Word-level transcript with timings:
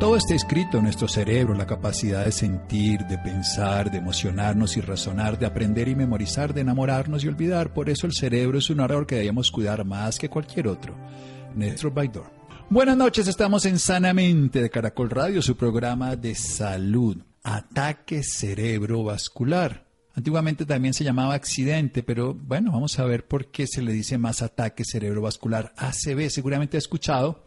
Todo 0.00 0.16
está 0.16 0.36
escrito 0.36 0.78
en 0.78 0.84
nuestro 0.84 1.08
cerebro, 1.08 1.54
la 1.54 1.66
capacidad 1.66 2.24
de 2.24 2.30
sentir, 2.30 3.04
de 3.06 3.18
pensar, 3.18 3.90
de 3.90 3.98
emocionarnos 3.98 4.76
y 4.76 4.80
razonar, 4.80 5.36
de 5.40 5.46
aprender 5.46 5.88
y 5.88 5.96
memorizar, 5.96 6.54
de 6.54 6.60
enamorarnos 6.60 7.24
y 7.24 7.28
olvidar. 7.28 7.74
Por 7.74 7.90
eso 7.90 8.06
el 8.06 8.12
cerebro 8.12 8.58
es 8.58 8.70
un 8.70 8.78
árbol 8.78 9.08
que 9.08 9.16
debemos 9.16 9.50
cuidar 9.50 9.84
más 9.84 10.16
que 10.16 10.28
cualquier 10.28 10.68
otro. 10.68 10.94
Néstor 11.56 11.92
Baidor. 11.92 12.30
Buenas 12.70 12.96
noches, 12.96 13.26
estamos 13.26 13.66
en 13.66 13.80
Sanamente 13.80 14.62
de 14.62 14.70
Caracol 14.70 15.10
Radio, 15.10 15.42
su 15.42 15.56
programa 15.56 16.14
de 16.14 16.36
salud. 16.36 17.16
Ataque 17.42 18.22
cerebrovascular. 18.22 19.84
Antiguamente 20.14 20.64
también 20.64 20.94
se 20.94 21.02
llamaba 21.02 21.34
accidente, 21.34 22.04
pero 22.04 22.34
bueno, 22.34 22.70
vamos 22.70 22.96
a 23.00 23.04
ver 23.04 23.26
por 23.26 23.50
qué 23.50 23.66
se 23.66 23.82
le 23.82 23.92
dice 23.92 24.16
más 24.16 24.42
ataque 24.42 24.84
cerebrovascular. 24.84 25.72
ACV, 25.76 26.30
seguramente 26.30 26.76
ha 26.76 26.78
escuchado 26.78 27.42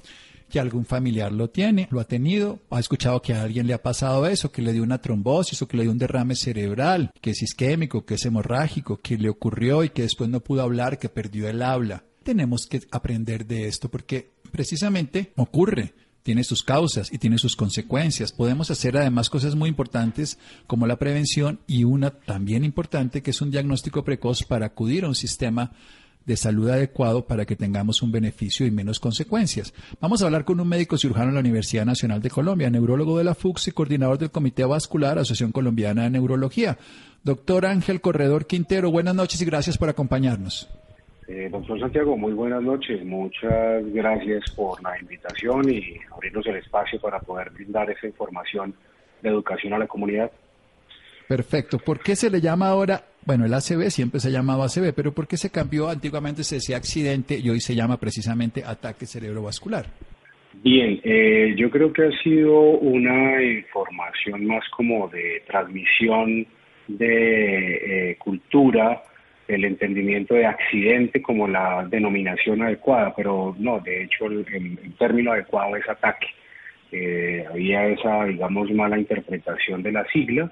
que 0.51 0.59
algún 0.59 0.85
familiar 0.85 1.31
lo 1.31 1.49
tiene, 1.49 1.87
lo 1.89 1.99
ha 1.99 2.03
tenido, 2.03 2.59
ha 2.69 2.79
escuchado 2.79 3.21
que 3.21 3.33
a 3.33 3.41
alguien 3.41 3.65
le 3.65 3.73
ha 3.73 3.81
pasado 3.81 4.27
eso, 4.27 4.51
que 4.51 4.61
le 4.61 4.73
dio 4.73 4.83
una 4.83 5.01
trombosis 5.01 5.61
o 5.61 5.67
que 5.67 5.77
le 5.77 5.83
dio 5.83 5.91
un 5.91 5.97
derrame 5.97 6.35
cerebral, 6.35 7.11
que 7.21 7.31
es 7.31 7.41
isquémico, 7.41 8.05
que 8.05 8.15
es 8.15 8.25
hemorrágico, 8.25 8.97
que 8.97 9.17
le 9.17 9.29
ocurrió 9.29 9.83
y 9.83 9.89
que 9.89 10.03
después 10.03 10.29
no 10.29 10.41
pudo 10.41 10.61
hablar, 10.61 10.99
que 10.99 11.09
perdió 11.09 11.49
el 11.49 11.61
habla. 11.63 12.03
Tenemos 12.23 12.67
que 12.67 12.81
aprender 12.91 13.47
de 13.47 13.67
esto 13.67 13.89
porque 13.89 14.29
precisamente 14.51 15.31
ocurre 15.37 15.93
tiene 16.23 16.43
sus 16.43 16.63
causas 16.63 17.11
y 17.11 17.17
tiene 17.17 17.37
sus 17.37 17.55
consecuencias. 17.55 18.31
Podemos 18.31 18.69
hacer 18.71 18.97
además 18.97 19.29
cosas 19.29 19.55
muy 19.55 19.69
importantes 19.69 20.37
como 20.67 20.87
la 20.87 20.97
prevención 20.97 21.59
y 21.67 21.83
una 21.83 22.11
también 22.11 22.63
importante 22.63 23.21
que 23.21 23.31
es 23.31 23.41
un 23.41 23.51
diagnóstico 23.51 24.03
precoz 24.03 24.43
para 24.43 24.67
acudir 24.67 25.05
a 25.05 25.07
un 25.07 25.15
sistema 25.15 25.71
de 26.25 26.37
salud 26.37 26.69
adecuado 26.69 27.25
para 27.25 27.45
que 27.45 27.55
tengamos 27.55 28.01
un 28.01 28.11
beneficio 28.11 28.65
y 28.65 28.71
menos 28.71 28.99
consecuencias. 28.99 29.73
Vamos 29.99 30.21
a 30.21 30.25
hablar 30.25 30.45
con 30.45 30.59
un 30.59 30.67
médico 30.67 30.97
cirujano 30.97 31.27
de 31.27 31.33
la 31.33 31.39
Universidad 31.39 31.85
Nacional 31.85 32.21
de 32.21 32.29
Colombia, 32.29 32.69
neurólogo 32.69 33.17
de 33.17 33.23
la 33.23 33.35
FUX 33.35 33.67
y 33.67 33.71
coordinador 33.71 34.17
del 34.17 34.31
Comité 34.31 34.65
Vascular, 34.65 35.17
Asociación 35.17 35.51
Colombiana 35.51 36.03
de 36.03 36.11
Neurología. 36.11 36.77
Doctor 37.23 37.65
Ángel 37.65 38.01
Corredor 38.01 38.47
Quintero, 38.47 38.91
buenas 38.91 39.15
noches 39.15 39.41
y 39.41 39.45
gracias 39.45 39.77
por 39.77 39.89
acompañarnos. 39.89 40.69
Eh, 41.27 41.49
doctor 41.49 41.79
Santiago, 41.79 42.17
muy 42.17 42.33
buenas 42.33 42.61
noches. 42.61 43.05
Muchas 43.05 43.85
gracias 43.93 44.51
por 44.51 44.81
la 44.83 44.99
invitación 44.99 45.69
y 45.69 45.97
abrirnos 46.11 46.45
el 46.47 46.57
espacio 46.57 46.99
para 46.99 47.19
poder 47.19 47.51
brindar 47.51 47.89
esa 47.89 48.07
información 48.07 48.73
de 49.21 49.29
educación 49.29 49.73
a 49.73 49.77
la 49.77 49.87
comunidad. 49.87 50.31
Perfecto. 51.27 51.77
¿Por 51.79 52.01
qué 52.01 52.15
se 52.15 52.29
le 52.29 52.41
llama 52.41 52.67
ahora 52.67 53.05
bueno, 53.25 53.45
el 53.45 53.53
ACV 53.53 53.89
siempre 53.89 54.19
se 54.19 54.29
ha 54.29 54.31
llamado 54.31 54.63
ACV, 54.63 54.93
pero 54.95 55.13
¿por 55.13 55.27
qué 55.27 55.37
se 55.37 55.51
cambió? 55.51 55.89
Antiguamente 55.89 56.43
se 56.43 56.55
decía 56.55 56.77
accidente 56.77 57.37
y 57.37 57.49
hoy 57.49 57.59
se 57.59 57.75
llama 57.75 57.97
precisamente 57.97 58.63
ataque 58.65 59.05
cerebrovascular. 59.05 59.85
Bien, 60.63 60.99
eh, 61.03 61.53
yo 61.55 61.69
creo 61.69 61.93
que 61.93 62.03
ha 62.05 62.23
sido 62.23 62.59
una 62.59 63.41
información 63.41 64.45
más 64.45 64.63
como 64.75 65.07
de 65.07 65.43
transmisión 65.47 66.45
de 66.87 68.11
eh, 68.11 68.15
cultura, 68.17 69.03
el 69.47 69.65
entendimiento 69.65 70.33
de 70.33 70.45
accidente 70.45 71.21
como 71.21 71.47
la 71.47 71.87
denominación 71.89 72.61
adecuada, 72.63 73.13
pero 73.15 73.55
no, 73.59 73.79
de 73.79 74.03
hecho 74.03 74.25
el, 74.25 74.45
término 74.97 75.31
adecuado 75.31 75.75
es 75.75 75.87
ataque. 75.87 76.27
Eh, 76.91 77.45
había 77.49 77.87
esa, 77.87 78.25
digamos, 78.25 78.69
mala 78.71 78.97
interpretación 78.97 79.81
de 79.83 79.91
la 79.91 80.05
sigla 80.11 80.51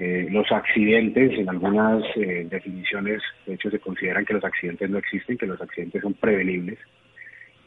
eh, 0.00 0.28
los 0.30 0.50
accidentes, 0.50 1.38
en 1.38 1.48
algunas 1.48 2.02
eh, 2.16 2.46
definiciones, 2.50 3.22
de 3.46 3.54
hecho, 3.54 3.70
se 3.70 3.78
consideran 3.78 4.24
que 4.24 4.32
los 4.32 4.44
accidentes 4.44 4.88
no 4.88 4.96
existen, 4.96 5.36
que 5.36 5.46
los 5.46 5.60
accidentes 5.60 6.00
son 6.00 6.14
prevenibles. 6.14 6.78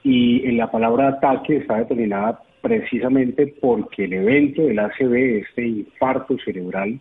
Y 0.03 0.43
en 0.47 0.57
la 0.57 0.71
palabra 0.71 1.09
ataque 1.09 1.57
está 1.57 1.77
determinada 1.77 2.41
precisamente 2.61 3.53
porque 3.61 4.05
el 4.05 4.13
evento 4.13 4.63
del 4.63 4.79
ACV, 4.79 5.43
este 5.43 5.67
infarto 5.67 6.37
cerebral, 6.39 6.99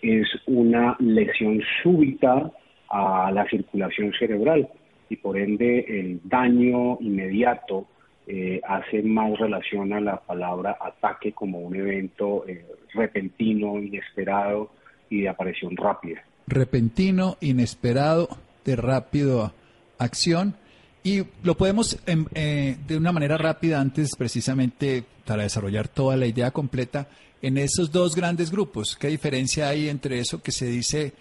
es 0.00 0.26
una 0.46 0.96
lesión 1.00 1.60
súbita 1.82 2.50
a 2.88 3.30
la 3.30 3.44
circulación 3.48 4.12
cerebral 4.18 4.68
y 5.10 5.16
por 5.16 5.36
ende 5.36 5.84
el 5.86 6.20
daño 6.24 6.96
inmediato 7.00 7.86
eh, 8.26 8.60
hace 8.66 9.02
más 9.02 9.36
relación 9.38 9.92
a 9.92 10.00
la 10.00 10.20
palabra 10.20 10.76
ataque 10.80 11.32
como 11.32 11.58
un 11.58 11.74
evento 11.74 12.46
eh, 12.46 12.64
repentino, 12.94 13.78
inesperado 13.80 14.70
y 15.10 15.22
de 15.22 15.28
aparición 15.28 15.76
rápida. 15.76 16.22
Repentino, 16.46 17.36
inesperado, 17.40 18.28
de 18.64 18.76
rápido 18.76 19.52
acción. 19.98 20.54
Y 21.02 21.24
lo 21.42 21.56
podemos 21.56 22.00
em, 22.06 22.26
eh, 22.34 22.76
de 22.86 22.96
una 22.96 23.10
manera 23.10 23.36
rápida 23.36 23.80
antes 23.80 24.14
precisamente 24.16 25.02
para 25.26 25.42
desarrollar 25.42 25.88
toda 25.88 26.16
la 26.16 26.26
idea 26.26 26.52
completa 26.52 27.08
en 27.40 27.58
esos 27.58 27.90
dos 27.90 28.14
grandes 28.14 28.52
grupos. 28.52 28.96
¿Qué 28.96 29.08
diferencia 29.08 29.68
hay 29.68 29.88
entre 29.88 30.20
eso 30.20 30.40
que 30.40 30.52
se 30.52 30.66
dice 30.66 31.12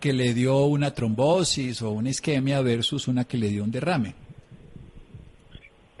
que 0.00 0.14
le 0.14 0.32
dio 0.32 0.64
una 0.64 0.94
trombosis 0.94 1.82
o 1.82 1.90
una 1.90 2.08
isquemia 2.08 2.62
versus 2.62 3.06
una 3.06 3.24
que 3.24 3.36
le 3.36 3.48
dio 3.48 3.64
un 3.64 3.70
derrame? 3.70 4.14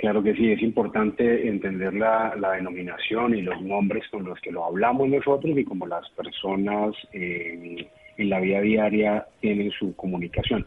Claro 0.02 0.20
que 0.20 0.34
sí, 0.34 0.50
es 0.50 0.60
importante 0.62 1.46
entender 1.46 1.94
la, 1.94 2.34
denominación 2.56 3.36
y 3.36 3.42
los 3.42 3.62
nombres 3.62 4.02
con 4.10 4.24
los 4.24 4.36
que 4.40 4.50
lo 4.50 4.64
hablamos 4.64 5.08
nosotros 5.08 5.56
y 5.56 5.62
como 5.62 5.86
las 5.86 6.10
personas 6.10 6.96
en 7.12 7.86
la 8.18 8.40
vida 8.40 8.60
diaria 8.62 9.26
tienen 9.40 9.70
su 9.70 9.94
comunicación. 9.94 10.66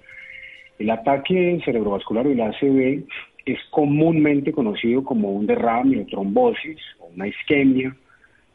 El 0.80 0.90
ataque 0.90 1.60
cerebrovascular 1.66 2.26
o 2.26 2.32
el 2.32 2.40
ACV 2.40 3.04
es 3.46 3.60
comúnmente 3.72 4.54
conocido 4.54 5.04
como 5.04 5.34
un 5.34 5.46
derrame 5.46 6.00
o 6.00 6.06
trombosis 6.06 6.80
o 7.02 7.08
una 7.08 7.28
isquemia. 7.28 7.94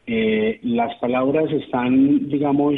Eh, 0.07 0.61
las 0.63 0.95
palabras 0.95 1.51
están, 1.51 2.27
digamos, 2.27 2.73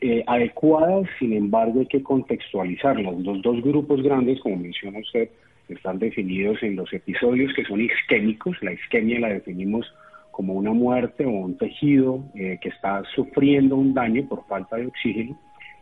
eh, 0.00 0.24
adecuadas, 0.26 1.06
sin 1.18 1.34
embargo 1.34 1.80
hay 1.80 1.86
que 1.86 2.02
contextualizarlas. 2.02 3.14
Los 3.22 3.42
dos 3.42 3.60
grupos 3.62 4.02
grandes, 4.02 4.40
como 4.40 4.56
menciona 4.56 5.00
usted, 5.00 5.28
están 5.68 5.98
definidos 5.98 6.62
en 6.62 6.76
los 6.76 6.92
episodios 6.92 7.52
que 7.54 7.64
son 7.64 7.80
isquémicos. 7.80 8.56
La 8.62 8.72
isquemia 8.72 9.20
la 9.20 9.28
definimos 9.28 9.92
como 10.30 10.54
una 10.54 10.72
muerte 10.72 11.24
o 11.24 11.30
un 11.30 11.56
tejido 11.56 12.24
eh, 12.34 12.58
que 12.60 12.70
está 12.70 13.02
sufriendo 13.14 13.76
un 13.76 13.94
daño 13.94 14.26
por 14.28 14.46
falta 14.46 14.76
de 14.76 14.86
oxígeno. 14.86 15.38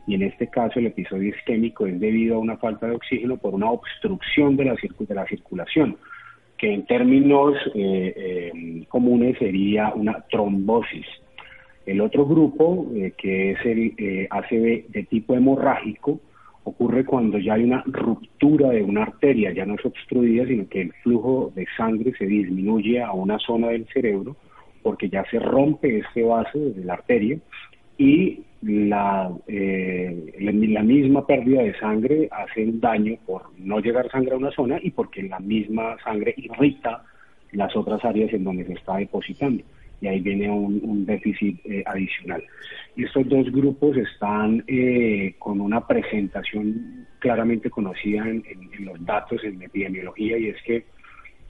Y 0.07 0.15
en 0.15 0.23
este 0.23 0.49
caso 0.49 0.79
el 0.79 0.87
episodio 0.87 1.29
isquémico 1.31 1.87
es 1.87 1.99
debido 2.01 2.37
a 2.37 2.39
una 2.39 2.57
falta 2.57 2.87
de 2.87 2.97
oxígeno 2.97 3.37
por 3.37 3.55
una 3.55 3.71
obstrucción 3.71 4.57
de 4.57 4.65
la, 4.65 4.75
de 4.75 5.15
la 5.15 5.27
circulación, 5.27 5.97
que 6.59 6.73
en 6.73 6.85
términos 6.87 7.55
eh, 7.75 8.15
eh, 8.17 8.85
comunes 8.89 9.39
sería 9.39 9.93
una 9.95 10.25
trombosis. 10.31 11.07
El 11.87 12.01
otro 12.01 12.27
grupo, 12.27 12.87
que 13.17 13.53
es 13.53 13.59
el 13.65 14.27
ACV 14.31 14.91
de 14.91 15.07
tipo 15.09 15.35
hemorrágico, 15.35 16.21
ocurre 16.65 17.05
cuando 17.05 17.39
ya 17.39 17.55
hay 17.55 17.65
una 17.65 17.83
ruptura 17.87 18.71
de 18.71 18.83
una 18.83 19.03
arteria, 19.03 19.53
ya 19.53 19.67
no 19.67 19.75
es 19.75 19.85
obstruida, 19.85 20.47
sino 20.47 20.69
que 20.69 20.83
el 20.83 20.93
flujo 21.03 21.53
de 21.55 21.67
sangre 21.77 22.13
se 22.19 22.27
disminuye 22.27 23.03
a 23.03 23.13
una 23.13 23.39
zona 23.39 23.69
del 23.69 23.87
cerebro 23.87 24.37
porque 24.83 25.09
ya 25.09 25.25
se 25.31 25.39
rompe 25.39 25.99
este 25.99 26.23
vaso 26.23 26.59
de 26.59 26.85
la 26.85 26.95
arteria 26.95 27.39
y 27.99 28.43
la, 28.63 29.31
eh, 29.47 30.35
la, 30.41 30.83
misma 30.83 31.27
pérdida 31.27 31.63
de 31.63 31.79
sangre 31.79 32.29
hace 32.31 32.65
un 32.65 32.81
daño 32.81 33.17
por 33.27 33.43
no 33.59 33.81
llegar 33.81 34.11
sangre 34.11 34.35
a 34.35 34.39
una 34.39 34.51
zona 34.51 34.79
y 34.83 34.91
porque 34.91 35.23
la 35.23 35.39
misma 35.39 35.97
sangre 36.03 36.35
irrita 36.37 37.05
las 37.53 37.75
otras 37.75 38.05
áreas 38.05 38.33
en 38.33 38.45
donde 38.45 38.65
se 38.67 38.75
está 38.75 38.97
depositando 38.97 39.65
y 40.01 40.07
ahí 40.07 40.21
viene 40.21 40.51
un, 40.51 41.05
déficit 41.05 41.61
eh, 41.65 41.83
adicional. 41.87 42.43
Y 42.97 43.05
estos 43.05 43.29
dos 43.29 43.51
grupos 43.51 43.97
están 43.97 44.65
eh, 44.67 45.35
con 45.39 45.61
una 45.61 45.87
presentación 45.87 47.07
claramente 47.19 47.71
conocida 47.71 48.27
en, 48.29 48.43
los 48.81 49.05
datos 49.05 49.45
en 49.45 49.63
epidemiología 49.63 50.39
y 50.39 50.49
es 50.49 50.63
que 50.63 50.85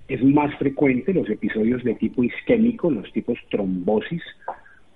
es 0.09 0.23
más 0.25 0.53
frecuente 0.59 1.15
los 1.15 1.31
episodios 1.31 1.85
de 1.85 1.95
tipo 1.95 2.25
isquémico, 2.25 2.91
los 2.91 3.13
tipos 3.13 3.39
trombosis, 3.49 4.23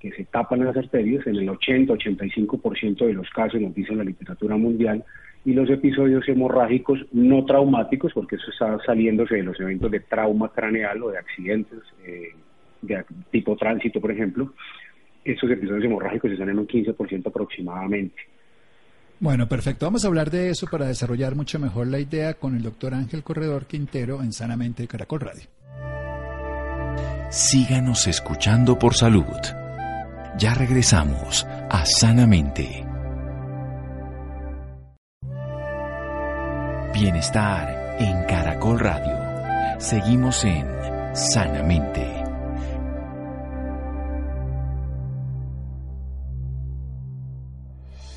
que 0.01 0.11
se 0.13 0.25
tapan 0.25 0.65
las 0.65 0.77
arterias 0.77 1.27
en 1.27 1.37
el 1.37 1.49
80-85% 1.49 3.07
de 3.07 3.15
los 3.15 3.31
casos, 3.31 3.61
nos 3.61 3.75
dice 3.75 3.95
la 3.95 4.05
literatura 4.05 4.57
mundial, 4.57 5.05
y 5.45 5.53
los 5.53 5.71
episodios 5.71 6.29
hemorrágicos 6.29 7.07
no 7.13 7.45
traumáticos, 7.45 8.13
porque 8.13 8.37
eso 8.37 8.51
está 8.51 8.79
saliéndose 8.85 9.37
de 9.37 9.45
los 9.45 9.59
eventos 9.61 9.91
de 9.91 10.01
trauma 10.01 10.51
craneal 10.53 11.03
o 11.05 11.11
de 11.11 11.19
accidentes 11.19 11.79
eh, 12.05 12.35
de 12.87 13.05
tipo 13.31 13.57
tránsito, 13.57 14.01
por 14.01 14.13
ejemplo, 14.13 14.53
esos 15.25 15.51
episodios 15.51 15.85
hemorrágicos 15.85 16.31
están 16.31 16.51
en 16.51 16.59
un 16.59 16.67
15% 16.67 17.27
aproximadamente. 17.27 18.23
Bueno, 19.21 19.49
perfecto. 19.49 19.87
Vamos 19.87 20.05
a 20.05 20.09
hablar 20.09 20.31
de 20.31 20.51
eso 20.51 20.67
para 20.71 20.87
desarrollar 20.87 21.35
mucho 21.35 21.59
mejor 21.59 21.87
la 21.87 22.01
idea 22.01 22.35
con 22.35 22.57
el 22.57 22.63
doctor 22.63 22.95
Ángel 22.95 23.23
Corredor 23.23 23.67
Quintero 23.67 24.23
en 24.23 24.33
Sanamente 24.33 24.87
Caracol 24.87 25.21
Radio. 25.21 25.45
Síganos 27.31 28.07
escuchando 28.07 28.79
por 28.79 28.95
salud. 28.95 29.25
Ya 30.37 30.55
regresamos 30.55 31.45
a 31.71 31.85
Sanamente. 31.87 32.85
Bienestar 36.93 37.97
en 37.99 38.25
Caracol 38.27 38.79
Radio. 38.79 39.81
Seguimos 39.81 40.45
en 40.45 40.67
Sanamente. 41.13 42.14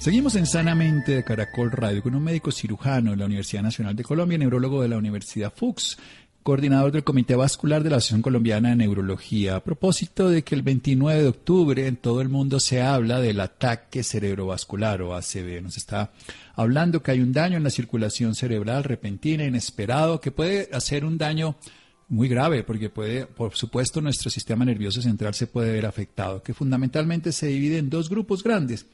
Seguimos 0.07 0.35
en 0.35 0.45
Sanamente 0.45 1.15
de 1.15 1.23
Caracol 1.25 1.69
Radio 1.69 2.01
con 2.01 2.15
un 2.15 2.23
médico 2.23 2.49
cirujano 2.49 3.11
de 3.11 3.17
la 3.17 3.25
Universidad 3.25 3.61
Nacional 3.61 3.93
de 3.93 4.05
Colombia, 4.05 4.37
neurólogo 4.37 4.81
de 4.81 4.87
la 4.87 4.97
Universidad 4.97 5.51
Fuchs, 5.53 5.97
coordinador 6.43 6.93
del 6.93 7.03
Comité 7.03 7.35
Vascular 7.35 7.83
de 7.83 7.89
la 7.89 7.97
Asociación 7.97 8.21
Colombiana 8.21 8.69
de 8.69 8.77
Neurología, 8.77 9.57
a 9.57 9.63
propósito 9.65 10.29
de 10.29 10.45
que 10.45 10.55
el 10.55 10.61
29 10.61 11.23
de 11.23 11.27
octubre 11.27 11.87
en 11.87 11.97
todo 11.97 12.21
el 12.21 12.29
mundo 12.29 12.61
se 12.61 12.81
habla 12.81 13.19
del 13.19 13.41
ataque 13.41 14.01
cerebrovascular 14.01 15.01
o 15.01 15.13
ACV. 15.13 15.61
Nos 15.61 15.75
está 15.75 16.13
hablando 16.55 17.03
que 17.03 17.11
hay 17.11 17.19
un 17.19 17.33
daño 17.33 17.57
en 17.57 17.65
la 17.65 17.69
circulación 17.69 18.33
cerebral 18.33 18.85
repentina, 18.85 19.43
inesperado, 19.43 20.21
que 20.21 20.31
puede 20.31 20.69
hacer 20.71 21.03
un 21.03 21.17
daño 21.17 21.57
muy 22.07 22.29
grave 22.29 22.63
porque 22.63 22.89
puede, 22.89 23.25
por 23.25 23.57
supuesto, 23.57 23.99
nuestro 23.99 24.29
sistema 24.29 24.63
nervioso 24.63 25.01
central 25.01 25.33
se 25.33 25.47
puede 25.47 25.73
ver 25.73 25.85
afectado, 25.85 26.41
que 26.41 26.53
fundamentalmente 26.53 27.33
se 27.33 27.47
divide 27.47 27.79
en 27.79 27.89
dos 27.89 28.09
grupos 28.09 28.41
grandes. 28.41 28.85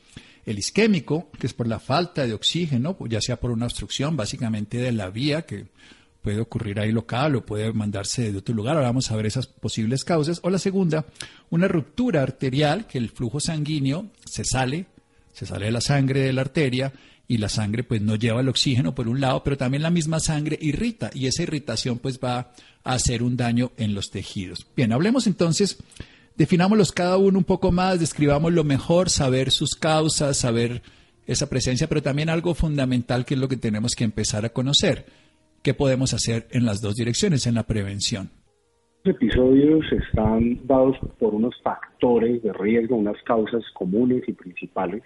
El 0.45 0.59
isquémico, 0.59 1.29
que 1.39 1.47
es 1.47 1.53
por 1.53 1.67
la 1.67 1.79
falta 1.79 2.25
de 2.27 2.33
oxígeno, 2.33 2.97
ya 3.07 3.21
sea 3.21 3.39
por 3.39 3.51
una 3.51 3.65
obstrucción 3.65 4.17
básicamente 4.17 4.77
de 4.77 4.91
la 4.91 5.09
vía, 5.09 5.43
que 5.43 5.67
puede 6.21 6.39
ocurrir 6.39 6.79
ahí 6.79 6.91
local 6.91 7.35
o 7.35 7.45
puede 7.45 7.71
mandarse 7.73 8.31
de 8.31 8.37
otro 8.37 8.55
lugar. 8.55 8.75
Ahora 8.75 8.87
vamos 8.87 9.11
a 9.11 9.15
ver 9.15 9.25
esas 9.25 9.47
posibles 9.47 10.03
causas. 10.03 10.39
O 10.43 10.49
la 10.49 10.57
segunda, 10.57 11.05
una 11.49 11.67
ruptura 11.67 12.23
arterial, 12.23 12.87
que 12.87 12.97
el 12.97 13.09
flujo 13.09 13.39
sanguíneo 13.39 14.07
se 14.25 14.45
sale, 14.45 14.85
se 15.33 15.45
sale 15.45 15.65
de 15.65 15.71
la 15.71 15.81
sangre 15.81 16.21
de 16.21 16.33
la 16.33 16.41
arteria 16.41 16.93
y 17.27 17.37
la 17.37 17.49
sangre 17.49 17.83
pues 17.83 18.01
no 18.01 18.15
lleva 18.15 18.41
el 18.41 18.49
oxígeno 18.49 18.95
por 18.95 19.07
un 19.07 19.21
lado, 19.21 19.43
pero 19.43 19.57
también 19.57 19.83
la 19.83 19.89
misma 19.89 20.19
sangre 20.19 20.57
irrita 20.61 21.09
y 21.13 21.27
esa 21.27 21.43
irritación 21.43 21.99
pues 21.99 22.19
va 22.19 22.51
a 22.83 22.93
hacer 22.93 23.23
un 23.23 23.37
daño 23.37 23.71
en 23.77 23.93
los 23.93 24.09
tejidos. 24.09 24.65
Bien, 24.75 24.91
hablemos 24.91 25.27
entonces 25.27 25.77
definámoslos 26.37 26.91
cada 26.91 27.17
uno 27.17 27.39
un 27.39 27.43
poco 27.43 27.71
más, 27.71 27.99
describamos 27.99 28.53
lo 28.53 28.63
mejor, 28.63 29.09
saber 29.09 29.51
sus 29.51 29.75
causas, 29.75 30.37
saber 30.37 30.81
esa 31.25 31.49
presencia, 31.49 31.87
pero 31.87 32.01
también 32.01 32.29
algo 32.29 32.53
fundamental 32.53 33.25
que 33.25 33.35
es 33.35 33.39
lo 33.39 33.47
que 33.47 33.57
tenemos 33.57 33.95
que 33.95 34.03
empezar 34.03 34.45
a 34.45 34.49
conocer. 34.49 35.05
¿Qué 35.61 35.73
podemos 35.73 36.13
hacer 36.13 36.47
en 36.51 36.65
las 36.65 36.81
dos 36.81 36.95
direcciones, 36.95 37.47
en 37.47 37.55
la 37.55 37.63
prevención? 37.63 38.29
Los 39.05 39.15
episodios 39.15 39.85
están 39.91 40.65
dados 40.65 40.97
por 41.19 41.33
unos 41.33 41.53
factores 41.61 42.41
de 42.43 42.51
riesgo, 42.53 42.95
unas 42.95 43.21
causas 43.23 43.63
comunes 43.73 44.23
y 44.27 44.33
principales 44.33 45.03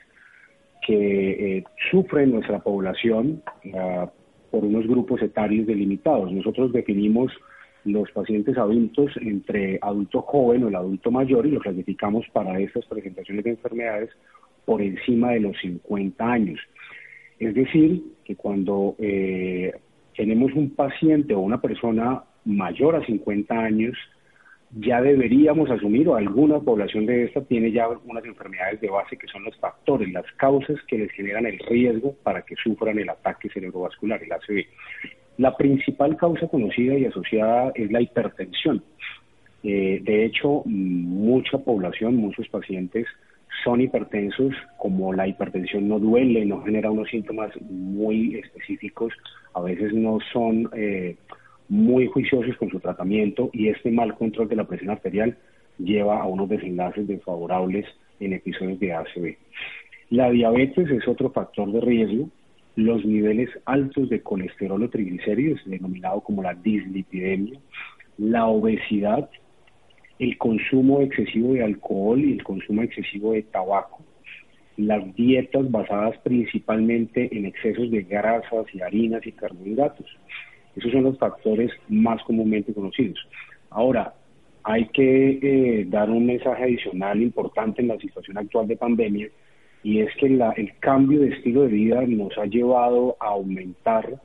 que 0.85 1.57
eh, 1.57 1.63
sufre 1.91 2.25
nuestra 2.25 2.59
población 2.59 3.43
uh, 3.65 4.07
por 4.51 4.63
unos 4.63 4.87
grupos 4.87 5.21
etarios 5.21 5.67
delimitados. 5.67 6.31
Nosotros 6.31 6.71
definimos 6.71 7.31
los 7.87 8.11
pacientes 8.11 8.57
adultos 8.57 9.11
entre 9.21 9.79
adulto 9.81 10.21
joven 10.21 10.63
o 10.63 10.67
el 10.67 10.75
adulto 10.75 11.09
mayor 11.11 11.45
y 11.45 11.51
lo 11.51 11.59
clasificamos 11.59 12.25
para 12.33 12.59
estas 12.59 12.85
presentaciones 12.85 13.43
de 13.45 13.51
enfermedades 13.51 14.09
por 14.65 14.81
encima 14.81 15.31
de 15.31 15.39
los 15.39 15.57
50 15.61 16.25
años. 16.25 16.59
Es 17.39 17.55
decir, 17.55 18.03
que 18.25 18.35
cuando 18.35 18.95
eh, 18.99 19.71
tenemos 20.15 20.51
un 20.53 20.71
paciente 20.71 21.33
o 21.33 21.39
una 21.39 21.61
persona 21.61 22.23
mayor 22.45 22.95
a 22.95 23.05
50 23.05 23.53
años, 23.53 23.97
ya 24.71 25.01
deberíamos 25.01 25.69
asumir, 25.69 26.09
o 26.09 26.15
alguna 26.15 26.59
población 26.59 27.05
de 27.05 27.25
esta 27.25 27.41
tiene 27.41 27.71
ya 27.71 27.87
unas 27.87 28.25
enfermedades 28.25 28.81
de 28.81 28.89
base 28.89 29.17
que 29.17 29.27
son 29.27 29.43
los 29.43 29.55
factores, 29.57 30.11
las 30.11 30.29
causas 30.33 30.77
que 30.87 30.97
les 30.97 31.11
generan 31.11 31.45
el 31.45 31.59
riesgo 31.59 32.13
para 32.23 32.41
que 32.41 32.55
sufran 32.55 32.99
el 32.99 33.09
ataque 33.09 33.49
cerebrovascular, 33.49 34.21
el 34.21 34.31
ACV. 34.31 34.65
La 35.37 35.55
principal 35.55 36.17
causa 36.17 36.47
conocida 36.47 36.97
y 36.97 37.05
asociada 37.05 37.71
es 37.75 37.91
la 37.91 38.01
hipertensión. 38.01 38.83
Eh, 39.63 40.01
de 40.03 40.25
hecho, 40.25 40.63
mucha 40.65 41.59
población, 41.59 42.15
muchos 42.15 42.47
pacientes 42.49 43.05
son 43.63 43.81
hipertensos, 43.81 44.53
como 44.77 45.13
la 45.13 45.27
hipertensión 45.27 45.87
no 45.87 45.99
duele, 45.99 46.45
no 46.45 46.61
genera 46.63 46.91
unos 46.91 47.09
síntomas 47.09 47.51
muy 47.61 48.35
específicos, 48.35 49.13
a 49.53 49.61
veces 49.61 49.93
no 49.93 50.19
son 50.31 50.69
eh, 50.75 51.15
muy 51.69 52.07
juiciosos 52.07 52.55
con 52.57 52.69
su 52.69 52.79
tratamiento 52.79 53.49
y 53.53 53.69
este 53.69 53.91
mal 53.91 54.15
control 54.15 54.47
de 54.47 54.55
la 54.55 54.67
presión 54.67 54.91
arterial 54.91 55.37
lleva 55.79 56.21
a 56.21 56.25
unos 56.25 56.49
desenlaces 56.49 57.07
desfavorables 57.07 57.85
en 58.19 58.33
episodios 58.33 58.79
de 58.79 58.93
ACV. 58.93 59.37
La 60.09 60.29
diabetes 60.29 60.89
es 60.89 61.07
otro 61.07 61.31
factor 61.31 61.71
de 61.71 61.81
riesgo 61.81 62.29
los 62.77 63.03
niveles 63.03 63.49
altos 63.65 64.07
de 64.07 64.21
colesterol 64.21 64.83
o 64.83 64.89
triglicéridos, 64.89 65.59
denominado 65.65 66.21
como 66.21 66.43
la 66.43 66.53
dislipidemia, 66.53 67.59
la 68.19 68.45
obesidad, 68.45 69.29
el 70.19 70.37
consumo 70.37 71.01
excesivo 71.01 71.53
de 71.53 71.63
alcohol 71.63 72.23
y 72.23 72.33
el 72.33 72.43
consumo 72.43 72.83
excesivo 72.83 73.33
de 73.33 73.41
tabaco, 73.41 74.03
las 74.77 75.15
dietas 75.15 75.69
basadas 75.71 76.19
principalmente 76.19 77.35
en 77.35 77.47
excesos 77.47 77.89
de 77.89 78.03
grasas 78.03 78.67
y 78.71 78.81
harinas 78.81 79.25
y 79.25 79.31
carbohidratos. 79.31 80.05
Esos 80.75 80.91
son 80.91 81.05
los 81.05 81.17
factores 81.17 81.71
más 81.89 82.21
comúnmente 82.25 82.75
conocidos. 82.75 83.17
Ahora, 83.71 84.13
hay 84.63 84.85
que 84.89 85.39
eh, 85.41 85.85
dar 85.89 86.11
un 86.11 86.27
mensaje 86.27 86.63
adicional 86.63 87.23
importante 87.23 87.81
en 87.81 87.87
la 87.87 87.97
situación 87.97 88.37
actual 88.37 88.67
de 88.67 88.77
pandemia 88.77 89.29
y 89.83 90.01
es 90.01 90.13
que 90.15 90.25
el 90.25 90.73
cambio 90.79 91.21
de 91.21 91.29
estilo 91.29 91.61
de 91.61 91.69
vida 91.69 92.01
nos 92.07 92.37
ha 92.37 92.45
llevado 92.45 93.15
a 93.19 93.27
aumentar 93.27 94.19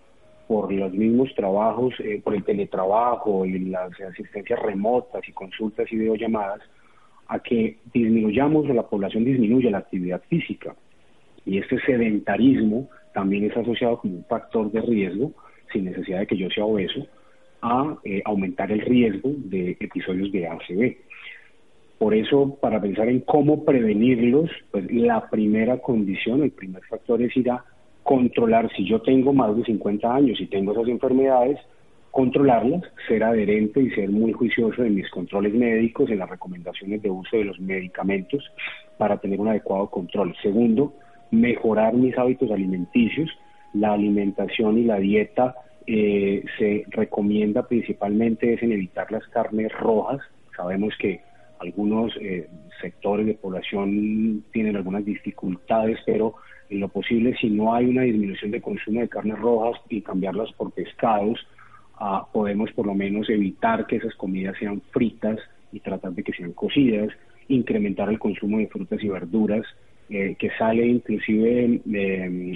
por 0.48 0.72
los 0.72 0.92
mismos 0.92 1.34
trabajos, 1.34 1.94
eh, 2.00 2.20
por 2.22 2.34
el 2.34 2.44
teletrabajo 2.44 3.46
y 3.46 3.58
las 3.60 3.98
asistencias 4.00 4.60
remotas 4.60 5.26
y 5.28 5.32
consultas 5.32 5.90
y 5.90 5.96
videollamadas, 5.96 6.60
a 7.28 7.38
que 7.38 7.78
disminuyamos, 7.94 8.68
o 8.68 8.74
la 8.74 8.82
población 8.82 9.24
disminuya 9.24 9.70
la 9.70 9.78
actividad 9.78 10.22
física. 10.28 10.74
Y 11.46 11.58
este 11.58 11.80
sedentarismo 11.80 12.88
también 13.14 13.44
es 13.44 13.56
asociado 13.56 13.98
como 13.98 14.16
un 14.16 14.24
factor 14.24 14.70
de 14.70 14.80
riesgo, 14.82 15.32
sin 15.72 15.86
necesidad 15.86 16.20
de 16.20 16.26
que 16.26 16.36
yo 16.36 16.50
sea 16.50 16.64
obeso, 16.64 17.06
a 17.62 17.96
eh, 18.04 18.20
aumentar 18.24 18.70
el 18.72 18.80
riesgo 18.80 19.30
de 19.36 19.76
episodios 19.80 20.30
de 20.32 20.48
ACV. 20.48 20.96
Por 22.02 22.16
eso, 22.16 22.58
para 22.60 22.80
pensar 22.80 23.08
en 23.08 23.20
cómo 23.20 23.64
prevenirlos, 23.64 24.50
pues 24.72 24.92
la 24.92 25.30
primera 25.30 25.78
condición, 25.78 26.42
el 26.42 26.50
primer 26.50 26.82
factor 26.86 27.22
es 27.22 27.36
ir 27.36 27.48
a 27.48 27.64
controlar, 28.02 28.68
si 28.74 28.84
yo 28.84 29.00
tengo 29.02 29.32
más 29.32 29.56
de 29.56 29.62
50 29.62 30.12
años 30.12 30.40
y 30.40 30.48
tengo 30.48 30.72
esas 30.72 30.88
enfermedades, 30.88 31.60
controlarlas, 32.10 32.82
ser 33.06 33.22
adherente 33.22 33.80
y 33.80 33.90
ser 33.90 34.10
muy 34.10 34.32
juicioso 34.32 34.82
en 34.82 34.96
mis 34.96 35.08
controles 35.10 35.54
médicos, 35.54 36.10
en 36.10 36.18
las 36.18 36.28
recomendaciones 36.28 37.00
de 37.02 37.08
uso 37.08 37.36
de 37.36 37.44
los 37.44 37.60
medicamentos 37.60 38.50
para 38.98 39.18
tener 39.18 39.38
un 39.38 39.46
adecuado 39.46 39.88
control. 39.88 40.34
Segundo, 40.42 40.94
mejorar 41.30 41.94
mis 41.94 42.18
hábitos 42.18 42.50
alimenticios. 42.50 43.30
La 43.74 43.92
alimentación 43.92 44.76
y 44.76 44.82
la 44.86 44.98
dieta 44.98 45.54
eh, 45.86 46.42
se 46.58 46.84
recomienda 46.88 47.68
principalmente 47.68 48.54
es 48.54 48.62
en 48.64 48.72
evitar 48.72 49.12
las 49.12 49.24
carnes 49.28 49.70
rojas. 49.70 50.20
Sabemos 50.56 50.94
que 50.98 51.20
algunos 51.62 52.12
eh, 52.20 52.48
sectores 52.80 53.26
de 53.26 53.34
población 53.34 54.44
tienen 54.52 54.76
algunas 54.76 55.04
dificultades, 55.04 55.98
pero 56.04 56.34
en 56.68 56.80
lo 56.80 56.88
posible, 56.88 57.36
si 57.40 57.50
no 57.50 57.74
hay 57.74 57.86
una 57.86 58.02
disminución 58.02 58.50
de 58.50 58.60
consumo 58.60 59.00
de 59.00 59.08
carnes 59.08 59.38
rojas 59.38 59.80
y 59.88 60.00
cambiarlas 60.00 60.52
por 60.52 60.72
pescados, 60.72 61.38
ah, 61.98 62.26
podemos 62.32 62.72
por 62.72 62.86
lo 62.86 62.94
menos 62.94 63.28
evitar 63.30 63.86
que 63.86 63.96
esas 63.96 64.14
comidas 64.16 64.56
sean 64.58 64.80
fritas 64.90 65.38
y 65.70 65.80
tratar 65.80 66.12
de 66.12 66.22
que 66.22 66.32
sean 66.32 66.52
cocidas, 66.52 67.10
incrementar 67.48 68.08
el 68.08 68.18
consumo 68.18 68.58
de 68.58 68.66
frutas 68.66 69.02
y 69.02 69.08
verduras, 69.08 69.64
eh, 70.10 70.34
que 70.38 70.50
sale 70.58 70.86
inclusive, 70.86 71.80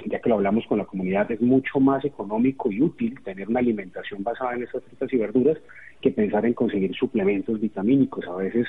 ya 0.07 0.21
que 0.21 0.29
lo 0.29 0.35
hablamos 0.35 0.67
con 0.67 0.79
la 0.79 0.85
comunidad, 0.85 1.31
es 1.31 1.41
mucho 1.41 1.79
más 1.81 2.05
económico 2.05 2.71
y 2.71 2.83
útil 2.83 3.19
tener 3.23 3.49
una 3.49 3.61
alimentación 3.61 4.23
basada 4.23 4.57
en 4.57 4.65
esas 4.65 4.83
frutas 4.83 5.13
y 5.13 5.17
verduras 5.17 5.59
que 6.01 6.11
pensar 6.11 6.45
en 6.45 6.55
conseguir 6.55 6.95
suplementos 6.95 7.61
vitamínicos. 7.61 8.27
A 8.27 8.37
veces 8.37 8.67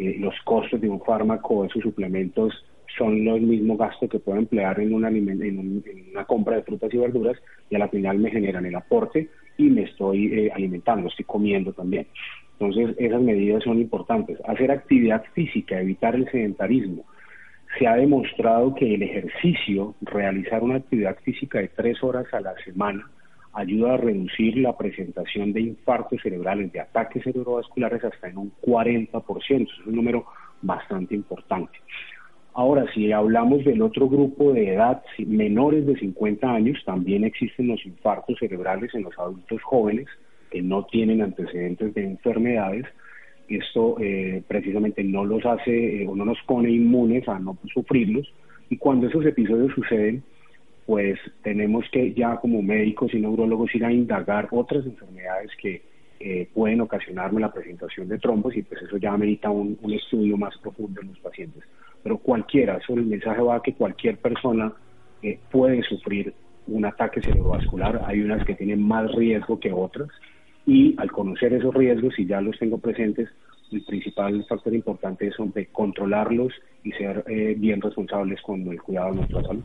eh, 0.00 0.16
los 0.18 0.34
costos 0.44 0.80
de 0.80 0.88
un 0.88 1.00
fármaco, 1.00 1.64
esos 1.64 1.82
suplementos 1.82 2.64
son 2.96 3.24
los 3.24 3.40
mismos 3.40 3.78
gastos 3.78 4.08
que 4.08 4.18
puedo 4.18 4.38
emplear 4.38 4.80
en 4.80 4.94
una, 4.94 5.08
en, 5.08 5.82
una 6.12 6.24
compra 6.24 6.56
de 6.56 6.62
frutas 6.62 6.92
y 6.92 6.96
verduras 6.96 7.36
y 7.68 7.76
a 7.76 7.78
la 7.78 7.88
final 7.88 8.18
me 8.18 8.30
generan 8.30 8.66
el 8.66 8.74
aporte 8.74 9.28
y 9.58 9.64
me 9.64 9.82
estoy 9.82 10.26
eh, 10.32 10.50
alimentando, 10.52 11.08
estoy 11.08 11.24
comiendo 11.24 11.72
también. 11.72 12.06
Entonces 12.58 12.96
esas 12.98 13.20
medidas 13.20 13.62
son 13.62 13.78
importantes. 13.78 14.38
Hacer 14.46 14.70
actividad 14.70 15.22
física, 15.34 15.80
evitar 15.80 16.14
el 16.14 16.30
sedentarismo. 16.30 17.04
se 17.78 17.86
ha 17.86 17.94
demostrado 17.96 18.74
que 18.74 18.94
el 18.94 19.02
ejercicio, 19.02 19.94
realizar 20.00 20.62
una 20.62 20.76
actividad 20.76 21.16
física 21.22 21.58
de 21.58 21.68
tres 21.68 22.02
horas 22.02 22.26
a 22.32 22.40
la 22.40 22.54
semana, 22.64 23.08
ayuda 23.52 23.94
a 23.94 23.96
reducir 23.96 24.56
la 24.58 24.76
presentación 24.76 25.52
de 25.52 25.60
infartos 25.60 26.20
cerebrales, 26.22 26.72
de 26.72 26.80
ataques 26.80 27.24
cerebrovasculares 27.24 28.04
hasta 28.04 28.28
en 28.28 28.38
un 28.38 28.52
40%. 28.62 29.62
es 29.62 29.86
un 29.86 29.94
número 29.94 30.24
bastante 30.62 31.14
importante. 31.14 31.78
Ahora, 32.52 32.84
si 32.92 33.12
hablamos 33.12 33.64
del 33.64 33.80
otro 33.80 34.08
grupo 34.08 34.52
de 34.52 34.74
edad, 34.74 35.02
menores 35.18 35.86
de 35.86 35.96
50 35.96 36.52
años, 36.52 36.82
también 36.84 37.24
existen 37.24 37.68
los 37.68 37.84
infartos 37.86 38.38
cerebrales 38.38 38.92
en 38.94 39.04
los 39.04 39.16
adultos 39.18 39.62
jóvenes 39.62 40.08
que 40.50 40.60
no 40.60 40.84
tienen 40.86 41.22
antecedentes 41.22 41.94
de 41.94 42.04
enfermedades. 42.04 42.86
Esto 43.48 43.96
eh, 44.00 44.42
precisamente 44.46 45.04
no 45.04 45.24
los 45.24 45.44
hace 45.46 46.02
eh, 46.02 46.08
o 46.08 46.16
no 46.16 46.24
nos 46.24 46.38
pone 46.46 46.70
inmunes 46.70 47.28
a 47.28 47.38
no 47.38 47.56
sufrirlos. 47.72 48.32
Y 48.68 48.76
cuando 48.76 49.06
esos 49.06 49.24
episodios 49.24 49.72
suceden, 49.74 50.22
pues 50.90 51.20
tenemos 51.44 51.84
que 51.92 52.12
ya 52.14 52.38
como 52.38 52.62
médicos 52.62 53.14
y 53.14 53.20
neurólogos 53.20 53.72
ir 53.76 53.84
a 53.84 53.92
indagar 53.92 54.48
otras 54.50 54.84
enfermedades 54.84 55.52
que 55.62 55.82
eh, 56.18 56.48
pueden 56.52 56.80
ocasionarme 56.80 57.40
la 57.40 57.52
presentación 57.52 58.08
de 58.08 58.18
trombos 58.18 58.56
y 58.56 58.62
pues 58.62 58.82
eso 58.82 58.96
ya 58.96 59.12
amerita 59.12 59.50
un, 59.50 59.78
estudio 59.92 60.36
más 60.36 60.58
profundo 60.58 61.00
en 61.00 61.10
los 61.10 61.18
pacientes. 61.20 61.62
Pero 62.02 62.18
cualquiera, 62.18 62.78
eso 62.78 62.94
el 62.94 63.06
mensaje 63.06 63.40
va 63.40 63.62
que 63.62 63.74
cualquier 63.74 64.16
persona 64.16 64.72
eh, 65.22 65.38
puede 65.52 65.80
sufrir 65.84 66.34
un 66.66 66.84
ataque 66.84 67.22
cerebrovascular, 67.22 68.02
hay 68.04 68.22
unas 68.22 68.44
que 68.44 68.56
tienen 68.56 68.82
más 68.82 69.14
riesgo 69.14 69.60
que 69.60 69.72
otras 69.72 70.08
y 70.66 70.96
al 70.98 71.12
conocer 71.12 71.52
esos 71.52 71.72
riesgos, 71.72 72.18
y 72.18 72.26
ya 72.26 72.40
los 72.40 72.58
tengo 72.58 72.78
presentes, 72.78 73.28
el 73.70 73.84
principal 73.84 74.44
factor 74.48 74.74
importante 74.74 75.28
es 75.28 75.36
de 75.54 75.66
controlarlos 75.66 76.52
y 76.82 76.90
ser 76.90 77.22
eh, 77.28 77.54
bien 77.56 77.80
responsables 77.80 78.42
con 78.42 78.66
el 78.66 78.82
cuidado 78.82 79.10
de 79.10 79.16
nuestra 79.18 79.42
salud. 79.44 79.62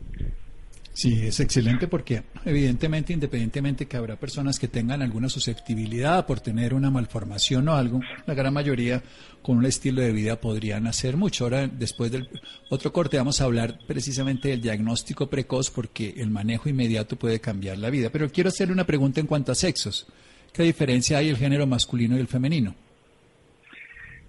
Sí, 0.96 1.26
es 1.26 1.40
excelente 1.40 1.88
porque 1.88 2.22
evidentemente, 2.46 3.12
independientemente 3.12 3.84
que 3.84 3.98
habrá 3.98 4.16
personas 4.16 4.58
que 4.58 4.66
tengan 4.66 5.02
alguna 5.02 5.28
susceptibilidad 5.28 6.24
por 6.24 6.40
tener 6.40 6.72
una 6.72 6.90
malformación 6.90 7.68
o 7.68 7.74
algo, 7.74 8.00
la 8.26 8.32
gran 8.32 8.54
mayoría 8.54 9.02
con 9.42 9.58
un 9.58 9.66
estilo 9.66 10.00
de 10.00 10.12
vida 10.12 10.40
podrían 10.40 10.86
hacer 10.86 11.18
mucho. 11.18 11.44
Ahora, 11.44 11.66
después 11.66 12.10
del 12.10 12.26
otro 12.70 12.94
corte, 12.94 13.18
vamos 13.18 13.42
a 13.42 13.44
hablar 13.44 13.76
precisamente 13.86 14.48
del 14.48 14.62
diagnóstico 14.62 15.26
precoz 15.28 15.70
porque 15.70 16.14
el 16.16 16.30
manejo 16.30 16.70
inmediato 16.70 17.16
puede 17.16 17.40
cambiar 17.40 17.76
la 17.76 17.90
vida. 17.90 18.08
Pero 18.10 18.30
quiero 18.30 18.48
hacerle 18.48 18.72
una 18.72 18.86
pregunta 18.86 19.20
en 19.20 19.26
cuanto 19.26 19.52
a 19.52 19.54
sexos. 19.54 20.10
¿Qué 20.50 20.62
diferencia 20.62 21.18
hay 21.18 21.28
el 21.28 21.36
género 21.36 21.66
masculino 21.66 22.16
y 22.16 22.20
el 22.20 22.26
femenino? 22.26 22.74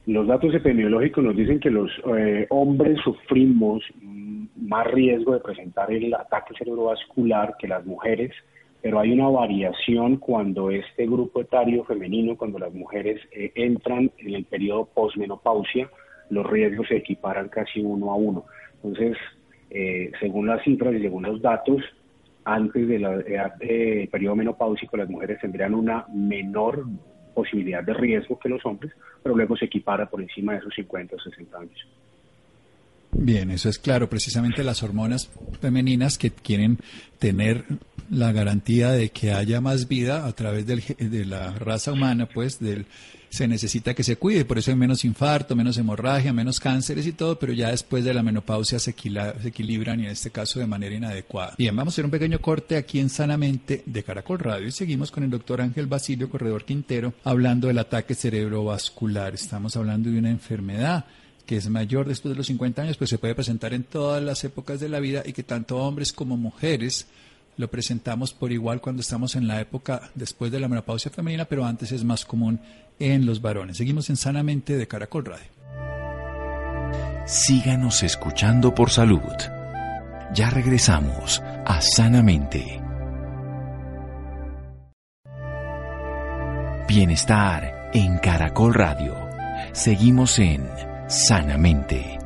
Los 0.06 0.28
datos 0.28 0.54
epidemiológicos 0.54 1.24
nos 1.24 1.38
dicen 1.38 1.62
que 1.62 1.70
los 1.70 1.90
eh, 2.18 2.46
hombres 2.50 2.98
sufrimos 3.06 3.84
más 4.68 4.86
riesgo 4.88 5.34
de 5.34 5.40
presentar 5.40 5.92
el 5.92 6.14
ataque 6.14 6.54
cerebrovascular 6.58 7.56
que 7.58 7.68
las 7.68 7.86
mujeres, 7.86 8.32
pero 8.82 9.00
hay 9.00 9.12
una 9.12 9.30
variación 9.30 10.18
cuando 10.18 10.70
este 10.70 11.06
grupo 11.06 11.42
etario 11.42 11.86
femenino, 11.86 12.38
cuando 12.38 12.60
las 12.60 12.74
mujeres 12.74 13.20
eh, 13.32 13.52
entran 13.56 14.12
en 14.18 14.36
el 14.36 14.46
periodo 14.46 14.86
posmenopausia, 14.94 15.90
los 16.30 16.46
riesgos 16.46 16.88
se 16.90 16.98
equiparan 16.98 17.48
casi 17.48 17.80
uno 17.80 18.12
a 18.12 18.16
uno. 18.16 18.46
Entonces, 18.76 19.18
eh, 19.70 20.12
según 20.20 20.48
las 20.48 20.62
cifras 20.64 20.94
y 20.96 21.02
según 21.02 21.24
los 21.24 21.42
datos, 21.42 21.82
antes 22.44 22.88
del 22.88 23.02
de 23.60 24.08
periodo 24.12 24.36
menopáusico 24.36 24.96
las 24.96 25.10
mujeres 25.10 25.40
tendrían 25.42 25.74
una 25.74 26.06
menor 26.14 26.86
posibilidad 27.34 27.84
de 27.84 27.94
riesgo 27.94 28.40
que 28.40 28.50
los 28.50 28.66
hombres, 28.66 28.94
pero 29.24 29.36
luego 29.36 29.56
se 29.56 29.66
equipara 29.66 30.10
por 30.10 30.22
encima 30.22 30.54
de 30.54 30.60
esos 30.60 30.74
50 30.76 31.16
o 31.16 31.20
60 31.20 31.58
años. 31.58 31.88
Bien, 33.12 33.52
eso 33.52 33.70
es 33.70 33.80
claro. 33.80 34.10
Precisamente 34.10 34.64
las 34.64 34.84
hormonas 34.84 35.30
femeninas 35.62 36.18
que 36.18 36.32
quieren 36.32 36.80
tener 37.20 37.66
la 38.10 38.32
garantía 38.32 38.92
de 38.92 39.10
que 39.10 39.34
haya 39.34 39.60
más 39.62 39.88
vida 39.88 40.26
a 40.26 40.34
través 40.34 40.66
del, 40.66 40.84
de 40.98 41.26
la 41.26 41.52
raza 41.52 41.92
humana, 41.92 42.28
pues 42.28 42.60
del, 42.60 42.86
se 43.30 43.48
necesita 43.48 43.94
que 43.94 44.04
se 44.04 44.18
cuide. 44.18 44.46
Por 44.46 44.58
eso 44.58 44.72
hay 44.72 44.78
menos 44.78 45.04
infarto, 45.04 45.56
menos 45.56 45.78
hemorragia, 45.78 46.32
menos 46.34 46.60
cánceres 46.60 47.06
y 47.08 47.14
todo, 47.14 47.38
pero 47.38 47.54
ya 47.54 47.72
después 47.72 48.04
de 48.04 48.14
la 48.14 48.24
menopausia 48.24 48.80
se, 48.80 48.94
se 48.94 49.48
equilibran 49.48 50.00
y 50.00 50.06
en 50.06 50.12
este 50.12 50.32
caso 50.32 50.60
de 50.60 50.68
manera 50.68 50.96
inadecuada. 50.96 51.56
Bien, 51.58 51.76
vamos 51.76 51.94
a 51.94 51.96
hacer 51.96 52.06
un 52.06 52.12
pequeño 52.12 52.40
corte 52.40 52.78
aquí 52.78 53.00
en 53.00 53.10
Sanamente 53.10 53.84
de 53.86 54.04
Caracol 54.04 54.40
Radio 54.40 54.68
y 54.68 54.72
seguimos 54.72 55.12
con 55.12 55.24
el 55.24 55.30
doctor 55.30 55.62
Ángel 55.62 55.88
Basilio 55.88 56.30
Corredor 56.30 56.66
Quintero 56.66 57.14
hablando 57.24 57.68
del 57.68 57.80
ataque 57.80 58.16
cerebrovascular. 58.16 59.34
Estamos 59.34 59.76
hablando 59.76 60.10
de 60.10 60.20
una 60.20 60.30
enfermedad 60.30 61.06
que 61.48 61.58
es 61.58 61.70
mayor 61.70 62.08
después 62.08 62.34
de 62.34 62.38
los 62.38 62.48
50 62.48 62.84
años, 62.84 62.98
pues 62.98 63.10
se 63.10 63.18
puede 63.18 63.34
presentar 63.34 63.74
en 63.74 63.84
todas 63.84 64.22
las 64.22 64.44
épocas 64.44 64.80
de 64.80 64.90
la 64.90 65.00
vida 65.00 65.24
y 65.26 65.34
que 65.34 65.44
tanto 65.44 65.78
hombres 65.78 66.14
como 66.14 66.38
mujeres 66.38 67.08
lo 67.56 67.72
presentamos 67.72 68.34
por 68.34 68.52
igual 68.52 68.82
cuando 68.82 69.02
estamos 69.02 69.36
en 69.36 69.48
la 69.48 69.60
época 69.60 70.12
después 70.14 70.52
de 70.52 70.60
la 70.60 70.68
menopausia 70.68 71.10
femenina, 71.10 71.46
pero 71.46 71.66
antes 71.66 71.92
es 71.92 72.04
más 72.04 72.26
común 72.26 72.60
en 73.00 73.26
los 73.26 73.42
varones. 73.42 73.78
Seguimos 73.78 74.10
en 74.10 74.18
Sanamente 74.18 74.78
de 74.78 74.88
Caracol 74.88 75.26
Radio. 75.26 75.48
Síganos 77.26 78.04
escuchando 78.04 78.76
por 78.76 78.92
salud. 78.92 79.22
Ya 80.34 80.50
regresamos 80.50 81.42
a 81.66 81.82
Sanamente. 81.82 82.82
Bienestar 86.88 87.90
en 87.94 88.18
Caracol 88.20 88.74
Radio. 88.74 89.16
Seguimos 89.74 90.38
en 90.40 90.64
sanamente. 91.08 92.18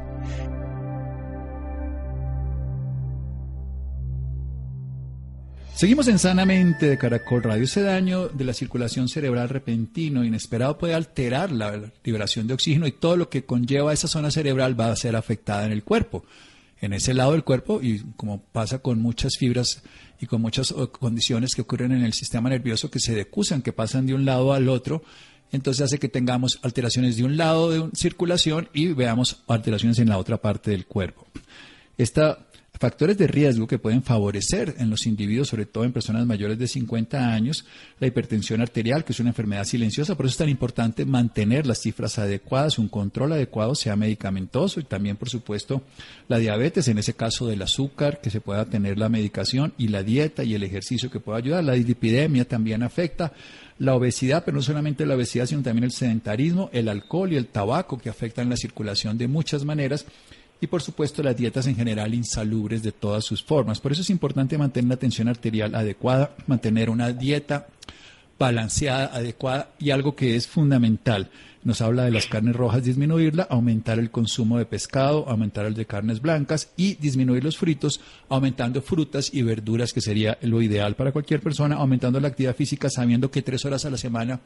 Seguimos 5.75 6.07
en 6.07 6.19
Sanamente 6.19 6.87
de 6.89 6.97
Caracol 6.97 7.41
Radio. 7.41 7.63
Ese 7.63 7.81
daño 7.81 8.27
de 8.27 8.45
la 8.45 8.53
circulación 8.53 9.07
cerebral 9.07 9.49
repentino, 9.49 10.23
inesperado, 10.23 10.77
puede 10.77 10.93
alterar 10.93 11.51
la 11.51 11.91
liberación 12.03 12.45
de 12.45 12.53
oxígeno 12.53 12.85
y 12.85 12.91
todo 12.91 13.17
lo 13.17 13.29
que 13.29 13.45
conlleva 13.45 13.91
esa 13.91 14.07
zona 14.07 14.29
cerebral 14.29 14.79
va 14.79 14.91
a 14.91 14.95
ser 14.95 15.15
afectada 15.15 15.65
en 15.65 15.71
el 15.71 15.83
cuerpo. 15.83 16.23
En 16.81 16.93
ese 16.93 17.15
lado 17.15 17.31
del 17.31 17.43
cuerpo, 17.43 17.79
y 17.81 17.99
como 18.15 18.43
pasa 18.43 18.79
con 18.79 18.99
muchas 19.01 19.37
fibras 19.39 19.81
y 20.19 20.27
con 20.27 20.41
muchas 20.41 20.71
condiciones 20.91 21.55
que 21.55 21.63
ocurren 21.63 21.91
en 21.93 22.03
el 22.03 22.13
sistema 22.13 22.49
nervioso 22.49 22.91
que 22.91 22.99
se 22.99 23.15
decusan, 23.15 23.63
que 23.63 23.73
pasan 23.73 24.05
de 24.05 24.13
un 24.13 24.25
lado 24.25 24.53
al 24.53 24.69
otro, 24.69 25.03
entonces 25.51 25.83
hace 25.83 25.99
que 25.99 26.09
tengamos 26.09 26.59
alteraciones 26.61 27.17
de 27.17 27.23
un 27.23 27.37
lado 27.37 27.69
de 27.69 27.89
circulación 27.95 28.69
y 28.73 28.93
veamos 28.93 29.43
alteraciones 29.47 29.99
en 29.99 30.09
la 30.09 30.17
otra 30.17 30.37
parte 30.37 30.71
del 30.71 30.85
cuerpo. 30.85 31.27
Esta 31.97 32.39
Factores 32.81 33.15
de 33.15 33.27
riesgo 33.27 33.67
que 33.67 33.77
pueden 33.77 34.01
favorecer 34.01 34.73
en 34.79 34.89
los 34.89 35.05
individuos, 35.05 35.49
sobre 35.49 35.67
todo 35.67 35.83
en 35.83 35.93
personas 35.93 36.25
mayores 36.25 36.57
de 36.57 36.67
50 36.67 37.31
años, 37.31 37.63
la 37.99 38.07
hipertensión 38.07 38.59
arterial, 38.59 39.05
que 39.05 39.13
es 39.13 39.19
una 39.19 39.29
enfermedad 39.29 39.65
silenciosa, 39.65 40.15
por 40.15 40.25
eso 40.25 40.33
es 40.33 40.37
tan 40.37 40.49
importante 40.49 41.05
mantener 41.05 41.67
las 41.67 41.79
cifras 41.79 42.17
adecuadas, 42.17 42.79
un 42.79 42.87
control 42.87 43.33
adecuado, 43.33 43.75
sea 43.75 43.95
medicamentoso, 43.95 44.79
y 44.79 44.83
también, 44.83 45.15
por 45.15 45.29
supuesto, 45.29 45.83
la 46.27 46.39
diabetes, 46.39 46.87
en 46.87 46.97
ese 46.97 47.13
caso 47.13 47.45
del 47.45 47.61
azúcar, 47.61 48.19
que 48.19 48.31
se 48.31 48.41
pueda 48.41 48.65
tener 48.65 48.97
la 48.97 49.09
medicación, 49.09 49.73
y 49.77 49.89
la 49.89 50.01
dieta 50.01 50.43
y 50.43 50.55
el 50.55 50.63
ejercicio 50.63 51.11
que 51.11 51.19
pueda 51.19 51.37
ayudar. 51.37 51.63
La 51.63 51.73
dislipidemia 51.73 52.45
también 52.45 52.81
afecta 52.81 53.31
la 53.81 53.95
obesidad, 53.95 54.43
pero 54.45 54.57
no 54.57 54.61
solamente 54.61 55.07
la 55.07 55.15
obesidad, 55.15 55.47
sino 55.47 55.63
también 55.63 55.85
el 55.85 55.91
sedentarismo, 55.91 56.69
el 56.71 56.87
alcohol 56.87 57.33
y 57.33 57.35
el 57.35 57.47
tabaco, 57.47 57.97
que 57.97 58.09
afectan 58.09 58.47
la 58.47 58.55
circulación 58.55 59.17
de 59.17 59.27
muchas 59.27 59.65
maneras 59.65 60.05
y 60.61 60.67
por 60.67 60.83
supuesto 60.83 61.23
las 61.23 61.35
dietas 61.35 61.65
en 61.65 61.75
general 61.75 62.13
insalubres 62.13 62.83
de 62.83 62.91
todas 62.91 63.25
sus 63.25 63.43
formas. 63.43 63.81
Por 63.81 63.91
eso 63.91 64.03
es 64.03 64.11
importante 64.11 64.59
mantener 64.59 64.87
la 64.87 64.97
tensión 64.97 65.27
arterial 65.27 65.73
adecuada, 65.73 66.35
mantener 66.45 66.91
una 66.91 67.11
dieta 67.11 67.65
balanceada, 68.41 69.05
adecuada 69.13 69.69
y 69.77 69.91
algo 69.91 70.15
que 70.15 70.35
es 70.35 70.47
fundamental. 70.47 71.29
Nos 71.63 71.79
habla 71.81 72.05
de 72.05 72.11
las 72.11 72.25
carnes 72.25 72.55
rojas, 72.55 72.83
disminuirla, 72.83 73.43
aumentar 73.43 73.99
el 73.99 74.09
consumo 74.09 74.57
de 74.57 74.65
pescado, 74.65 75.29
aumentar 75.29 75.67
el 75.67 75.75
de 75.75 75.85
carnes 75.85 76.21
blancas 76.21 76.71
y 76.75 76.95
disminuir 76.95 77.43
los 77.43 77.57
fritos, 77.57 78.01
aumentando 78.29 78.81
frutas 78.81 79.31
y 79.31 79.43
verduras, 79.43 79.93
que 79.93 80.01
sería 80.01 80.39
lo 80.41 80.59
ideal 80.63 80.95
para 80.95 81.11
cualquier 81.11 81.39
persona, 81.39 81.75
aumentando 81.75 82.19
la 82.19 82.29
actividad 82.29 82.55
física, 82.55 82.89
sabiendo 82.89 83.29
que 83.29 83.43
tres 83.43 83.63
horas 83.63 83.85
a 83.85 83.91
la 83.91 83.97
semana 83.97 84.39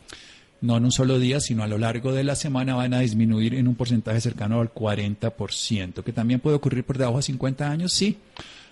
no 0.60 0.75
en 0.75 0.84
un 0.84 0.92
solo 0.92 1.18
día, 1.18 1.40
sino 1.40 1.64
a 1.64 1.68
lo 1.68 1.78
largo 1.78 2.12
de 2.12 2.25
la 2.25 2.36
semana 2.36 2.75
van 2.75 2.94
a 2.94 3.00
disminuir 3.00 3.56
en 3.56 3.70
un 3.70 3.75
porcentaje 3.75 4.20
cercano 4.20 4.60
al 4.60 4.74
40%, 4.74 6.04
que 6.04 6.12
también 6.12 6.42
puede 6.42 6.58
ocurrir 6.58 6.84
por 6.84 6.98
debajo 6.98 7.18
de 7.18 7.24
50 7.24 7.70
años, 7.72 7.94
sí, 7.94 8.18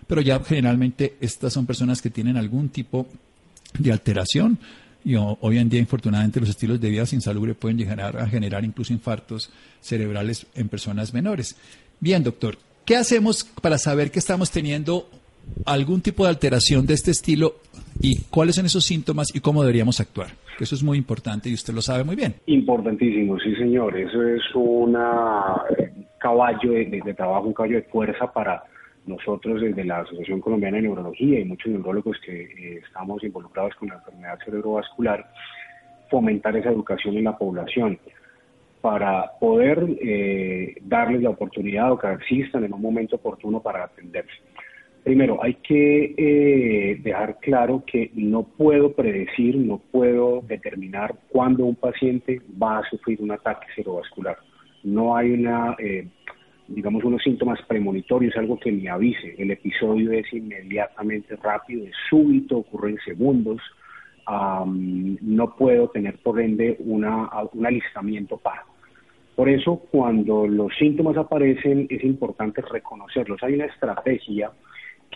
pero 0.05 0.19
ya 0.19 0.41
generalmente 0.43 1.15
estas 1.21 1.53
son 1.53 1.65
personas 1.65 2.01
que 2.01 2.09
tienen 2.09 2.35
algún 2.35 2.67
tipo 2.69 3.07
de 3.79 3.91
alteración 3.91 4.59
y 5.05 5.15
hoy 5.15 5.57
en 5.57 5.69
día, 5.69 5.79
infortunadamente, 5.79 6.39
los 6.39 6.49
estilos 6.49 6.79
de 6.79 6.89
vida 6.89 7.03
insalubre 7.11 7.53
pueden 7.53 7.77
llegar 7.77 8.01
a 8.01 8.27
generar 8.27 8.63
incluso 8.63 8.93
infartos 8.93 9.51
cerebrales 9.81 10.47
en 10.55 10.69
personas 10.69 11.13
menores. 11.13 11.57
Bien, 11.99 12.23
doctor, 12.23 12.57
¿qué 12.85 12.95
hacemos 12.95 13.43
para 13.61 13.77
saber 13.77 14.11
que 14.11 14.19
estamos 14.19 14.51
teniendo 14.51 15.09
algún 15.65 16.01
tipo 16.01 16.23
de 16.23 16.29
alteración 16.29 16.85
de 16.85 16.93
este 16.93 17.11
estilo 17.11 17.55
y 17.99 18.21
cuáles 18.29 18.55
son 18.55 18.65
esos 18.65 18.85
síntomas 18.85 19.35
y 19.35 19.39
cómo 19.39 19.61
deberíamos 19.61 19.99
actuar? 19.99 20.29
eso 20.59 20.75
es 20.75 20.83
muy 20.83 20.97
importante 20.97 21.49
y 21.49 21.53
usted 21.53 21.73
lo 21.73 21.81
sabe 21.81 22.03
muy 22.03 22.15
bien. 22.15 22.35
Importantísimo, 22.45 23.37
sí 23.39 23.53
señor. 23.55 23.97
Eso 23.97 24.23
es 24.23 24.41
una 24.53 25.55
caballo 26.19 26.71
de, 26.71 27.13
trabajo, 27.15 27.47
un 27.47 27.53
caballo 27.53 27.75
de 27.75 27.83
fuerza 27.83 28.31
para 28.31 28.63
nosotros 29.05 29.61
desde 29.61 29.83
la 29.83 29.99
Asociación 29.99 30.39
Colombiana 30.39 30.77
de 30.77 30.83
Neurología 30.83 31.39
y 31.39 31.45
muchos 31.45 31.71
neurólogos 31.71 32.17
que 32.25 32.43
eh, 32.43 32.81
estamos 32.85 33.23
involucrados 33.23 33.75
con 33.75 33.89
la 33.89 33.95
enfermedad 33.95 34.39
cerebrovascular, 34.43 35.25
fomentar 36.09 36.55
esa 36.55 36.69
educación 36.69 37.17
en 37.17 37.25
la 37.25 37.37
población 37.37 37.99
para 38.81 39.31
poder 39.39 39.85
eh, 40.01 40.75
darles 40.81 41.21
la 41.21 41.29
oportunidad 41.29 41.91
o 41.91 41.97
que 41.97 42.11
existan 42.11 42.65
en 42.65 42.73
un 42.73 42.81
momento 42.81 43.15
oportuno 43.15 43.61
para 43.61 43.85
atenderse. 43.85 44.33
Primero, 45.03 45.43
hay 45.43 45.55
que 45.55 46.13
eh, 46.17 46.99
dejar 47.01 47.39
claro 47.39 47.83
que 47.85 48.11
no 48.13 48.43
puedo 48.43 48.93
predecir, 48.93 49.57
no 49.57 49.81
puedo 49.91 50.41
determinar 50.47 51.13
cuándo 51.29 51.65
un 51.65 51.75
paciente 51.75 52.41
va 52.61 52.79
a 52.79 52.89
sufrir 52.89 53.21
un 53.21 53.31
ataque 53.31 53.67
cerebrovascular. 53.75 54.37
No 54.83 55.15
hay 55.15 55.31
una, 55.31 55.75
digamos, 56.67 57.03
unos 57.03 57.21
síntomas 57.21 57.61
premonitorios, 57.67 58.35
algo 58.37 58.59
que 58.59 58.71
me 58.71 58.89
avise. 58.89 59.35
El 59.37 59.51
episodio 59.51 60.11
es 60.11 60.31
inmediatamente 60.33 61.35
rápido, 61.37 61.85
es 61.85 61.95
súbito, 62.09 62.57
ocurre 62.57 62.91
en 62.91 62.99
segundos. 62.99 63.61
no 64.25 65.55
puedo 65.55 65.89
tener, 65.89 66.17
por 66.19 66.39
ende, 66.39 66.77
una, 66.79 67.29
un 67.53 67.65
alistamiento 67.65 68.37
para. 68.37 68.63
Por 69.35 69.49
eso, 69.49 69.77
cuando 69.91 70.47
los 70.47 70.75
síntomas 70.77 71.17
aparecen, 71.17 71.87
es 71.89 72.03
importante 72.03 72.61
reconocerlos. 72.61 73.41
Hay 73.41 73.55
una 73.55 73.65
estrategia 73.65 74.51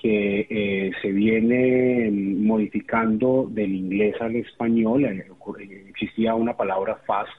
que 0.01 0.47
eh, 0.49 0.91
se 1.01 1.11
viene 1.11 2.09
modificando 2.11 3.47
del 3.49 3.73
inglés 3.73 4.15
al 4.19 4.35
español. 4.35 5.05
Eh, 5.05 5.25
existía 5.89 6.35
una 6.35 6.55
palabra 6.55 6.95
fast 7.05 7.31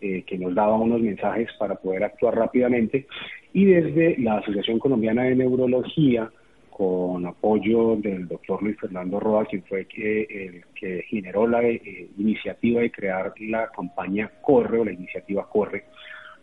eh, 0.00 0.22
que 0.22 0.38
nos 0.38 0.54
daba 0.54 0.76
unos 0.76 1.00
mensajes 1.00 1.48
para 1.58 1.74
poder 1.74 2.04
actuar 2.04 2.34
rápidamente 2.34 3.06
y 3.52 3.64
desde 3.64 4.18
la 4.18 4.38
Asociación 4.38 4.78
Colombiana 4.78 5.24
de 5.24 5.36
Neurología, 5.36 6.30
con 6.70 7.26
apoyo 7.26 7.96
del 7.96 8.26
doctor 8.26 8.62
Luis 8.62 8.78
Fernando 8.80 9.20
Roa, 9.20 9.44
quien 9.44 9.62
fue 9.64 9.80
el 9.80 10.64
que 10.74 11.02
generó 11.08 11.46
la 11.46 11.60
iniciativa 12.16 12.80
de 12.80 12.90
crear 12.90 13.34
la 13.40 13.68
campaña 13.68 14.30
Corre 14.40 14.78
o 14.78 14.84
la 14.84 14.92
iniciativa 14.92 15.46
Corre, 15.48 15.84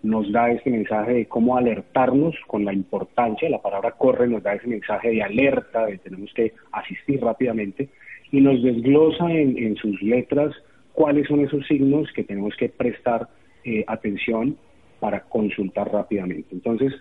nos 0.03 0.31
da 0.31 0.51
ese 0.51 0.69
mensaje 0.69 1.13
de 1.13 1.25
cómo 1.25 1.57
alertarnos 1.57 2.35
con 2.47 2.65
la 2.65 2.73
importancia, 2.73 3.49
la 3.49 3.61
palabra 3.61 3.91
corre 3.91 4.27
nos 4.27 4.43
da 4.43 4.53
ese 4.53 4.67
mensaje 4.67 5.09
de 5.09 5.23
alerta, 5.23 5.85
de 5.85 5.97
tenemos 5.97 6.31
que 6.33 6.53
asistir 6.71 7.21
rápidamente, 7.21 7.89
y 8.31 8.41
nos 8.41 8.61
desglosa 8.61 9.31
en, 9.31 9.75
sus 9.77 10.01
letras 10.01 10.53
cuáles 10.93 11.27
son 11.27 11.45
esos 11.45 11.65
signos 11.65 12.11
que 12.13 12.23
tenemos 12.23 12.55
que 12.57 12.69
prestar 12.69 13.27
eh, 13.63 13.83
atención 13.87 14.57
para 14.99 15.21
consultar 15.21 15.91
rápidamente. 15.91 16.49
Entonces, 16.51 16.93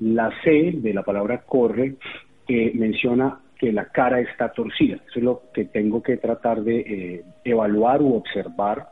la 0.00 0.30
C 0.42 0.72
de 0.74 0.94
la 0.94 1.02
palabra 1.02 1.42
corre 1.42 1.94
eh, 2.48 2.72
menciona 2.74 3.40
que 3.58 3.72
la 3.72 3.86
cara 3.86 4.20
está 4.20 4.52
torcida. 4.52 4.96
Eso 4.96 5.18
es 5.18 5.22
lo 5.22 5.42
que 5.54 5.64
tengo 5.64 6.02
que 6.02 6.16
tratar 6.16 6.62
de 6.62 6.80
eh, 6.80 7.24
evaluar 7.44 8.02
u 8.02 8.14
observar 8.16 8.88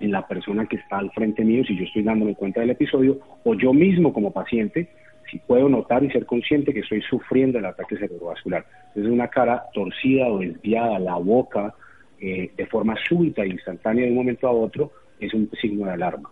en 0.00 0.10
la 0.10 0.26
persona 0.26 0.66
que 0.66 0.76
está 0.76 0.98
al 0.98 1.12
frente 1.12 1.44
mío, 1.44 1.62
si 1.64 1.76
yo 1.76 1.84
estoy 1.84 2.02
dándome 2.02 2.34
cuenta 2.34 2.60
del 2.60 2.70
episodio, 2.70 3.20
o 3.44 3.54
yo 3.54 3.72
mismo 3.72 4.12
como 4.12 4.32
paciente, 4.32 4.88
si 5.30 5.38
puedo 5.38 5.68
notar 5.68 6.02
y 6.02 6.10
ser 6.10 6.26
consciente 6.26 6.74
que 6.74 6.80
estoy 6.80 7.00
sufriendo 7.02 7.58
el 7.58 7.66
ataque 7.66 7.96
cerebrovascular. 7.96 8.66
Es 8.96 9.04
una 9.04 9.28
cara 9.28 9.62
torcida 9.72 10.26
o 10.26 10.40
desviada, 10.40 10.98
la 10.98 11.14
boca, 11.14 11.72
eh, 12.20 12.50
de 12.56 12.66
forma 12.66 12.96
súbita 13.08 13.42
e 13.42 13.48
instantánea 13.48 14.04
de 14.04 14.10
un 14.10 14.16
momento 14.16 14.48
a 14.48 14.52
otro, 14.52 14.90
es 15.20 15.32
un 15.32 15.48
signo 15.60 15.86
de 15.86 15.92
alarma. 15.92 16.30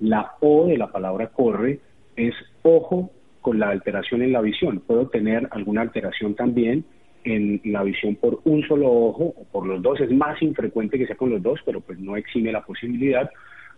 La 0.00 0.32
O 0.40 0.66
de 0.66 0.78
la 0.78 0.90
palabra 0.90 1.28
corre 1.28 1.80
es 2.16 2.34
ojo 2.62 3.10
con 3.40 3.58
la 3.58 3.68
alteración 3.68 4.22
en 4.22 4.32
la 4.32 4.40
visión. 4.40 4.80
Puedo 4.80 5.08
tener 5.08 5.48
alguna 5.50 5.82
alteración 5.82 6.34
también 6.34 6.84
en 7.24 7.60
la 7.64 7.82
visión 7.82 8.16
por 8.16 8.40
un 8.44 8.62
solo 8.66 8.90
ojo 8.90 9.34
o 9.36 9.44
por 9.52 9.66
los 9.66 9.82
dos. 9.82 10.00
Es 10.00 10.10
más 10.10 10.40
infrecuente 10.42 10.98
que 10.98 11.06
sea 11.06 11.16
con 11.16 11.30
los 11.30 11.42
dos, 11.42 11.60
pero 11.64 11.80
pues 11.80 11.98
no 11.98 12.16
exime 12.16 12.52
la 12.52 12.64
posibilidad, 12.64 13.30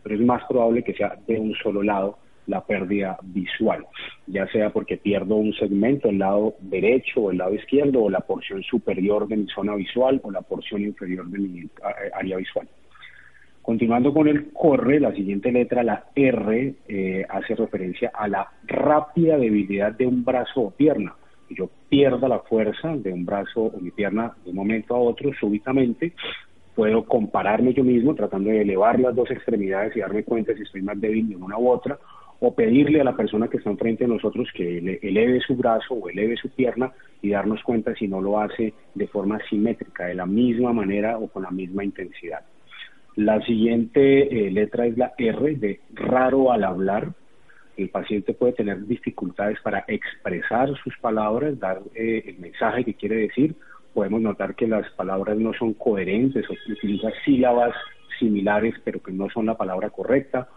pero 0.03 0.15
es 0.15 0.21
más 0.21 0.45
probable 0.49 0.85
que 0.85 0.95
sea 0.95 1.17
de 1.27 1.39
un 1.39 1.55
solo 1.55 1.83
lado 1.83 2.19
la 2.47 2.65
pérdida 2.65 3.19
visual, 3.23 3.87
ya 4.27 4.49
sea 4.49 4.71
porque 4.71 4.97
pierdo 4.97 5.37
un 5.37 5.53
segmento, 5.55 6.09
el 6.09 6.19
lado 6.19 6.55
derecho 6.61 7.21
o 7.21 7.31
el 7.31 7.39
lado 7.39 7.55
izquierdo, 7.55 8.03
o 8.03 8.11
la 8.11 8.21
porción 8.21 8.63
superior 8.65 9.29
de 9.29 9.37
mi 9.37 9.47
zona 9.47 9.77
visual 9.77 10.21
o 10.25 10.31
la 10.31 10.43
porción 10.43 10.83
inferior 10.83 11.27
de 11.29 11.39
mi 11.39 11.69
área 12.15 12.37
visual. 12.37 12.69
Continuando 13.63 14.13
con 14.13 14.29
el 14.29 14.53
corre, 14.53 14.99
la 14.99 15.13
siguiente 15.13 15.53
letra, 15.53 15.85
la 15.85 16.07
R, 16.15 16.75
eh, 16.89 17.25
hace 17.29 17.55
referencia 17.55 18.11
a 18.13 18.27
la 18.29 18.51
rápida 18.65 19.39
debilidad 19.39 19.93
de 19.93 20.07
un 20.07 20.25
brazo 20.25 20.61
o 20.63 20.71
pierna 20.71 21.15
yo 21.55 21.71
pierda 21.89 22.29
la 22.29 22.41
fuerza 22.41 22.97
de 22.97 23.13
un 23.13 23.25
brazo 23.25 23.63
o 23.63 23.81
mi 23.81 23.91
pierna 23.91 24.35
de 24.45 24.51
un 24.51 24.57
momento 24.57 24.95
a 24.95 24.99
otro 24.99 25.33
súbitamente, 25.39 26.13
puedo 26.75 27.05
compararme 27.05 27.75
yo 27.75 27.85
mismo 27.85 28.15
tratando 28.15 28.51
de 28.51 28.63
elevar 28.63 28.99
las 28.99 29.15
dos 29.15 29.31
extremidades 29.31 29.95
y 29.97 30.01
darme 30.01 30.25
cuenta 30.25 30.55
si 30.55 30.63
estoy 30.63 30.83
más 30.83 31.01
débil 31.01 31.29
de 31.29 31.37
una 31.37 31.59
u 31.59 31.69
otra, 31.69 31.99
o 32.41 32.55
pedirle 32.55 33.01
a 33.01 33.05
la 33.05 33.17
persona 33.17 33.47
que 33.47 33.59
está 33.59 33.71
enfrente 33.71 34.05
de 34.05 34.13
nosotros 34.13 34.49
que 34.53 34.99
eleve 35.01 35.41
su 35.41 35.55
brazo 35.55 35.95
o 35.95 36.09
eleve 36.09 36.37
su 36.37 36.51
pierna 36.51 36.93
y 37.21 37.31
darnos 37.31 37.63
cuenta 37.63 37.95
si 37.95 38.09
no 38.09 38.21
lo 38.21 38.41
hace 38.41 38.75
de 38.95 39.07
forma 39.07 39.39
simétrica, 39.49 40.07
de 40.07 40.15
la 40.15 40.27
misma 40.27 40.73
manera 40.73 41.19
o 41.19 41.29
con 41.29 41.45
la 41.45 41.53
misma 41.53 41.85
intensidad. 41.85 42.41
La 43.17 43.41
siguiente 43.43 44.47
eh, 44.47 44.51
letra 44.51 44.87
es 44.87 44.97
la 44.97 45.13
R 45.19 45.55
de 45.57 45.81
raro 45.95 46.53
al 46.53 46.65
hablar 46.65 47.13
el 47.77 47.89
paciente 47.89 48.35
puede 48.35 48.53
tener 48.53 48.87
dificultades 48.87 49.59
para 49.63 49.85
expresar 49.89 50.69
sus 50.83 50.97
palabras, 50.99 51.59
dar 51.59 51.81
eh, 51.95 52.23
el 52.27 52.39
mensaje 52.39 52.85
que 52.85 52.95
quiere 52.95 53.17
decir. 53.17 53.55
Podemos 53.95 54.21
notar 54.21 54.55
que 54.55 54.67
las 54.67 54.89
palabras 54.93 55.37
no 55.39 55.53
son 55.55 55.75
coherentes 55.75 56.45
o 56.49 56.73
utiliza 56.73 57.09
sílabas 57.25 57.75
similares 58.19 58.75
pero 58.85 59.03
que 59.03 59.13
no 59.13 59.29
son 59.31 59.47
la 59.47 59.57
palabra 59.57 59.91
correcta 59.91 60.49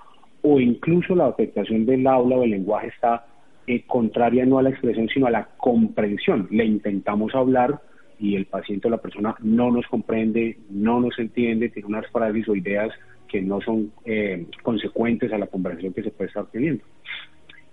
o 0.41 0.60
incluso 0.60 1.15
la 1.15 1.28
afectación 1.28 1.86
del 1.86 2.06
habla 2.06 2.36
o 2.36 2.44
el 2.44 2.52
lenguaje 2.52 2.88
está 2.88 3.26
eh, 3.65 3.84
contraria 3.88 4.46
no 4.46 4.60
a 4.60 4.63
la 4.63 4.70
expresión 4.70 5.08
sino 5.10 5.28
a 5.28 5.32
la 5.32 5.48
comprensión. 5.58 6.48
Le 6.52 6.65
intentamos 6.65 7.34
hablar 7.34 7.82
y 8.19 8.36
el 8.36 8.45
paciente 8.45 8.88
o 8.88 8.91
la 8.91 9.01
persona 9.01 9.36
no 9.41 9.71
nos 9.71 9.86
comprende, 9.88 10.58
no 10.69 10.99
nos 10.99 11.17
entiende, 11.19 11.69
tiene 11.69 11.88
unas 11.88 12.08
frases 12.12 12.47
o 12.47 12.56
ideas 12.56 12.91
que 13.28 13.41
no 13.41 13.62
son 13.62 13.91
eh, 14.06 14.45
consecuentes 14.63 15.32
a 15.34 15.38
la 15.38 15.47
conversación 15.47 15.93
que 15.93 16.04
se 16.04 16.12
puede 16.12 16.30
estar 16.30 16.45
teniendo. 16.47 16.84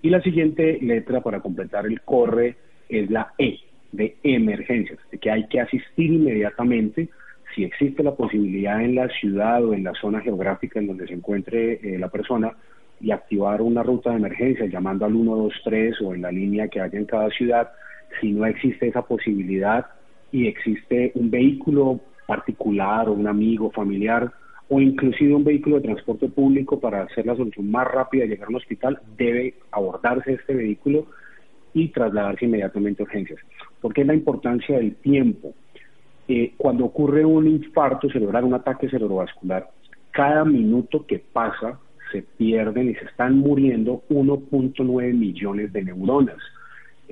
Y 0.03 0.11
la 0.11 0.21
siguiente 0.21 0.79
letra 0.81 1.21
para 1.21 1.41
completar 1.41 1.87
el 1.87 2.01
corre 2.01 2.57
es 2.89 3.11
la 3.11 3.33
E 3.39 3.61
de 3.93 4.17
emergencias, 4.23 4.99
de 5.11 5.19
que 5.19 5.31
hay 5.31 5.47
que 5.47 5.61
asistir 5.61 6.13
inmediatamente 6.13 7.09
si 7.55 7.65
existe 7.65 8.03
la 8.03 8.15
posibilidad 8.15 8.83
en 8.83 8.95
la 8.95 9.09
ciudad 9.09 9.65
o 9.65 9.75
en 9.75 9.85
la 9.85 9.93
zona 9.95 10.21
geográfica 10.21 10.81
en 10.81 10.87
donde 10.87 11.07
se 11.07 11.15
encuentre 11.15 11.75
eh, 11.75 11.99
la 11.99 12.09
persona 12.09 12.57
y 13.01 13.11
activar 13.11 13.61
una 13.61 13.83
ruta 13.83 14.11
de 14.11 14.17
emergencia 14.17 14.67
llamando 14.67 15.05
al 15.05 15.13
123 15.13 16.01
o 16.03 16.15
en 16.15 16.23
la 16.23 16.33
línea 16.33 16.69
que 16.69 16.81
haya 16.81 16.99
en 16.99 17.05
cada 17.05 17.29
ciudad. 17.31 17.71
Si 18.21 18.33
no 18.33 18.47
existe 18.47 18.89
esa 18.89 19.03
posibilidad 19.03 19.87
y 20.33 20.49
existe 20.49 21.13
un 21.15 21.31
vehículo 21.31 22.01
particular 22.27 23.09
o 23.09 23.13
un 23.13 23.29
amigo 23.29 23.71
familiar 23.71 24.33
o 24.69 24.81
inclusive 24.81 25.35
un 25.35 25.45
vehículo 25.45 25.77
de 25.77 25.83
transporte 25.83 26.29
público 26.29 26.81
para 26.81 27.03
hacer 27.03 27.27
la 27.27 27.37
solución 27.37 27.71
más 27.71 27.87
rápida 27.87 28.23
de 28.23 28.31
llegar 28.31 28.47
a 28.47 28.51
un 28.51 28.57
hospital, 28.57 28.99
debe 29.19 29.55
abordarse 29.71 30.33
este 30.33 30.55
vehículo 30.55 31.07
y 31.75 31.89
trasladarse 31.89 32.47
inmediatamente 32.47 33.03
a 33.03 33.05
urgencias. 33.05 33.39
¿Por 33.81 33.93
qué 33.93 34.05
la 34.05 34.15
importancia 34.15 34.79
del 34.79 34.95
tiempo? 34.97 35.55
Eh, 36.27 36.55
cuando 36.57 36.87
ocurre 36.87 37.25
un 37.25 37.47
infarto 37.47 38.09
cerebral, 38.09 38.45
un 38.45 38.55
ataque 38.55 38.89
cerebrovascular, 38.89 39.69
cada 40.11 40.45
minuto 40.45 41.05
que 41.07 41.19
pasa 41.19 41.79
se 42.11 42.23
pierden 42.23 42.91
y 42.91 42.95
se 42.95 43.05
están 43.07 43.39
muriendo 43.39 44.03
1.9 44.09 45.15
millones 45.15 45.73
de 45.73 45.83
neuronas. 45.83 46.39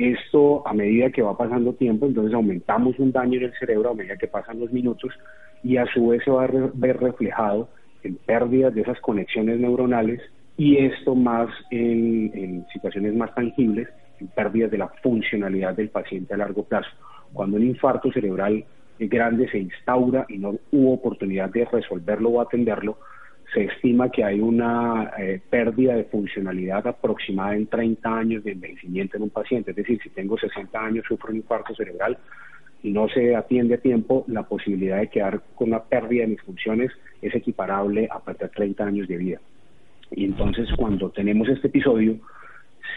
Esto 0.00 0.66
a 0.66 0.72
medida 0.72 1.10
que 1.10 1.20
va 1.20 1.36
pasando 1.36 1.74
tiempo, 1.74 2.06
entonces 2.06 2.32
aumentamos 2.32 2.98
un 2.98 3.12
daño 3.12 3.36
en 3.36 3.44
el 3.44 3.52
cerebro 3.58 3.90
a 3.90 3.94
medida 3.94 4.16
que 4.16 4.28
pasan 4.28 4.58
los 4.58 4.72
minutos 4.72 5.12
y 5.62 5.76
a 5.76 5.84
su 5.92 6.08
vez 6.08 6.24
se 6.24 6.30
va 6.30 6.44
a 6.44 6.48
ver 6.72 6.96
reflejado 6.96 7.68
en 8.02 8.14
pérdidas 8.14 8.74
de 8.74 8.80
esas 8.80 8.98
conexiones 9.00 9.60
neuronales 9.60 10.22
y 10.56 10.78
esto 10.78 11.14
más 11.14 11.50
en, 11.70 12.64
situaciones 12.72 13.14
más 13.14 13.34
tangibles, 13.34 13.88
en 14.20 14.28
pérdidas 14.28 14.70
de 14.70 14.78
la 14.78 14.88
funcionalidad 15.02 15.76
del 15.76 15.90
paciente 15.90 16.32
a 16.32 16.38
largo 16.38 16.64
plazo. 16.64 16.88
Cuando 17.34 17.58
un 17.58 17.64
infarto 17.64 18.10
cerebral 18.10 18.64
grande 18.98 19.50
se 19.50 19.58
instaura 19.58 20.24
y 20.30 20.38
no 20.38 20.54
hubo 20.72 20.94
oportunidad 20.94 21.50
de 21.50 21.66
resolverlo 21.66 22.30
o 22.30 22.40
atenderlo, 22.40 22.96
se 23.52 23.64
estima 23.64 24.10
que 24.10 24.24
hay 24.24 24.40
una 24.40 25.12
eh, 25.18 25.40
pérdida 25.50 25.94
de 25.94 26.04
funcionalidad 26.04 26.86
aproximada 26.86 27.56
en 27.56 27.66
30 27.66 28.16
años 28.16 28.44
de 28.44 28.52
envejecimiento 28.52 29.16
en 29.16 29.24
un 29.24 29.30
paciente. 29.30 29.70
Es 29.70 29.76
decir, 29.76 30.00
si 30.02 30.10
tengo 30.10 30.38
60 30.38 30.78
años, 30.78 31.04
sufro 31.08 31.30
un 31.30 31.36
infarto 31.36 31.74
cerebral, 31.74 32.16
y 32.82 32.92
no 32.92 33.08
se 33.08 33.36
atiende 33.36 33.74
a 33.74 33.78
tiempo, 33.78 34.24
la 34.26 34.44
posibilidad 34.44 34.98
de 34.98 35.08
quedar 35.08 35.42
con 35.54 35.68
una 35.68 35.82
pérdida 35.82 36.22
de 36.22 36.28
mis 36.28 36.42
funciones 36.42 36.90
es 37.20 37.34
equiparable 37.34 38.08
a 38.10 38.20
perder 38.20 38.50
30 38.50 38.84
años 38.84 39.08
de 39.08 39.16
vida. 39.16 39.40
Y 40.12 40.24
entonces 40.24 40.68
cuando 40.76 41.10
tenemos 41.10 41.48
este 41.48 41.68
episodio, 41.68 42.16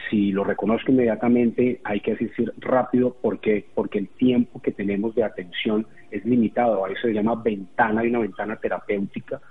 si 0.10 0.32
lo 0.32 0.44
reconozco 0.44 0.92
inmediatamente, 0.92 1.82
hay 1.84 2.00
que 2.00 2.13
asistir 2.13 2.54
rápido 2.58 3.16
porque, 3.22 3.66
porque 3.74 4.00
el 4.00 4.08
tiempo 4.08 4.62
que 4.62 4.72
tenemos 4.72 5.16
de 5.16 5.24
atención 5.24 5.86
es 6.12 6.24
limitado. 6.26 6.86
A 6.86 6.89
eso 6.89 7.02
se 7.02 7.13
llama 7.13 7.36
ventana, 7.36 8.02
hay 8.02 8.10
una 8.10 8.20
ventana 8.20 8.56
terapéutica, 8.56 9.42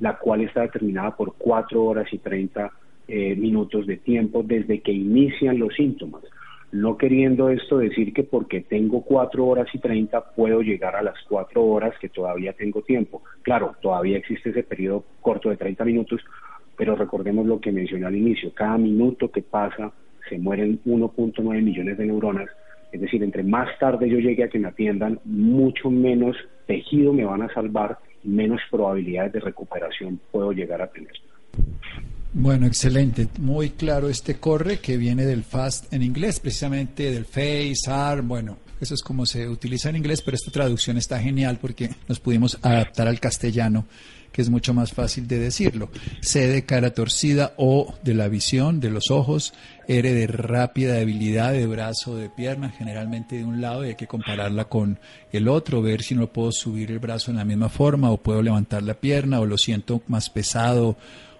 la 0.00 0.18
cual 0.18 0.42
está 0.42 0.62
determinada 0.62 1.16
por 1.16 1.34
4 1.36 1.84
horas 1.84 2.12
y 2.12 2.18
30 2.18 2.70
eh, 3.08 3.34
minutos 3.36 3.86
de 3.86 3.96
tiempo 3.96 4.42
desde 4.42 4.80
que 4.80 4.92
inician 4.92 5.58
los 5.58 5.74
síntomas. 5.74 6.22
No 6.70 6.98
queriendo 6.98 7.48
esto 7.48 7.78
decir 7.78 8.12
que 8.12 8.24
porque 8.24 8.60
tengo 8.60 9.02
4 9.02 9.46
horas 9.46 9.68
y 9.72 9.78
30 9.78 10.34
puedo 10.34 10.60
llegar 10.60 10.94
a 10.96 11.02
las 11.02 11.16
4 11.28 11.64
horas 11.64 11.94
que 11.98 12.10
todavía 12.10 12.52
tengo 12.52 12.82
tiempo. 12.82 13.22
Claro, 13.42 13.74
todavía 13.80 14.18
existe 14.18 14.50
ese 14.50 14.62
periodo 14.62 15.04
corto 15.22 15.48
de 15.48 15.56
30 15.56 15.84
minutos, 15.86 16.20
pero 16.76 16.94
recordemos 16.94 17.46
lo 17.46 17.60
que 17.60 17.72
mencioné 17.72 18.06
al 18.06 18.16
inicio, 18.16 18.52
cada 18.54 18.76
minuto 18.76 19.30
que 19.30 19.42
pasa 19.42 19.92
se 20.28 20.38
mueren 20.38 20.78
1.9 20.84 21.62
millones 21.62 21.96
de 21.96 22.04
neuronas, 22.04 22.50
es 22.92 23.00
decir, 23.00 23.22
entre 23.22 23.42
más 23.42 23.68
tarde 23.78 24.08
yo 24.08 24.18
llegue 24.18 24.44
a 24.44 24.48
que 24.48 24.58
me 24.58 24.68
atiendan, 24.68 25.20
mucho 25.24 25.90
menos 25.90 26.36
tejido 26.66 27.12
me 27.12 27.24
van 27.24 27.42
a 27.42 27.52
salvar, 27.52 27.98
menos 28.24 28.60
probabilidades 28.70 29.32
de 29.32 29.40
recuperación 29.40 30.20
puedo 30.30 30.52
llegar 30.52 30.82
a 30.82 30.88
tener. 30.88 31.12
Bueno, 32.32 32.66
excelente. 32.66 33.28
Muy 33.38 33.70
claro 33.70 34.08
este 34.08 34.34
corre 34.34 34.78
que 34.78 34.96
viene 34.96 35.24
del 35.24 35.44
FAST 35.44 35.92
en 35.92 36.02
inglés, 36.02 36.40
precisamente 36.40 37.10
del 37.10 37.24
FACE, 37.24 37.90
ARM, 37.90 38.28
bueno, 38.28 38.58
eso 38.80 38.94
es 38.94 39.02
como 39.02 39.26
se 39.26 39.48
utiliza 39.48 39.88
en 39.88 39.96
inglés, 39.96 40.22
pero 40.22 40.36
esta 40.36 40.50
traducción 40.50 40.98
está 40.98 41.18
genial 41.18 41.58
porque 41.60 41.90
nos 42.06 42.20
pudimos 42.20 42.58
adaptar 42.62 43.08
al 43.08 43.18
castellano 43.18 43.86
que 44.32 44.42
es 44.42 44.50
mucho 44.50 44.74
más 44.74 44.92
fácil 44.92 45.26
de 45.26 45.38
decirlo. 45.38 45.90
C 46.20 46.46
de 46.46 46.64
cara 46.64 46.94
torcida, 46.94 47.54
O 47.56 47.94
de 48.02 48.14
la 48.14 48.28
visión, 48.28 48.80
de 48.80 48.90
los 48.90 49.10
ojos, 49.10 49.54
R 49.86 50.12
de 50.12 50.26
rápida 50.26 50.94
debilidad 50.94 51.52
de 51.52 51.66
brazo, 51.66 52.16
de 52.16 52.28
pierna, 52.28 52.70
generalmente 52.70 53.36
de 53.36 53.44
un 53.44 53.60
lado 53.60 53.84
y 53.84 53.88
hay 53.88 53.94
que 53.94 54.06
compararla 54.06 54.66
con 54.66 54.98
el 55.32 55.48
otro, 55.48 55.82
ver 55.82 56.02
si 56.02 56.14
no 56.14 56.26
puedo 56.28 56.52
subir 56.52 56.90
el 56.90 56.98
brazo 56.98 57.30
en 57.30 57.38
la 57.38 57.44
misma 57.44 57.68
forma 57.68 58.10
o 58.10 58.18
puedo 58.18 58.42
levantar 58.42 58.82
la 58.82 58.94
pierna 58.94 59.40
o 59.40 59.46
lo 59.46 59.58
siento 59.58 60.02
más 60.08 60.30
pesado 60.30 60.96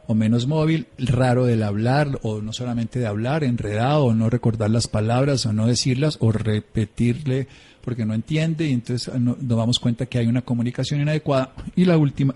o 0.07 0.15
menos 0.15 0.47
móvil, 0.47 0.87
raro 0.97 1.45
del 1.45 1.63
hablar 1.63 2.19
o 2.23 2.41
no 2.41 2.55
solamente 2.55 2.99
de 2.99 3.07
hablar, 3.07 3.45
enredado 3.45 4.07
o 4.07 4.15
no 4.15 4.31
recordar 4.31 4.71
las 4.71 4.89
palabras 4.89 5.45
o 5.45 5.53
no 5.53 5.67
decirlas 5.67 6.17
o 6.21 6.33
repetirle 6.33 7.47
porque 7.83 8.07
no 8.07 8.15
entiende 8.15 8.69
y 8.69 8.73
entonces 8.73 9.15
nos 9.21 9.37
damos 9.47 9.79
cuenta 9.79 10.07
que 10.07 10.19
hay 10.19 10.27
una 10.27 10.43
comunicación 10.43 11.03
inadecuada. 11.03 11.53
Y 11.77 11.85
la 11.85 11.99
última, 11.99 12.35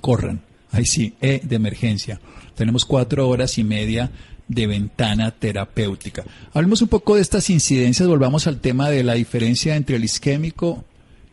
corran. 0.00 0.42
Ahí 0.70 0.86
sí, 0.86 1.14
E 1.20 1.40
de 1.44 1.56
emergencia. 1.56 2.20
Tenemos 2.56 2.84
cuatro 2.84 3.28
horas 3.28 3.58
y 3.58 3.64
media 3.64 4.10
de 4.48 4.66
ventana 4.66 5.30
terapéutica. 5.30 6.24
Hablemos 6.52 6.82
un 6.82 6.88
poco 6.88 7.16
de 7.16 7.22
estas 7.22 7.48
incidencias, 7.50 8.08
volvamos 8.08 8.46
al 8.46 8.60
tema 8.60 8.90
de 8.90 9.02
la 9.02 9.14
diferencia 9.14 9.76
entre 9.76 9.96
el 9.96 10.04
isquémico, 10.04 10.84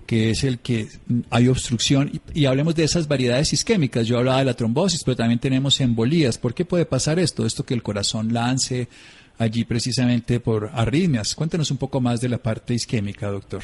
que 0.06 0.32
es 0.32 0.44
el 0.44 0.60
que 0.60 0.88
hay 1.30 1.48
obstrucción, 1.48 2.22
y, 2.34 2.46
hablemos 2.46 2.76
de 2.76 2.84
esas 2.84 3.08
variedades 3.08 3.54
isquémicas. 3.54 4.08
Yo 4.08 4.18
hablaba 4.18 4.40
de 4.40 4.46
la 4.46 4.54
trombosis, 4.54 5.04
pero 5.04 5.16
también 5.16 5.40
tenemos 5.40 5.80
embolías. 5.82 6.38
¿Por 6.38 6.54
qué 6.54 6.66
puede 6.66 6.86
pasar 6.86 7.20
esto? 7.20 7.46
Esto 7.46 7.66
que 7.66 7.74
el 7.74 7.84
corazón 7.84 8.34
lance 8.34 8.88
allí 9.38 9.64
precisamente 9.64 10.40
por 10.40 10.70
arritmias. 10.74 11.34
Cuéntenos 11.34 11.72
un 11.72 11.78
poco 11.78 12.00
más 12.00 12.22
de 12.22 12.30
la 12.30 12.38
parte 12.38 12.74
isquémica, 12.74 13.28
doctor. 13.28 13.64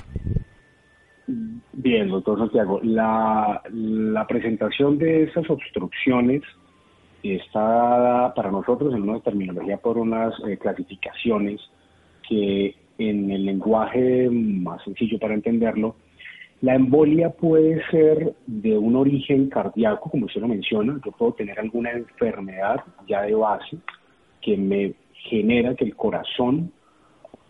Bien, 1.27 2.07
doctor 2.07 2.39
Santiago, 2.39 2.79
la, 2.83 3.61
presentación 4.29 4.97
de 4.97 5.23
esas 5.23 5.49
obstrucciones 5.49 6.41
está 7.21 7.59
dada 7.59 8.33
para 8.33 8.49
nosotros 8.49 8.93
en 8.95 9.01
una 9.01 9.19
terminología 9.19 9.77
por 9.77 9.97
unas 9.97 10.33
eh, 10.47 10.57
clasificaciones 10.57 11.59
que 12.27 12.75
en 12.97 13.29
el 13.29 13.45
lenguaje 13.45 14.29
más 14.29 14.81
sencillo 14.83 15.19
para 15.19 15.33
entenderlo, 15.33 15.95
la 16.61 16.75
embolia 16.75 17.29
puede 17.29 17.85
ser 17.91 18.33
de 18.47 18.77
un 18.77 18.95
origen 18.95 19.49
cardíaco, 19.49 20.09
como 20.09 20.27
usted 20.27 20.41
lo 20.41 20.47
menciona, 20.47 20.99
yo 21.05 21.11
puedo 21.11 21.33
tener 21.33 21.59
alguna 21.59 21.91
enfermedad 21.91 22.79
ya 23.05 23.23
de 23.23 23.35
base 23.35 23.77
que 24.41 24.55
me 24.55 24.93
genera 25.29 25.75
que 25.75 25.83
el 25.83 25.95
corazón 25.95 26.71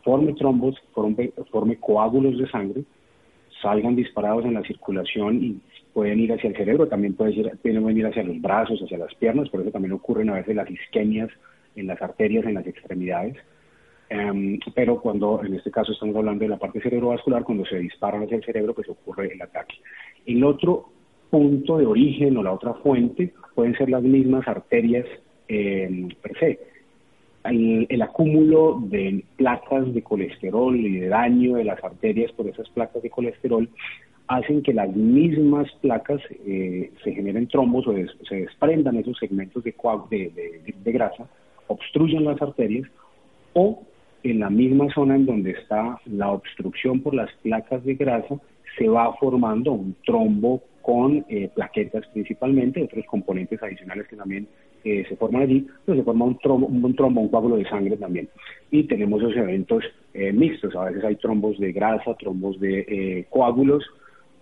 forme 0.04 0.34
trombos, 0.34 0.76
forme 0.94 1.76
coágulos 1.80 2.38
de 2.38 2.50
sangre, 2.50 2.84
salgan 3.62 3.96
disparados 3.96 4.46
en 4.46 4.54
la 4.54 4.64
circulación 4.64 5.44
y 5.44 5.60
pueden 5.94 6.20
ir 6.20 6.34
hacia 6.34 6.50
el 6.50 6.56
cerebro, 6.56 6.88
también 6.88 7.14
pueden 7.14 7.40
ir, 7.40 7.52
pueden 7.62 7.98
ir 7.98 8.06
hacia 8.06 8.24
los 8.24 8.40
brazos, 8.42 8.82
hacia 8.82 8.98
las 8.98 9.14
piernas, 9.16 9.50
por 9.50 9.62
eso 9.62 9.72
también 9.72 9.94
ocurren 9.94 10.30
a 10.30 10.36
veces 10.36 10.56
las 10.56 10.70
isquemias 10.70 11.30
en 11.76 11.88
las 11.88 12.02
arterias, 12.02 12.46
en 12.46 12.56
las 12.56 12.68
extremidades. 12.68 13.36
Em, 14.10 14.60
pero 14.74 15.02
cuando, 15.02 15.44
en 15.44 15.54
este 15.56 15.70
caso 15.70 15.92
estamos 15.92 16.16
hablando 16.16 16.44
de 16.44 16.50
la 16.50 16.58
parte 16.58 16.82
cerebrovascular, 16.82 17.44
cuando 17.44 17.66
se 17.66 17.78
disparan 17.80 18.24
hacia 18.24 18.38
el 18.38 18.44
cerebro, 18.44 18.74
pues 18.74 18.88
ocurre 18.90 19.34
el 19.34 19.42
ataque. 19.42 19.76
El 20.26 20.44
otro 20.44 20.90
punto 21.30 21.78
de 21.78 21.86
origen 21.86 22.38
o 22.38 22.44
la 22.44 22.54
otra 22.54 22.74
fuente 22.76 23.34
pueden 23.54 23.76
ser 23.76 23.90
las 23.90 24.04
mismas 24.04 24.48
arterias 24.48 25.06
eh, 25.48 26.08
per 26.22 26.38
se 26.38 26.60
el, 27.50 28.02
acúmulo 28.02 28.80
de 28.82 29.24
placas 29.36 29.94
de 29.94 30.02
colesterol 30.02 30.76
y 30.76 31.00
de 31.00 31.08
daño 31.08 31.56
de 31.56 31.64
las 31.64 31.84
arterias 31.84 32.32
por 32.34 32.48
esas 32.48 32.70
placas 32.70 33.02
de 33.02 33.10
colesterol 33.10 33.70
hacen 34.28 34.62
que 34.62 34.74
las 34.74 34.94
mismas 34.94 35.72
placas 35.82 36.22
eh, 36.46 36.92
se 37.04 37.14
generen 37.14 37.48
trombos 37.48 37.88
o 37.88 37.94
se 38.28 38.36
desprendan 38.36 38.98
esos 38.98 39.18
segmentos 39.18 39.64
de, 39.64 39.74
de, 40.10 40.92
grasa, 40.92 41.28
obstruyan 41.68 42.26
las 42.26 42.42
arterias 42.42 42.90
o 43.54 43.82
en 44.24 44.40
la 44.40 44.50
misma 44.50 44.94
zona 44.94 45.16
en 45.16 45.26
donde 45.26 45.52
está 45.52 46.00
la 46.06 46.32
obstrucción 46.32 47.02
por 47.02 47.14
las 47.14 47.32
placas 47.42 47.84
de 47.86 47.96
grasa 47.96 48.36
se 48.78 48.88
va 48.90 49.14
formando 49.14 49.72
un 49.72 49.96
trombo 50.06 50.62
con 50.82 51.26
eh, 51.30 51.50
plaquetas 51.54 52.06
principalmente, 52.14 52.84
otros 52.84 53.06
componentes 53.06 53.62
adicionales 53.62 54.08
que 54.08 54.16
también 54.16 54.48
se 54.84 55.16
forman 55.16 55.44
allí, 55.44 55.68
pues 55.86 55.98
se 55.98 56.04
forma 56.04 56.26
un 56.26 56.38
trombo, 56.40 56.68
un 56.68 56.96
trombo, 56.96 57.22
un 57.22 57.30
coágulo 57.30 57.58
de 57.58 57.70
sangre 57.70 57.98
también. 57.98 58.30
Y 58.72 58.84
tenemos 58.84 59.22
esos 59.22 59.36
eventos 59.36 59.84
eh, 60.14 60.32
mixtos, 60.32 60.76
a 60.76 60.86
veces 60.86 61.04
hay 61.04 61.16
trombos 61.16 61.60
de 61.60 61.72
grasa, 61.72 62.16
trombos 62.16 62.60
de 62.60 62.80
eh, 62.88 63.26
coágulos, 63.30 63.84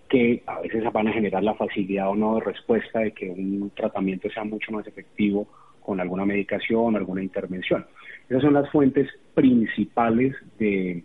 que 0.10 0.44
a 0.46 0.62
veces 0.62 0.84
van 0.94 1.08
a 1.08 1.14
generar 1.14 1.44
la 1.44 1.56
facilidad 1.56 2.10
o 2.10 2.16
no 2.16 2.36
de 2.36 2.42
respuesta 2.42 3.00
de 3.00 3.12
que 3.12 3.30
un 3.30 3.72
tratamiento 3.76 4.30
sea 4.30 4.44
mucho 4.44 4.72
más 4.72 4.86
efectivo 4.86 5.48
con 5.82 6.00
alguna 6.00 6.26
medicación, 6.26 6.96
alguna 6.96 7.24
intervención. 7.24 7.86
Esas 8.30 8.44
son 8.44 8.54
las 8.54 8.70
fuentes 8.72 9.10
principales 9.34 10.36
de, 10.58 11.04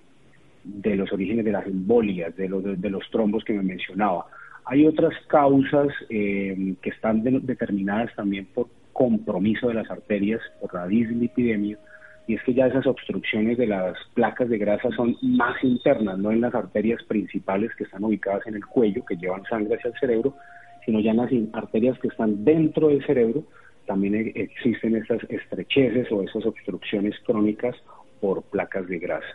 de 0.65 0.97
los 0.97 1.13
orígenes 1.13 1.45
de 1.45 1.53
las 1.53 1.67
embolias, 1.67 2.35
de 2.37 2.49
los, 2.49 2.63
de, 2.81 2.91
los 2.91 3.09
trombos 3.11 3.45
que 3.45 3.53
me 3.53 3.63
mencionaba. 3.63 4.27
Hay 4.65 4.87
otras 4.87 5.15
causas 5.27 5.89
eh, 6.09 6.75
que 6.81 6.91
están 6.91 7.23
determinadas 7.23 8.15
también 8.15 8.47
por 8.55 8.69
compromiso 8.93 9.69
de 9.69 9.75
las 9.75 9.91
arterias 9.91 10.41
por 10.61 10.75
la 10.75 10.87
dislipidemia, 10.87 11.79
y 12.27 12.35
es 12.35 12.43
que 12.45 12.55
ya 12.55 12.67
esas 12.67 12.87
obstrucciones 12.87 13.59
de 13.59 13.67
las 13.67 13.97
placas 14.15 14.49
de 14.49 14.59
grasa 14.59 14.89
son 14.95 15.17
más 15.21 15.63
internas, 15.65 16.19
no 16.19 16.31
en 16.31 16.41
las 16.41 16.55
arterias 16.55 17.03
principales 17.05 17.75
que 17.77 17.85
están 17.85 18.05
ubicadas 18.05 18.47
en 18.47 18.55
el 18.55 18.65
cuello, 18.65 19.05
que 19.05 19.17
llevan 19.17 19.43
sangre 19.45 19.75
hacia 19.75 19.89
el 19.89 19.99
cerebro, 19.99 20.37
sino 20.85 21.01
ya 21.01 21.11
en 21.11 21.17
las 21.17 21.31
arterias 21.53 21.99
que 21.99 22.09
están 22.09 22.45
dentro 22.45 22.89
del 22.89 23.05
cerebro, 23.05 23.45
también 23.87 24.15
e-, 24.15 24.33
existen 24.35 24.97
esas 24.97 25.23
estrecheces 25.29 26.11
o 26.13 26.23
esas 26.23 26.47
obstrucciones 26.47 27.17
crónicas 27.27 27.75
por 28.21 28.43
placas 28.45 28.87
de 28.87 28.99
grasa. 28.99 29.27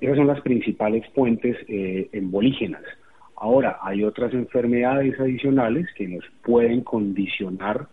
Esas 0.00 0.16
son 0.16 0.28
las 0.28 0.40
principales 0.40 1.06
fuentes 1.14 1.56
eh, 1.68 2.08
embolígenas. 2.12 2.82
Ahora, 3.36 3.78
hay 3.82 4.04
otras 4.04 4.32
enfermedades 4.32 5.18
adicionales 5.20 5.86
que 5.96 6.08
nos 6.08 6.24
pueden 6.42 6.82
condicionar 6.82 7.88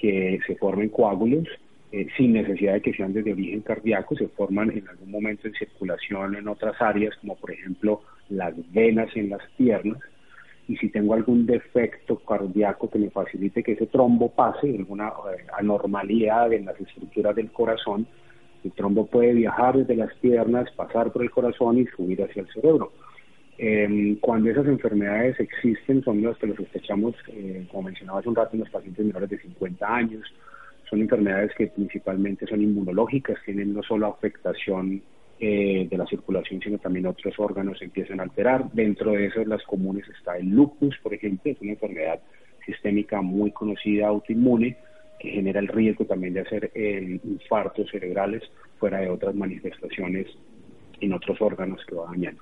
que 0.00 0.38
se 0.46 0.56
formen 0.56 0.88
coágulos 0.88 1.46
eh, 1.92 2.06
sin 2.16 2.32
necesidad 2.32 2.74
de 2.74 2.82
que 2.82 2.92
sean 2.92 3.12
desde 3.12 3.32
origen 3.32 3.60
cardíaco, 3.62 4.14
se 4.14 4.28
forman 4.28 4.70
en 4.70 4.88
algún 4.88 5.10
momento 5.10 5.48
en 5.48 5.54
circulación 5.54 6.36
en 6.36 6.46
otras 6.46 6.80
áreas, 6.80 7.16
como 7.20 7.36
por 7.36 7.50
ejemplo 7.50 8.02
las 8.28 8.54
venas 8.72 9.08
en 9.16 9.30
las 9.30 9.42
piernas, 9.56 9.98
y 10.68 10.76
si 10.76 10.88
tengo 10.88 11.14
algún 11.14 11.46
defecto 11.46 12.16
cardíaco 12.16 12.88
que 12.88 13.00
me 13.00 13.10
facilite 13.10 13.64
que 13.64 13.72
ese 13.72 13.86
trombo 13.86 14.30
pase, 14.30 14.68
alguna 14.78 15.08
eh, 15.08 15.44
anormalidad 15.58 16.52
en 16.52 16.66
las 16.66 16.80
estructuras 16.80 17.34
del 17.34 17.50
corazón, 17.50 18.06
el 18.62 18.70
trombo 18.72 19.06
puede 19.06 19.32
viajar 19.32 19.76
desde 19.76 19.96
las 19.96 20.14
piernas, 20.18 20.70
pasar 20.76 21.12
por 21.12 21.22
el 21.22 21.30
corazón 21.30 21.78
y 21.78 21.86
subir 21.86 22.22
hacia 22.22 22.42
el 22.42 22.48
cerebro. 22.52 22.92
Eh, 23.62 24.16
cuando 24.22 24.48
esas 24.48 24.66
enfermedades 24.66 25.38
existen, 25.38 26.02
son 26.02 26.22
las 26.22 26.38
que 26.38 26.46
los 26.46 26.56
sospechamos, 26.56 27.14
eh, 27.28 27.66
como 27.70 27.82
mencionaba 27.82 28.20
hace 28.20 28.30
un 28.30 28.34
rato, 28.34 28.52
en 28.54 28.60
los 28.60 28.70
pacientes 28.70 29.04
menores 29.04 29.28
de 29.28 29.38
50 29.38 29.86
años. 29.86 30.22
Son 30.88 30.98
enfermedades 30.98 31.52
que 31.58 31.66
principalmente 31.66 32.46
son 32.46 32.62
inmunológicas, 32.62 33.36
tienen 33.44 33.74
no 33.74 33.82
solo 33.82 34.06
afectación 34.06 35.02
eh, 35.38 35.86
de 35.90 35.98
la 35.98 36.06
circulación, 36.06 36.62
sino 36.62 36.78
también 36.78 37.04
otros 37.04 37.34
órganos 37.38 37.78
se 37.78 37.84
empiezan 37.84 38.20
a 38.20 38.22
alterar. 38.22 38.72
Dentro 38.72 39.12
de 39.12 39.26
esas, 39.26 39.46
las 39.46 39.62
comunes 39.64 40.08
está 40.08 40.38
el 40.38 40.48
lupus, 40.48 40.96
por 41.02 41.12
ejemplo, 41.12 41.52
es 41.52 41.60
una 41.60 41.72
enfermedad 41.72 42.18
sistémica 42.64 43.20
muy 43.20 43.52
conocida, 43.52 44.06
autoinmune, 44.06 44.78
que 45.18 45.32
genera 45.32 45.60
el 45.60 45.68
riesgo 45.68 46.06
también 46.06 46.32
de 46.32 46.40
hacer 46.40 46.70
infartos 46.74 47.90
cerebrales 47.90 48.42
fuera 48.78 49.00
de 49.00 49.10
otras 49.10 49.34
manifestaciones 49.34 50.28
en 50.98 51.12
otros 51.12 51.38
órganos 51.42 51.84
que 51.84 51.94
va 51.94 52.06
dañando. 52.06 52.40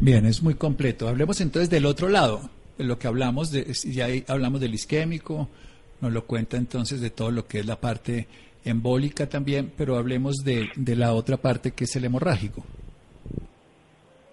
Bien, 0.00 0.26
es 0.26 0.42
muy 0.42 0.54
completo. 0.54 1.08
Hablemos 1.08 1.40
entonces 1.40 1.70
del 1.70 1.86
otro 1.86 2.08
lado, 2.08 2.40
de 2.78 2.84
lo 2.84 2.98
que 2.98 3.06
hablamos, 3.06 3.50
de, 3.50 3.64
ya 3.72 4.06
hablamos 4.28 4.60
del 4.60 4.74
isquémico, 4.74 5.48
nos 6.00 6.12
lo 6.12 6.24
cuenta 6.24 6.56
entonces 6.56 7.00
de 7.00 7.10
todo 7.10 7.30
lo 7.30 7.46
que 7.46 7.60
es 7.60 7.66
la 7.66 7.76
parte 7.76 8.26
embólica 8.64 9.28
también, 9.28 9.72
pero 9.76 9.96
hablemos 9.96 10.36
de, 10.44 10.68
de 10.76 10.96
la 10.96 11.12
otra 11.12 11.36
parte 11.36 11.72
que 11.72 11.84
es 11.84 11.96
el 11.96 12.04
hemorrágico. 12.04 12.64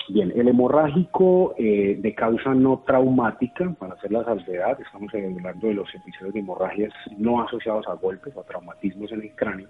Bien, 0.09 0.31
el 0.33 0.47
hemorrágico 0.47 1.53
eh, 1.57 1.97
de 1.99 2.15
causa 2.15 2.53
no 2.53 2.81
traumática, 2.87 3.69
para 3.77 3.95
hacer 3.95 4.11
la 4.13 4.23
salvedad, 4.23 4.79
estamos 4.79 5.13
hablando 5.13 5.67
de 5.67 5.73
los 5.73 5.93
episodios 5.93 6.33
de 6.33 6.39
hemorragias 6.39 6.93
no 7.17 7.41
asociados 7.41 7.85
a 7.89 7.93
golpes 7.93 8.33
o 8.35 8.39
a 8.39 8.45
traumatismos 8.45 9.11
en 9.11 9.23
el 9.23 9.31
cráneo, 9.31 9.67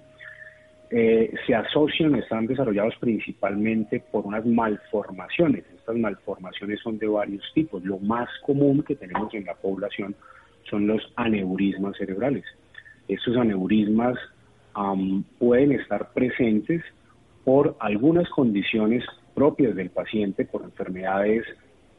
eh, 0.90 1.34
se 1.46 1.54
asocian, 1.54 2.16
están 2.16 2.48
desarrollados 2.48 2.96
principalmente 3.00 4.00
por 4.12 4.26
unas 4.26 4.46
malformaciones. 4.46 5.66
Estas 5.76 5.98
malformaciones 5.98 6.80
son 6.82 6.98
de 6.98 7.08
varios 7.08 7.44
tipos. 7.54 7.84
Lo 7.84 8.00
más 8.00 8.30
común 8.46 8.84
que 8.84 8.96
tenemos 8.96 9.34
en 9.34 9.46
la 9.46 9.56
población 9.56 10.16
son 10.70 10.88
los 10.88 11.02
aneurismas 11.16 11.98
cerebrales. 11.98 12.46
Estos 13.08 13.36
aneurismas 13.38 14.18
pueden 15.40 15.72
estar 15.72 16.14
presentes 16.14 16.84
por 17.44 17.76
algunas 17.80 18.30
condiciones 18.30 19.04
propias 19.34 19.76
del 19.76 19.90
paciente 19.90 20.46
por 20.46 20.64
enfermedades 20.64 21.46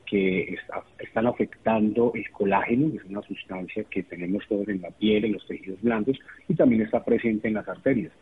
que 0.06 0.56
están 0.98 1.26
afectando 1.26 2.12
el 2.14 2.30
colágeno, 2.30 2.90
que 2.90 2.98
es 2.98 3.04
una 3.04 3.22
sustancia 3.22 3.84
que 3.84 4.02
tenemos 4.04 4.46
todos 4.48 4.68
en 4.68 4.80
la 4.80 4.90
piel, 4.90 5.24
en 5.24 5.32
los 5.34 5.46
tejidos 5.46 5.80
blandos, 5.82 6.18
y 6.48 6.54
también 6.54 6.82
está 6.82 7.04
presente 7.04 7.48
en 7.48 7.54
las 7.54 7.68
arterias. 7.68 8.12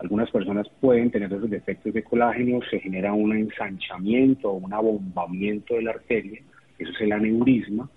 Algunas 0.00 0.30
personas 0.30 0.66
pueden 0.80 1.10
tener 1.10 1.32
esos 1.32 1.50
defectos 1.50 1.92
de 1.92 2.02
colágeno, 2.02 2.60
se 2.70 2.80
genera 2.80 3.12
un 3.12 3.36
ensanchamiento 3.36 4.50
o 4.50 4.54
un 4.54 4.72
abombamiento 4.72 5.74
de 5.74 5.82
la 5.82 5.90
arteria, 5.90 6.40
eso 6.78 6.90
es 6.90 7.00
el 7.02 7.12
aneurisma, 7.12 7.88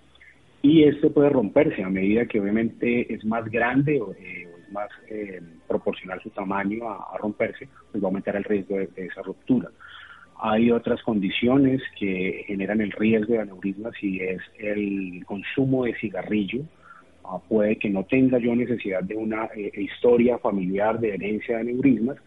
y 0.60 0.84
este 0.84 1.10
puede 1.10 1.30
romperse 1.30 1.82
a 1.82 1.88
medida 1.88 2.26
que 2.26 2.40
obviamente 2.40 3.12
es 3.12 3.24
más 3.24 3.44
grande 3.50 4.00
o, 4.00 4.12
eh, 4.12 4.48
es 4.62 4.72
más 4.72 4.88
eh, 5.08 5.40
proporcional 5.66 6.20
su 6.22 6.30
tamaño 6.30 6.88
a, 6.88 7.16
romperse, 7.18 7.68
pues 7.90 8.02
va 8.02 8.06
a 8.06 8.08
aumentar 8.08 8.36
el 8.36 8.44
riesgo 8.44 8.76
de 8.76 8.88
esa 8.96 9.22
ruptura. 9.22 9.70
Hay 10.40 10.70
otras 10.70 11.02
condiciones 11.02 11.80
que 11.98 12.44
generan 12.46 12.80
el 12.80 12.92
riesgo 12.92 13.34
de 13.34 13.40
aneurismas 13.40 13.94
y 14.02 14.20
es 14.20 14.42
el 14.58 15.22
consumo 15.26 15.84
de 15.84 15.94
cigarrillo. 15.94 16.64
Ah, 17.24 17.38
puede 17.48 17.76
que 17.76 17.88
no 17.88 18.04
tenga 18.04 18.38
yo 18.38 18.54
necesidad 18.54 19.02
de 19.02 19.16
una 19.16 19.46
eh, 19.56 19.72
historia 19.76 20.38
familiar 20.38 21.00
de 21.00 21.14
herencia 21.14 21.56
de 21.56 21.62
aneurismas, 21.62 22.18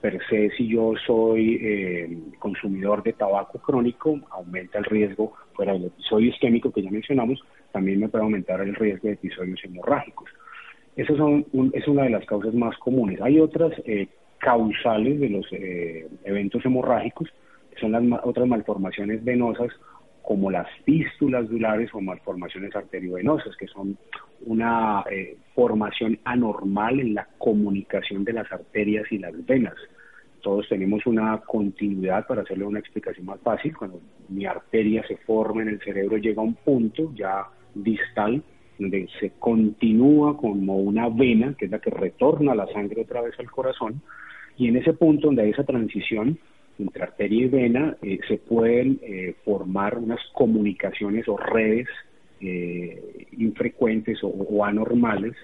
per 0.00 0.18
se 0.28 0.50
si 0.56 0.66
yo 0.66 0.94
soy 1.06 1.58
eh, 1.62 2.18
consumidor 2.38 3.02
de 3.02 3.12
tabaco 3.12 3.58
crónico, 3.60 4.18
aumenta 4.30 4.78
el 4.78 4.84
riesgo 4.84 5.34
fuera 5.52 5.74
del 5.74 5.86
episodio 5.86 6.30
isquémico 6.30 6.72
que 6.72 6.82
ya 6.82 6.90
mencionamos, 6.90 7.40
también 7.70 8.00
me 8.00 8.08
puede 8.08 8.24
aumentar 8.24 8.60
el 8.60 8.74
riesgo 8.74 9.08
de 9.08 9.14
episodios 9.14 9.62
hemorrágicos. 9.62 10.28
Esa 10.96 11.14
son 11.16 11.46
es 11.72 11.86
una 11.86 12.04
de 12.04 12.10
las 12.10 12.26
causas 12.26 12.52
más 12.54 12.76
comunes. 12.78 13.20
Hay 13.20 13.38
otras 13.38 13.72
eh, 13.84 14.08
causales 14.38 15.20
de 15.20 15.28
los 15.28 15.46
eventos 16.24 16.64
hemorrágicos 16.64 17.28
son 17.80 17.92
las 17.92 18.20
otras 18.24 18.46
malformaciones 18.46 19.24
venosas 19.24 19.70
como 20.30 20.48
las 20.48 20.68
fístulas 20.84 21.48
durares 21.48 21.90
o 21.92 22.00
malformaciones 22.00 22.76
arteriovenosas, 22.76 23.56
que 23.56 23.66
son 23.66 23.98
una 24.46 25.02
eh, 25.10 25.36
formación 25.56 26.20
anormal 26.22 27.00
en 27.00 27.14
la 27.14 27.26
comunicación 27.36 28.22
de 28.22 28.34
las 28.34 28.52
arterias 28.52 29.10
y 29.10 29.18
las 29.18 29.34
venas. 29.44 29.74
Todos 30.40 30.68
tenemos 30.68 31.04
una 31.04 31.38
continuidad, 31.38 32.28
para 32.28 32.42
hacerle 32.42 32.64
una 32.64 32.78
explicación 32.78 33.26
más 33.26 33.40
fácil, 33.40 33.76
cuando 33.76 34.00
mi 34.28 34.46
arteria 34.46 35.04
se 35.08 35.16
forma 35.16 35.62
en 35.62 35.70
el 35.70 35.80
cerebro 35.80 36.16
llega 36.16 36.40
a 36.40 36.44
un 36.44 36.54
punto 36.54 37.12
ya 37.16 37.48
distal, 37.74 38.40
donde 38.78 39.08
se 39.18 39.32
continúa 39.36 40.36
como 40.36 40.76
una 40.76 41.08
vena, 41.08 41.56
que 41.58 41.64
es 41.64 41.72
la 41.72 41.80
que 41.80 41.90
retorna 41.90 42.54
la 42.54 42.68
sangre 42.68 43.02
otra 43.02 43.20
vez 43.20 43.34
al 43.40 43.50
corazón, 43.50 44.00
y 44.56 44.68
en 44.68 44.76
ese 44.76 44.92
punto 44.92 45.26
donde 45.26 45.42
hay 45.42 45.50
esa 45.50 45.64
transición, 45.64 46.38
entre 46.80 47.02
arteria 47.02 47.44
y 47.44 47.48
vena 47.48 47.96
eh, 48.02 48.18
se 48.28 48.38
pueden 48.38 48.98
eh, 49.02 49.34
formar 49.44 49.98
unas 49.98 50.20
comunicaciones 50.32 51.28
o 51.28 51.36
redes 51.36 51.88
eh, 52.40 53.26
infrecuentes 53.36 54.18
o, 54.22 54.64
anormales 54.64 55.34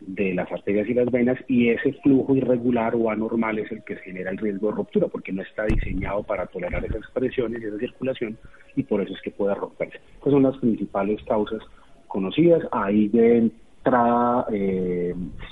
de 0.00 0.32
las 0.32 0.50
arterias 0.50 0.88
y 0.88 0.94
las 0.94 1.10
venas 1.10 1.38
y 1.46 1.68
ese 1.68 1.92
flujo 2.02 2.34
irregular 2.34 2.94
o 2.94 3.10
anormal 3.10 3.58
es 3.58 3.70
el 3.70 3.84
que 3.84 3.96
genera 3.96 4.30
el 4.30 4.38
riesgo 4.38 4.68
de 4.68 4.76
ruptura 4.76 5.08
porque 5.08 5.32
no 5.32 5.42
está 5.42 5.66
diseñado 5.66 6.22
para 6.22 6.46
tolerar 6.46 6.82
esas 6.84 7.02
presiones 7.12 7.62
y 7.62 7.66
esa 7.66 7.78
circulación 7.78 8.38
y 8.76 8.82
por 8.82 9.02
eso 9.02 9.12
es 9.12 9.20
que 9.20 9.30
puede 9.30 9.54
romperse. 9.54 9.98
Estas 10.14 10.32
son 10.32 10.44
las 10.44 10.56
principales 10.56 11.22
causas 11.24 11.62
conocidas. 12.08 12.62
Ahí 12.72 13.08
de 13.08 13.50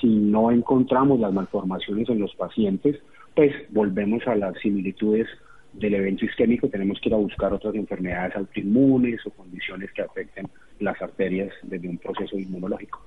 si 0.00 0.06
no 0.06 0.50
encontramos 0.50 1.18
las 1.18 1.32
malformaciones 1.32 2.08
en 2.08 2.20
los 2.20 2.34
pacientes, 2.34 2.96
pues 3.34 3.52
volvemos 3.70 4.26
a 4.26 4.34
las 4.34 4.58
similitudes 4.58 5.26
del 5.72 5.94
evento 5.94 6.24
isquémico, 6.24 6.68
tenemos 6.68 6.98
que 7.00 7.08
ir 7.08 7.14
a 7.14 7.18
buscar 7.18 7.52
otras 7.52 7.74
enfermedades 7.74 8.36
autoinmunes 8.36 9.24
o 9.26 9.30
condiciones 9.30 9.92
que 9.92 10.02
afecten 10.02 10.48
las 10.80 11.00
arterias 11.00 11.52
desde 11.62 11.88
un 11.88 11.98
proceso 11.98 12.38
inmunológico. 12.38 13.00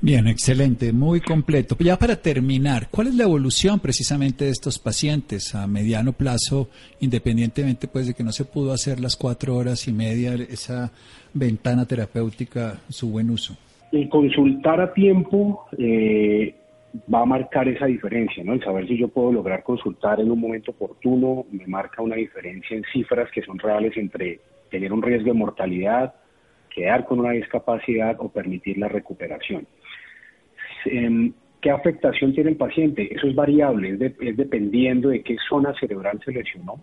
Bien, 0.00 0.26
excelente, 0.26 0.92
muy 0.92 1.20
completo. 1.20 1.74
Ya 1.80 1.96
para 1.96 2.16
terminar, 2.16 2.88
¿cuál 2.90 3.06
es 3.06 3.14
la 3.14 3.24
evolución 3.24 3.80
precisamente 3.80 4.44
de 4.44 4.50
estos 4.50 4.78
pacientes 4.78 5.54
a 5.54 5.66
mediano 5.66 6.12
plazo, 6.12 6.68
independientemente 7.00 7.88
pues 7.88 8.06
de 8.06 8.14
que 8.14 8.22
no 8.22 8.30
se 8.30 8.44
pudo 8.44 8.72
hacer 8.72 9.00
las 9.00 9.16
cuatro 9.16 9.56
horas 9.56 9.88
y 9.88 9.92
media 9.92 10.34
esa 10.34 10.92
ventana 11.32 11.86
terapéutica, 11.86 12.78
su 12.90 13.10
buen 13.10 13.30
uso? 13.30 13.56
El 13.90 14.08
consultar 14.10 14.80
a 14.82 14.92
tiempo 14.92 15.64
eh, 15.78 16.54
va 17.12 17.20
a 17.20 17.26
marcar 17.26 17.68
esa 17.68 17.86
diferencia, 17.86 18.42
¿no? 18.44 18.54
El 18.54 18.62
saber 18.62 18.86
si 18.86 18.96
yo 18.96 19.08
puedo 19.08 19.32
lograr 19.32 19.62
consultar 19.62 20.20
en 20.20 20.30
un 20.30 20.40
momento 20.40 20.72
oportuno 20.72 21.46
me 21.50 21.66
marca 21.66 22.02
una 22.02 22.16
diferencia 22.16 22.76
en 22.76 22.84
cifras 22.92 23.30
que 23.30 23.42
son 23.42 23.58
reales 23.58 23.96
entre 23.96 24.40
tener 24.70 24.92
un 24.92 25.02
riesgo 25.02 25.26
de 25.26 25.38
mortalidad, 25.38 26.14
quedar 26.70 27.06
con 27.06 27.20
una 27.20 27.30
discapacidad 27.32 28.16
o 28.18 28.28
permitir 28.28 28.78
la 28.78 28.88
recuperación. 28.88 29.66
Em, 30.86 31.32
¿Qué 31.60 31.70
afectación 31.70 32.32
tiene 32.32 32.50
el 32.50 32.56
paciente? 32.56 33.12
Eso 33.12 33.26
es 33.26 33.34
variable, 33.34 33.98
es, 33.98 34.36
dependiendo 34.36 35.08
de 35.08 35.22
qué 35.22 35.36
zona 35.48 35.74
cerebral 35.80 36.20
se 36.24 36.30
lesionó, 36.30 36.80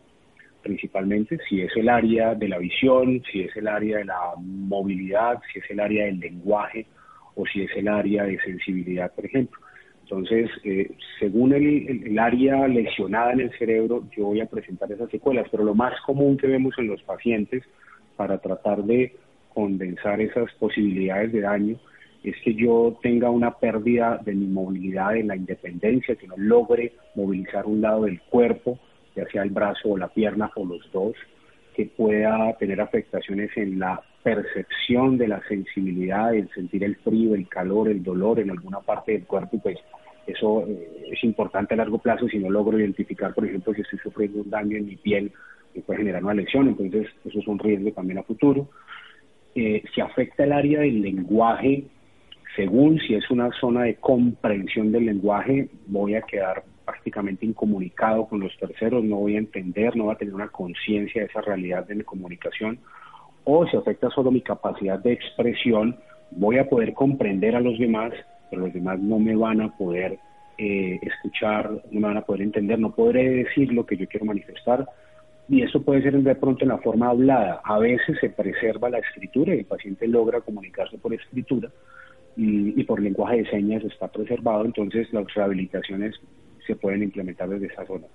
principalmente, 0.62 1.38
si 1.48 1.62
es 1.62 1.72
el 1.78 1.90
área 1.90 2.36
de 2.36 2.50
la 2.50 2.58
visión, 2.58 3.22
si 3.32 3.42
es 3.42 3.56
el 3.56 3.68
área 3.68 4.00
de 4.00 4.06
la 4.06 4.34
movilidad, 4.38 5.40
si 5.52 5.60
es 5.60 5.66
el 5.70 5.80
área 5.80 6.06
del 6.06 6.20
lenguaje 6.20 6.86
o 7.36 7.46
si 7.46 7.62
es 7.62 7.72
el 7.76 7.88
área 7.88 8.24
de 8.24 8.40
sensibilidad, 8.40 9.14
por 9.14 9.26
ejemplo. 9.26 9.60
Entonces, 10.04 10.50
eh, 10.64 10.92
según 11.20 11.54
el, 11.54 12.20
área 12.20 12.68
lesionada 12.68 13.32
en 13.32 13.42
el 13.42 13.58
cerebro, 13.58 14.04
yo 14.16 14.26
voy 14.26 14.42
a 14.42 14.46
presentar 14.46 14.92
esas 14.92 15.10
secuelas, 15.10 15.48
pero 15.50 15.64
lo 15.64 15.74
más 15.74 15.94
común 16.06 16.38
que 16.38 16.48
vemos 16.48 16.76
en 16.78 16.88
los 16.88 17.02
pacientes 17.04 17.64
para 18.18 18.38
tratar 18.40 18.84
de 18.84 19.16
condensar 19.54 20.20
esas 20.20 20.52
posibilidades 20.56 21.32
de 21.32 21.42
daño 21.42 21.78
es 22.24 22.36
que 22.44 22.54
yo 22.54 22.98
tenga 23.02 23.30
una 23.30 23.52
pérdida 23.52 24.20
de 24.24 24.34
mi 24.34 24.48
movilidad 24.48 25.16
en 25.16 25.28
la 25.28 25.36
independencia, 25.36 26.16
que 26.16 26.28
no 26.28 26.36
logre 26.38 26.94
movilizar 27.16 27.66
un 27.66 27.82
lado 27.82 28.04
del 28.04 28.22
cuerpo, 28.22 28.80
ya 29.16 29.26
sea 29.28 29.44
el 29.44 29.50
brazo 29.50 29.90
o 29.90 29.98
la 29.98 30.08
pierna 30.08 30.52
o 30.56 30.66
los 30.66 30.90
dos, 30.92 31.16
que 31.76 31.86
pueda 31.86 32.54
tener 32.58 32.80
afectaciones 32.82 33.52
en 33.58 33.80
la 33.80 34.02
percepción 34.24 35.18
de 35.18 35.28
la 35.28 35.42
sensibilidad, 35.48 36.34
el 36.34 36.50
sentir 36.52 36.84
el 36.84 36.96
frío, 36.98 37.36
el 37.36 37.48
calor, 37.48 37.90
el 37.90 38.02
dolor 38.02 38.40
en 38.40 38.52
alguna 38.52 38.80
parte 38.80 39.12
del 39.12 39.26
cuerpo, 39.26 39.60
pues 39.62 39.78
eso 40.26 40.66
eh, 40.68 41.10
es 41.12 41.24
importante 41.24 41.74
a 41.74 41.78
largo 41.78 41.98
plazo. 41.98 42.28
Si 42.28 42.40
no 42.40 42.50
logro 42.50 42.80
identificar, 42.80 43.34
por 43.34 43.46
ejemplo, 43.46 43.74
si 43.74 43.82
estoy 43.82 44.00
sufriendo 44.00 44.42
un 44.42 44.50
daño 44.50 44.78
en 44.78 44.86
mi 44.86 44.96
piel 44.96 45.32
puede 45.82 46.00
generar 46.00 46.24
una 46.24 46.34
lesión, 46.34 46.68
entonces 46.68 47.08
eso 47.26 47.40
es 47.40 47.48
un 47.48 47.60
riesgo 47.60 47.92
también 47.92 48.20
a 48.20 48.24
futuro. 48.24 48.70
Eh, 49.56 49.84
si 49.94 50.02
afecta 50.02 50.44
el 50.44 50.52
área 50.52 50.82
del 50.82 51.02
lenguaje, 51.02 51.86
según 52.56 53.00
si 53.00 53.16
es 53.16 53.30
una 53.32 53.50
zona 53.60 53.84
de 53.84 53.96
comprensión 53.96 54.92
del 54.92 55.06
lenguaje, 55.06 55.70
voy 55.88 56.16
a 56.16 56.22
quedar 56.22 56.64
prácticamente 56.86 57.46
incomunicado 57.46 58.28
con 58.28 58.40
los 58.40 58.56
terceros, 58.58 59.04
no 59.04 59.18
voy 59.18 59.36
a 59.36 59.40
entender, 59.40 59.96
no 59.96 60.06
voy 60.06 60.16
a 60.16 60.18
tener 60.18 60.36
una 60.36 60.50
conciencia 60.50 61.22
de 61.22 61.28
esa 61.28 61.42
realidad 61.42 61.88
de 61.88 61.96
mi 61.96 62.04
comunicación 62.04 62.80
o 63.46 63.68
si 63.68 63.78
afecta 63.78 64.10
solo 64.10 64.32
mi 64.32 64.42
capacidad 64.42 65.00
de 65.00 65.14
expresión, 65.14 65.98
voy 66.32 66.58
a 66.58 66.70
poder 66.70 66.94
comprender 66.94 67.56
a 67.56 67.62
los 67.62 67.78
demás, 67.78 68.14
pero 68.50 68.64
los 68.64 68.74
demás 68.74 69.00
no 69.00 69.20
me 69.20 69.36
van 69.36 69.62
a 69.62 69.76
poder 69.78 70.20
eh, 70.58 71.00
escuchar, 71.02 71.70
no 71.92 72.00
me 72.00 72.08
van 72.08 72.18
a 72.18 72.26
poder 72.26 72.44
entender, 72.44 72.80
no 72.80 72.94
podré 72.94 73.30
decir 73.30 73.72
lo 73.74 73.86
que 73.86 73.98
yo 73.98 74.08
quiero 74.08 74.26
manifestar. 74.26 74.88
Y 75.50 75.62
eso 75.62 75.82
puede 75.82 76.02
ser 76.02 76.18
de 76.22 76.36
pronto 76.36 76.64
en 76.64 76.70
la 76.70 76.78
forma 76.78 77.10
hablada. 77.10 77.62
A 77.66 77.78
veces 77.78 78.18
se 78.22 78.30
preserva 78.30 78.90
la 78.90 79.00
escritura 79.00 79.54
y 79.54 79.60
el 79.60 79.66
paciente 79.66 80.08
logra 80.08 80.42
comunicarse 80.42 80.98
por 80.98 81.14
escritura, 81.14 81.70
mm, 82.38 82.80
y 82.80 82.84
por 82.86 83.02
lenguaje 83.02 83.38
de 83.38 83.50
señas 83.50 83.84
está 83.84 84.08
preservado, 84.08 84.64
entonces 84.66 85.12
las 85.12 85.32
rehabilitaciones 85.34 86.16
se 86.66 86.76
pueden 86.76 87.04
implementar 87.04 87.50
desde 87.50 87.68
esa 87.68 87.86
zona. 87.86 88.08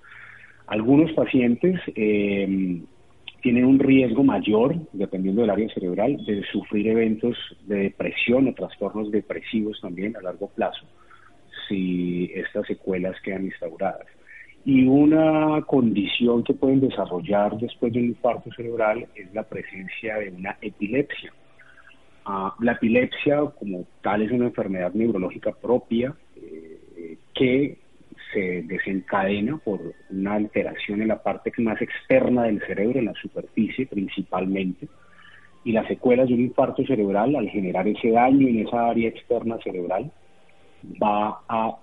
Algunos 0.67 1.11
pacientes 1.13 1.79
eh, 1.95 2.81
tienen 3.41 3.65
un 3.65 3.79
riesgo 3.79 4.23
mayor, 4.23 4.75
dependiendo 4.93 5.41
del 5.41 5.49
área 5.49 5.73
cerebral, 5.73 6.17
de 6.25 6.43
sufrir 6.51 6.87
eventos 6.87 7.37
de 7.65 7.83
depresión 7.83 8.47
o 8.47 8.53
trastornos 8.53 9.11
depresivos 9.11 9.79
también 9.81 10.15
a 10.17 10.21
largo 10.21 10.47
plazo, 10.47 10.85
si 11.67 12.31
estas 12.33 12.67
secuelas 12.67 13.15
quedan 13.21 13.45
instauradas. 13.45 14.07
Y 14.65 14.85
una 14.85 15.61
condición 15.65 16.43
que 16.43 16.53
pueden 16.53 16.81
desarrollar 16.81 17.57
después 17.57 17.93
de 17.93 17.99
un 17.99 18.05
infarto 18.07 18.51
cerebral 18.51 19.07
es 19.15 19.33
la 19.33 19.43
presencia 19.43 20.17
de 20.17 20.29
una 20.29 20.57
epilepsia. 20.61 21.33
Ah, 22.25 22.53
la 22.59 22.73
epilepsia 22.73 23.41
como 23.57 23.85
tal 24.01 24.21
es 24.21 24.31
una 24.31 24.45
enfermedad 24.45 24.93
neurológica 24.93 25.51
propia 25.53 26.13
eh, 26.35 27.17
que 27.33 27.77
se 28.33 28.63
desencadena 28.63 29.57
por 29.57 29.79
una 30.09 30.35
alteración 30.35 31.01
en 31.01 31.07
la 31.07 31.21
parte 31.21 31.51
más 31.57 31.81
externa 31.81 32.43
del 32.43 32.61
cerebro, 32.61 32.99
en 32.99 33.05
la 33.05 33.13
superficie 33.13 33.87
principalmente, 33.87 34.87
y 35.63 35.71
las 35.71 35.87
secuelas 35.87 36.27
de 36.27 36.35
un 36.35 36.41
infarto 36.41 36.85
cerebral, 36.85 37.35
al 37.35 37.49
generar 37.49 37.87
ese 37.87 38.11
daño 38.11 38.47
en 38.47 38.67
esa 38.67 38.89
área 38.89 39.09
externa 39.09 39.57
cerebral, 39.63 40.11
va 41.01 41.41
a 41.47 41.77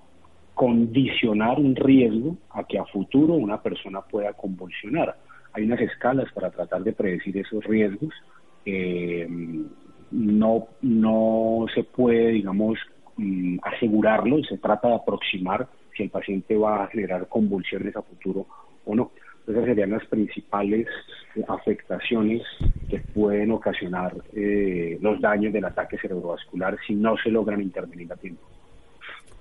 condicionar 0.55 1.59
un 1.59 1.77
riesgo 1.77 2.37
a 2.51 2.65
que 2.65 2.79
a 2.79 2.85
futuro 2.87 3.35
una 3.35 3.61
persona 3.61 4.01
pueda 4.01 4.33
convulsionar. 4.33 5.17
Hay 5.53 5.65
unas 5.65 5.81
escalas 5.81 6.33
para 6.33 6.51
tratar 6.51 6.83
de 6.83 6.93
predecir 6.93 7.37
esos 7.37 7.63
riesgos. 7.65 8.15
Eh, 8.65 9.29
no, 10.11 10.69
no 10.81 11.67
se 11.75 11.85
puede, 11.85 12.29
digamos, 12.29 12.79
mm, 13.17 13.59
asegurarlo, 13.63 14.43
se 14.45 14.57
trata 14.57 14.89
de 14.89 14.95
aproximar 14.95 15.69
si 15.97 16.05
el 16.05 16.11
paciente 16.11 16.57
va 16.57 16.85
a 16.85 16.87
generar 16.89 17.29
convulsiones 17.29 17.97
a 17.97 18.03
futuro 18.03 18.47
o 18.85 18.95
no. 18.95 19.11
Esas 19.47 19.65
serían 19.65 19.91
las 19.91 20.05
principales 20.07 20.87
afectaciones 21.49 22.43
que 22.89 22.99
pueden 22.99 23.53
ocasionar 23.53 24.17
eh, 24.35 24.99
los 25.01 25.21
daños 25.21 25.53
del 25.53 25.65
ataque 25.65 25.99
cerebrovascular 25.99 26.77
si 26.87 26.95
no 26.95 27.17
se 27.23 27.31
logran 27.31 27.61
intervenir 27.63 28.13
a 28.13 28.17
tiempo. 28.17 28.43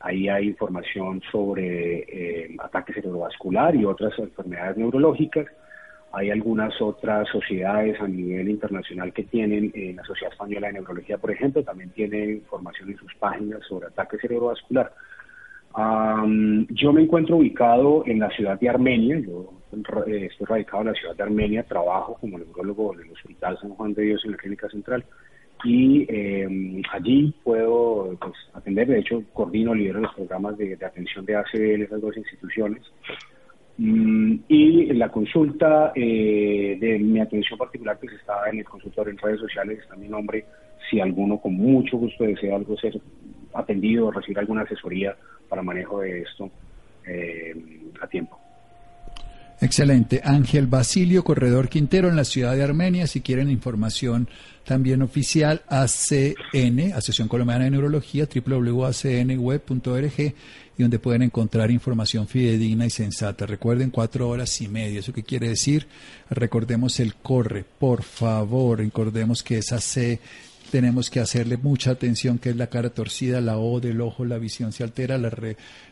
Ahí 0.00 0.28
hay 0.28 0.48
información 0.48 1.22
sobre 1.32 2.00
eh, 2.00 2.54
ataque 2.58 2.92
cerebrovascular 2.92 3.74
y 3.74 3.86
otras 3.86 4.12
enfermedades 4.18 4.76
neurológicas 4.76 5.46
hay 6.12 6.30
algunas 6.30 6.80
otras 6.80 7.28
sociedades 7.28 8.00
a 8.00 8.08
nivel 8.08 8.48
internacional 8.48 9.12
que 9.12 9.24
tienen, 9.24 9.70
eh, 9.74 9.92
la 9.94 10.04
Sociedad 10.04 10.32
Española 10.32 10.68
de 10.68 10.74
Neurología, 10.74 11.18
por 11.18 11.30
ejemplo, 11.30 11.62
también 11.62 11.90
tiene 11.90 12.32
información 12.32 12.90
en 12.90 12.96
sus 12.96 13.14
páginas 13.16 13.60
sobre 13.68 13.88
ataque 13.88 14.18
cerebrovascular. 14.18 14.92
yo 16.70 16.92
me 16.92 17.02
encuentro 17.02 17.36
ubicado 17.36 18.02
en 18.06 18.20
la 18.20 18.30
ciudad 18.30 18.58
de 18.58 18.68
Armenia, 18.68 19.18
yo 19.18 19.52
eh, 20.06 20.28
estoy 20.30 20.46
radicado 20.46 20.82
en 20.82 20.88
la 20.88 20.94
ciudad 20.94 21.16
de 21.16 21.22
Armenia, 21.22 21.62
trabajo 21.64 22.16
como 22.20 22.38
neurólogo 22.38 22.94
en 22.94 23.00
el 23.00 23.12
Hospital 23.12 23.58
San 23.60 23.70
Juan 23.70 23.92
de 23.92 24.02
Dios 24.02 24.22
en 24.24 24.32
la 24.32 24.36
Clínica 24.38 24.68
Central 24.70 25.04
y 25.64 26.06
em, 26.08 26.82
allí 26.92 27.34
puedo 27.42 28.16
pues, 28.20 28.34
atender, 28.54 28.86
de 28.88 29.00
hecho 29.00 29.22
coordino, 29.32 29.74
lidero 29.74 30.00
los 30.00 30.14
programas 30.14 30.56
de, 30.58 30.76
de 30.76 30.86
atención 30.86 31.24
de 31.24 31.34
en 31.54 31.82
esas 31.82 32.00
dos 32.00 32.16
instituciones. 32.16 32.82
Mm, 33.78 34.36
y 34.48 34.86
la 34.94 35.10
consulta 35.10 35.92
eh, 35.94 36.78
de 36.80 36.98
mi 36.98 37.20
atención 37.20 37.58
particular 37.58 37.98
que 37.98 38.08
se 38.08 38.16
está 38.16 38.48
en 38.50 38.58
el 38.58 38.64
consultorio 38.64 39.12
en 39.12 39.18
redes 39.18 39.40
sociales 39.40 39.80
está 39.80 39.96
mi 39.96 40.08
nombre. 40.08 40.46
Si 40.90 41.00
alguno 41.00 41.38
con 41.38 41.54
mucho 41.54 41.98
gusto 41.98 42.24
desea 42.24 42.56
algo 42.56 42.76
ser 42.76 42.98
atendido 43.52 44.06
o 44.06 44.10
recibir 44.10 44.38
alguna 44.38 44.62
asesoría 44.62 45.16
para 45.48 45.62
manejo 45.62 46.00
de 46.00 46.22
esto 46.22 46.50
eh, 47.06 47.54
a 48.00 48.06
tiempo. 48.06 48.38
Excelente. 49.60 50.20
Ángel 50.22 50.66
Basilio 50.66 51.24
Corredor 51.24 51.70
Quintero 51.70 52.08
en 52.08 52.16
la 52.16 52.24
ciudad 52.24 52.54
de 52.54 52.62
Armenia. 52.62 53.06
Si 53.06 53.22
quieren 53.22 53.50
información 53.50 54.28
también 54.64 55.00
oficial, 55.00 55.62
ACN, 55.68 56.92
Asociación 56.92 57.28
Colombiana 57.28 57.64
de 57.64 57.70
Neurología, 57.70 58.28
www.acnweb.org, 58.32 60.12
y 60.78 60.82
donde 60.82 60.98
pueden 60.98 61.22
encontrar 61.22 61.70
información 61.70 62.28
fidedigna 62.28 62.84
y 62.84 62.90
sensata. 62.90 63.46
Recuerden, 63.46 63.90
cuatro 63.90 64.28
horas 64.28 64.60
y 64.60 64.68
media. 64.68 65.00
¿Eso 65.00 65.14
qué 65.14 65.22
quiere 65.22 65.48
decir? 65.48 65.86
Recordemos 66.28 67.00
el 67.00 67.14
corre, 67.14 67.64
por 67.64 68.02
favor. 68.02 68.80
Recordemos 68.80 69.42
que 69.42 69.56
esa 69.56 69.80
C 69.80 70.20
tenemos 70.70 71.08
que 71.08 71.20
hacerle 71.20 71.56
mucha 71.56 71.92
atención, 71.92 72.38
que 72.38 72.50
es 72.50 72.56
la 72.56 72.66
cara 72.66 72.90
torcida, 72.90 73.40
la 73.40 73.56
O 73.56 73.80
del 73.80 74.02
ojo, 74.02 74.26
la 74.26 74.36
visión 74.36 74.72
se 74.72 74.84
altera, 74.84 75.16
la 75.16 75.30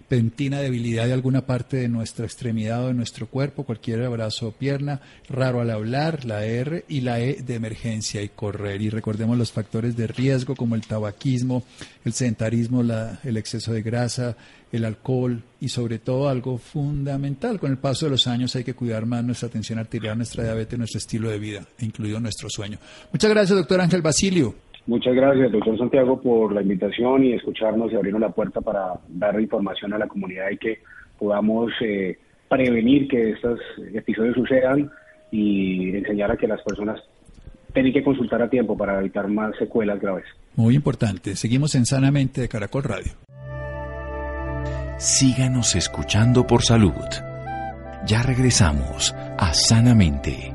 repentina 0.04 0.60
debilidad 0.60 1.06
de 1.06 1.14
alguna 1.14 1.46
parte 1.46 1.78
de 1.78 1.88
nuestra 1.88 2.26
extremidad 2.26 2.84
o 2.84 2.88
de 2.88 2.94
nuestro 2.94 3.26
cuerpo, 3.26 3.64
cualquier 3.64 4.06
brazo 4.10 4.48
o 4.48 4.52
pierna, 4.52 5.00
raro 5.28 5.60
al 5.60 5.70
hablar, 5.70 6.24
la 6.24 6.44
R 6.44 6.84
y 6.88 7.00
la 7.00 7.20
E 7.20 7.42
de 7.42 7.54
emergencia 7.54 8.22
y 8.22 8.28
correr. 8.28 8.82
Y 8.82 8.90
recordemos 8.90 9.38
los 9.38 9.50
factores 9.50 9.96
de 9.96 10.06
riesgo 10.06 10.54
como 10.56 10.74
el 10.74 10.86
tabaquismo, 10.86 11.64
el 12.04 12.12
sedentarismo, 12.12 12.82
el 12.82 13.36
exceso 13.36 13.72
de 13.72 13.82
grasa, 13.82 14.36
el 14.70 14.84
alcohol 14.84 15.42
y 15.60 15.68
sobre 15.68 15.98
todo 15.98 16.28
algo 16.28 16.58
fundamental. 16.58 17.58
Con 17.58 17.70
el 17.70 17.78
paso 17.78 18.06
de 18.06 18.10
los 18.10 18.26
años 18.26 18.54
hay 18.56 18.64
que 18.64 18.74
cuidar 18.74 19.06
más 19.06 19.24
nuestra 19.24 19.48
atención 19.48 19.78
arterial, 19.78 20.16
nuestra 20.18 20.44
diabetes, 20.44 20.78
nuestro 20.78 20.98
estilo 20.98 21.30
de 21.30 21.38
vida, 21.38 21.66
incluido 21.80 22.20
nuestro 22.20 22.50
sueño. 22.50 22.78
Muchas 23.10 23.30
gracias, 23.30 23.56
doctor 23.56 23.80
Ángel 23.80 24.02
Basilio. 24.02 24.54
Muchas 24.86 25.14
gracias, 25.14 25.50
doctor 25.50 25.78
Santiago, 25.78 26.20
por 26.20 26.52
la 26.52 26.60
invitación 26.60 27.24
y 27.24 27.32
escucharnos 27.32 27.90
y 27.90 27.96
abrirnos 27.96 28.20
la 28.20 28.28
puerta 28.28 28.60
para 28.60 28.94
dar 29.08 29.40
información 29.40 29.94
a 29.94 29.98
la 29.98 30.06
comunidad 30.06 30.50
y 30.50 30.58
que 30.58 30.78
podamos 31.18 31.72
eh, 31.80 32.18
prevenir 32.48 33.08
que 33.08 33.30
estos 33.30 33.60
episodios 33.94 34.34
sucedan 34.34 34.90
y 35.30 35.96
enseñar 35.96 36.30
a 36.30 36.36
que 36.36 36.46
las 36.46 36.62
personas 36.62 37.00
tienen 37.72 37.92
que 37.92 38.04
consultar 38.04 38.42
a 38.42 38.48
tiempo 38.48 38.76
para 38.76 39.00
evitar 39.00 39.26
más 39.28 39.56
secuelas 39.58 40.00
graves. 40.00 40.26
Muy 40.54 40.74
importante. 40.74 41.34
Seguimos 41.34 41.74
en 41.74 41.86
Sanamente 41.86 42.42
de 42.42 42.48
Caracol 42.48 42.84
Radio. 42.84 43.12
Síganos 44.98 45.74
escuchando 45.74 46.46
por 46.46 46.62
salud. 46.62 46.92
Ya 48.06 48.22
regresamos 48.22 49.12
a 49.38 49.52
Sanamente. 49.54 50.54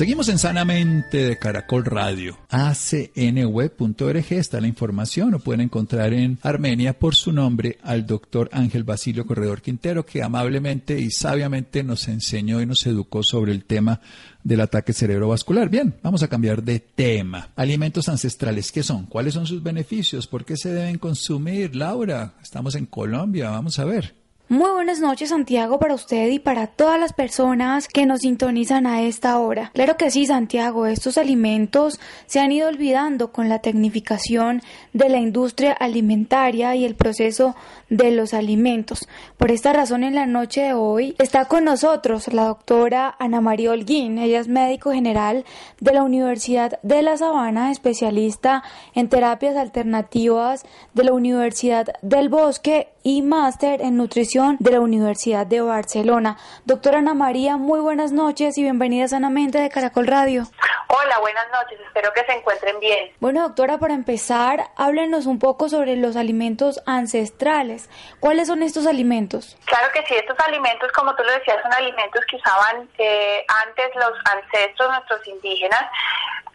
Seguimos 0.00 0.30
en 0.30 0.38
Sanamente 0.38 1.26
de 1.28 1.38
Caracol 1.38 1.84
Radio. 1.84 2.38
acnweb.org 2.48 4.32
está 4.32 4.58
la 4.58 4.66
información. 4.66 5.30
Lo 5.30 5.40
pueden 5.40 5.60
encontrar 5.60 6.14
en 6.14 6.38
Armenia 6.40 6.98
por 6.98 7.14
su 7.14 7.32
nombre 7.32 7.76
al 7.82 8.06
doctor 8.06 8.48
Ángel 8.50 8.82
Basilio 8.82 9.26
Corredor 9.26 9.60
Quintero, 9.60 10.06
que 10.06 10.22
amablemente 10.22 10.98
y 10.98 11.10
sabiamente 11.10 11.84
nos 11.84 12.08
enseñó 12.08 12.62
y 12.62 12.66
nos 12.66 12.86
educó 12.86 13.22
sobre 13.22 13.52
el 13.52 13.66
tema 13.66 14.00
del 14.42 14.62
ataque 14.62 14.94
cerebrovascular. 14.94 15.68
Bien, 15.68 15.94
vamos 16.02 16.22
a 16.22 16.28
cambiar 16.28 16.62
de 16.62 16.80
tema. 16.80 17.50
Alimentos 17.54 18.08
ancestrales, 18.08 18.72
¿qué 18.72 18.82
son? 18.82 19.04
¿Cuáles 19.04 19.34
son 19.34 19.46
sus 19.46 19.62
beneficios? 19.62 20.26
¿Por 20.26 20.46
qué 20.46 20.56
se 20.56 20.72
deben 20.72 20.96
consumir? 20.96 21.76
Laura, 21.76 22.36
estamos 22.42 22.74
en 22.74 22.86
Colombia, 22.86 23.50
vamos 23.50 23.78
a 23.78 23.84
ver. 23.84 24.19
Muy 24.52 24.68
buenas 24.72 24.98
noches 24.98 25.28
Santiago 25.28 25.78
para 25.78 25.94
usted 25.94 26.26
y 26.26 26.40
para 26.40 26.66
todas 26.66 26.98
las 26.98 27.12
personas 27.12 27.86
que 27.86 28.04
nos 28.04 28.22
sintonizan 28.22 28.84
a 28.84 29.02
esta 29.02 29.38
hora. 29.38 29.70
Claro 29.74 29.96
que 29.96 30.10
sí 30.10 30.26
Santiago, 30.26 30.86
estos 30.86 31.18
alimentos 31.18 32.00
se 32.26 32.40
han 32.40 32.50
ido 32.50 32.66
olvidando 32.66 33.30
con 33.30 33.48
la 33.48 33.60
tecnificación 33.60 34.60
de 34.92 35.08
la 35.08 35.18
industria 35.18 35.70
alimentaria 35.70 36.74
y 36.74 36.84
el 36.84 36.96
proceso 36.96 37.54
de 37.90 38.10
los 38.10 38.34
alimentos. 38.34 39.06
Por 39.36 39.52
esta 39.52 39.72
razón 39.72 40.02
en 40.02 40.16
la 40.16 40.26
noche 40.26 40.62
de 40.62 40.72
hoy 40.72 41.14
está 41.20 41.44
con 41.44 41.62
nosotros 41.62 42.26
la 42.32 42.46
doctora 42.46 43.14
Ana 43.20 43.40
María 43.40 43.70
Holguín. 43.70 44.18
Ella 44.18 44.40
es 44.40 44.48
médico 44.48 44.90
general 44.90 45.44
de 45.78 45.92
la 45.92 46.02
Universidad 46.02 46.80
de 46.82 47.02
La 47.02 47.16
Sabana, 47.16 47.70
especialista 47.70 48.64
en 48.96 49.08
terapias 49.08 49.54
alternativas 49.56 50.64
de 50.92 51.04
la 51.04 51.12
Universidad 51.12 51.86
del 52.02 52.28
Bosque 52.28 52.88
y 53.02 53.22
máster 53.22 53.80
en 53.80 53.96
nutrición 53.96 54.56
de 54.60 54.72
la 54.72 54.80
Universidad 54.80 55.46
de 55.46 55.60
Barcelona. 55.60 56.36
Doctora 56.64 56.98
Ana 56.98 57.14
María, 57.14 57.56
muy 57.56 57.80
buenas 57.80 58.12
noches 58.12 58.58
y 58.58 58.62
bienvenida 58.62 59.08
sanamente 59.08 59.58
de 59.58 59.70
Caracol 59.70 60.06
Radio. 60.06 60.44
Hola, 60.88 61.18
buenas 61.20 61.46
noches, 61.52 61.78
espero 61.86 62.12
que 62.12 62.24
se 62.24 62.32
encuentren 62.32 62.80
bien. 62.80 63.12
Bueno, 63.20 63.42
doctora, 63.42 63.78
para 63.78 63.94
empezar, 63.94 64.70
háblenos 64.76 65.26
un 65.26 65.38
poco 65.38 65.68
sobre 65.68 65.96
los 65.96 66.16
alimentos 66.16 66.82
ancestrales. 66.84 67.88
¿Cuáles 68.18 68.48
son 68.48 68.62
estos 68.62 68.86
alimentos? 68.86 69.56
Claro 69.66 69.86
que 69.92 70.04
sí, 70.06 70.14
estos 70.16 70.38
alimentos, 70.40 70.90
como 70.92 71.14
tú 71.14 71.22
lo 71.22 71.32
decías, 71.32 71.62
son 71.62 71.72
alimentos 71.72 72.24
que 72.28 72.36
usaban 72.36 72.88
eh, 72.98 73.44
antes 73.66 73.94
los 73.94 74.12
ancestros, 74.24 74.90
nuestros 74.90 75.28
indígenas, 75.28 75.84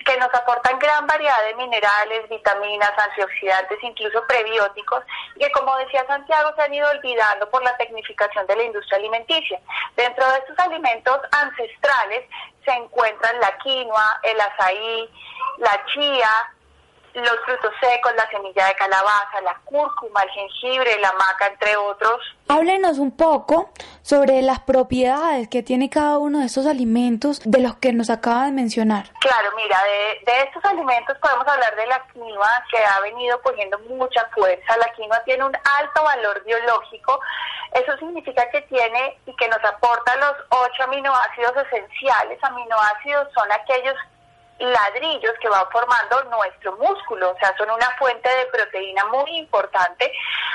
que 0.06 0.18
nos 0.18 0.34
aportan 0.34 0.78
gran 0.78 1.08
variedad 1.08 1.44
de 1.46 1.56
minerales, 1.56 2.30
vitaminas, 2.30 2.92
antioxidantes, 2.98 3.84
incluso 3.84 4.26
prebióticos, 4.28 5.04
que 5.40 5.52
como 5.52 5.76
decía 5.78 6.06
Santiago 6.06 6.54
se 6.56 6.62
han 6.62 6.74
ido 6.74 6.88
olvidando 6.90 7.50
por 7.50 7.64
la 7.64 7.76
tecnificación 7.78 8.46
de 8.46 8.56
la 8.56 8.64
industria 8.64 9.00
alimenticia. 9.00 9.60
Dentro 9.96 10.26
de 10.32 10.38
estos 10.38 10.60
alimentos 10.60 11.20
ancestrales 11.32 12.24
se 12.64 12.72
encuentran 12.72 13.40
la 13.40 13.58
quinoa, 13.58 14.20
el 14.24 14.40
azaí, 14.40 15.10
la 15.58 15.86
chía, 15.88 16.30
los 17.22 17.40
frutos 17.46 17.72
secos, 17.80 18.12
la 18.16 18.30
semilla 18.30 18.68
de 18.68 18.76
calabaza, 18.76 19.42
la 19.44 19.56
cúrcuma, 19.64 20.22
el 20.24 20.30
jengibre, 20.30 21.00
la 21.00 21.14
maca, 21.14 21.48
entre 21.48 21.76
otros. 21.78 22.20
Háblenos 22.48 23.00
un 23.00 23.16
poco 23.16 23.70
sobre 24.02 24.42
las 24.42 24.60
propiedades 24.60 25.48
que 25.48 25.64
tiene 25.64 25.90
cada 25.90 26.18
uno 26.18 26.40
de 26.40 26.46
estos 26.46 26.66
alimentos 26.66 27.42
de 27.44 27.60
los 27.60 27.76
que 27.78 27.94
nos 27.94 28.10
acaba 28.10 28.46
de 28.46 28.52
mencionar. 28.52 29.06
Claro, 29.20 29.50
mira, 29.56 29.80
de, 29.84 30.32
de 30.32 30.42
estos 30.42 30.64
alimentos 30.66 31.18
podemos 31.20 31.48
hablar 31.48 31.76
de 31.76 31.88
la 31.88 32.06
quinoa 32.14 32.64
que 32.70 32.78
ha 32.78 33.00
venido 33.00 33.42
cogiendo 33.42 33.80
mucha 33.90 34.28
fuerza. 34.34 34.78
La 34.78 34.94
quinoa 34.94 35.24
tiene 35.24 35.46
un 35.46 35.56
alto 35.56 36.04
valor 36.04 36.44
biológico. 36.46 37.20
Eso 37.74 37.98
significa 37.98 38.50
que 38.52 38.62
tiene 38.64 39.18
y 39.26 39.36
que 39.36 39.48
nos 39.48 39.64
aporta 39.64 40.16
los 40.18 40.34
ocho 40.50 40.84
aminoácidos 40.84 41.54
esenciales. 41.66 42.40
Aminoácidos 42.44 43.28
son 43.34 43.52
aquellos 43.52 43.96
ladrillos 44.60 45.34
que 45.42 45.50
van 45.50 45.70
formando 45.72 46.24
nuestro 46.26 46.76
músculo, 46.78 47.32
o 47.32 47.38
sea, 47.40 47.56
son 47.58 47.70
una 47.70 47.90
fuente 47.98 48.30
de 48.30 48.46
proteína 48.46 49.06
muy 49.06 49.38
importante, 49.38 50.12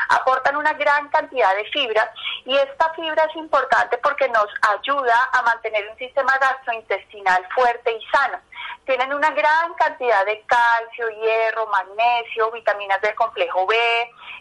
aportan 0.08 0.56
una 0.56 0.72
gran 0.74 1.08
cantidad 1.08 1.54
de 1.54 1.64
fibra 1.66 2.10
y 2.44 2.56
esta 2.56 2.92
fibra 2.94 3.24
es 3.24 3.36
importante 3.36 3.98
porque 3.98 4.28
nos 4.28 4.46
ayuda 4.76 5.28
a 5.32 5.42
mantener 5.42 5.88
un 5.90 5.96
sistema 5.98 6.36
gastrointestinal 6.38 7.46
fuerte 7.54 7.92
y 7.92 8.06
sano. 8.06 8.38
Tienen 8.86 9.12
una 9.12 9.30
gran 9.30 9.74
cantidad 9.74 10.24
de 10.24 10.42
calcio, 10.46 11.08
hierro, 11.10 11.66
magnesio, 11.66 12.50
vitaminas 12.50 13.00
del 13.02 13.14
complejo 13.14 13.66
B, 13.66 13.76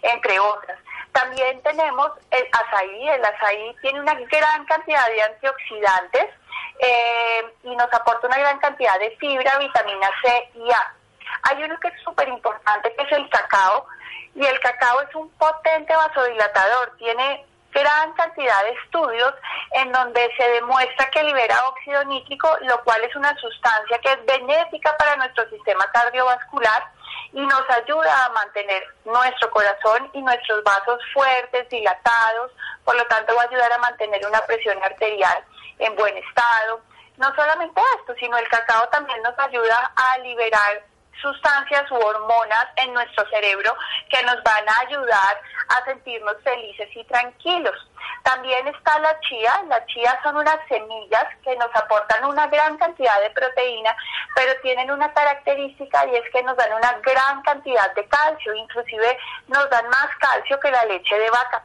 entre 0.01 0.39
otras. 0.39 0.79
También 1.11 1.61
tenemos 1.63 2.11
el 2.31 2.47
azaí, 2.51 3.09
el 3.09 3.25
azaí 3.25 3.75
tiene 3.81 3.99
una 3.99 4.13
gran 4.13 4.65
cantidad 4.65 5.07
de 5.07 5.21
antioxidantes, 5.21 6.29
eh, 6.79 7.53
y 7.63 7.75
nos 7.75 7.93
aporta 7.93 8.27
una 8.27 8.37
gran 8.37 8.57
cantidad 8.59 8.97
de 8.99 9.11
fibra, 9.17 9.57
vitamina 9.59 10.09
C 10.23 10.51
y 10.55 10.71
A. 10.71 10.95
Hay 11.43 11.63
uno 11.63 11.79
que 11.79 11.89
es 11.89 12.01
súper 12.03 12.27
importante 12.29 12.93
que 12.95 13.03
es 13.03 13.11
el 13.11 13.29
cacao 13.29 13.85
y 14.35 14.45
el 14.45 14.59
cacao 14.59 15.01
es 15.01 15.13
un 15.15 15.29
potente 15.31 15.93
vasodilatador, 15.95 16.95
tiene 16.97 17.45
gran 17.71 18.13
cantidad 18.13 18.63
de 18.63 18.71
estudios 18.71 19.33
en 19.73 19.91
donde 19.91 20.29
se 20.37 20.49
demuestra 20.49 21.09
que 21.11 21.23
libera 21.23 21.67
óxido 21.67 22.03
nítrico, 22.05 22.49
lo 22.61 22.83
cual 22.83 23.03
es 23.03 23.15
una 23.15 23.35
sustancia 23.37 23.99
que 23.99 24.11
es 24.11 24.25
benéfica 24.25 24.95
para 24.97 25.15
nuestro 25.17 25.47
sistema 25.49 25.85
cardiovascular 25.91 26.83
y 27.33 27.41
nos 27.41 27.69
ayuda 27.69 28.25
a 28.25 28.29
mantener 28.29 28.83
nuestro 29.05 29.51
corazón 29.51 30.09
y 30.13 30.21
nuestros 30.21 30.63
vasos 30.63 30.99
fuertes, 31.13 31.69
dilatados, 31.69 32.51
por 32.83 32.95
lo 32.95 33.05
tanto 33.05 33.35
va 33.35 33.43
a 33.43 33.45
ayudar 33.45 33.71
a 33.71 33.77
mantener 33.77 34.25
una 34.25 34.41
presión 34.41 34.81
arterial 34.83 35.43
en 35.79 35.95
buen 35.95 36.15
estado. 36.17 36.81
No 37.17 37.33
solamente 37.35 37.81
esto, 37.99 38.13
sino 38.19 38.37
el 38.37 38.47
cacao 38.47 38.87
también 38.89 39.21
nos 39.23 39.37
ayuda 39.39 39.91
a 39.95 40.17
liberar 40.19 40.83
sustancias 41.21 41.89
u 41.91 41.95
hormonas 41.95 42.67
en 42.77 42.93
nuestro 42.93 43.27
cerebro 43.29 43.75
que 44.09 44.23
nos 44.23 44.41
van 44.43 44.67
a 44.69 44.79
ayudar 44.87 45.41
a 45.69 45.85
sentirnos 45.85 46.35
felices 46.43 46.89
y 46.95 47.03
tranquilos. 47.05 47.75
También 48.23 48.67
está 48.67 48.99
la 48.99 49.19
chía. 49.21 49.51
Las 49.67 49.85
chías 49.87 50.15
son 50.23 50.37
unas 50.37 50.57
semillas 50.67 51.25
que 51.43 51.55
nos 51.57 51.69
aportan 51.75 52.25
una 52.25 52.47
gran 52.47 52.77
cantidad 52.77 53.19
de 53.21 53.29
proteína, 53.31 53.95
pero 54.35 54.53
tienen 54.61 54.91
una 54.91 55.11
característica 55.13 56.05
y 56.07 56.15
es 56.15 56.29
que 56.31 56.43
nos 56.43 56.57
dan 56.57 56.73
una 56.73 56.93
gran 57.03 57.41
cantidad 57.43 57.93
de 57.95 58.05
calcio, 58.07 58.53
inclusive 58.55 59.17
nos 59.47 59.69
dan 59.69 59.87
más 59.89 60.07
calcio 60.19 60.59
que 60.59 60.71
la 60.71 60.85
leche 60.85 61.17
de 61.17 61.29
vaca. 61.29 61.63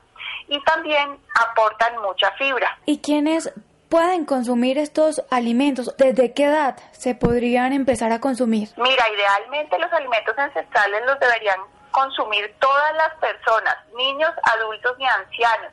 Y 0.49 0.63
también 0.65 1.19
aportan 1.35 1.97
mucha 2.03 2.31
fibra. 2.33 2.77
¿Y 2.85 3.01
quiénes 3.01 3.53
pueden 3.95 4.25
consumir 4.25 4.77
estos 4.77 5.23
alimentos? 5.31 5.97
¿Desde 5.97 6.35
qué 6.35 6.47
edad 6.47 6.77
se 6.91 7.15
podrían 7.15 7.73
empezar 7.73 8.11
a 8.11 8.21
consumir? 8.21 8.71
Mira, 8.77 9.05
idealmente 9.09 9.79
los 9.79 9.93
alimentos 9.93 10.37
ancestrales 10.37 11.01
los 11.07 11.17
deberían 11.21 11.61
consumir 11.93 12.53
todas 12.59 12.93
las 12.97 13.15
personas, 13.21 13.77
niños, 13.95 14.33
adultos 14.43 14.97
y 14.99 15.05
ancianos. 15.05 15.73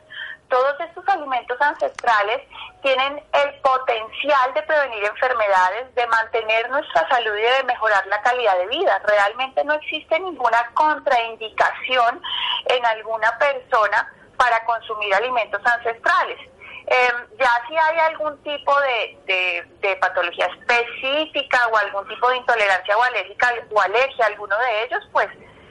Todos 0.49 0.79
estos 0.81 1.03
alimentos 1.07 1.59
ancestrales 1.59 2.41
tienen 2.83 3.23
el 3.33 3.59
potencial 3.61 4.53
de 4.53 4.61
prevenir 4.61 5.03
enfermedades, 5.03 5.95
de 5.95 6.05
mantener 6.05 6.69
nuestra 6.69 7.09
salud 7.09 7.35
y 7.35 7.41
de 7.41 7.63
mejorar 7.63 8.05
la 8.05 8.21
calidad 8.21 8.55
de 8.55 8.67
vida. 8.67 9.01
Realmente 9.03 9.63
no 9.63 9.73
existe 9.73 10.19
ninguna 10.19 10.69
contraindicación 10.75 12.21
en 12.67 12.85
alguna 12.85 13.35
persona 13.39 14.13
para 14.37 14.63
consumir 14.65 15.11
alimentos 15.15 15.61
ancestrales. 15.65 16.50
Em, 16.87 17.37
ya 17.37 17.61
si 17.67 17.77
hay 17.77 17.99
algún 17.99 18.41
tipo 18.43 18.73
de, 18.81 19.65
de, 19.81 19.95
patología 19.97 20.47
específica 20.47 21.67
o 21.67 21.77
algún 21.77 22.07
tipo 22.07 22.29
de 22.29 22.37
intolerancia 22.37 22.97
o 22.97 23.03
alérgica 23.03 23.53
o 23.69 23.81
alergia 23.81 24.25
a 24.25 24.27
alguno 24.29 24.57
de 24.57 24.83
ellos, 24.83 25.03
pues 25.11 25.27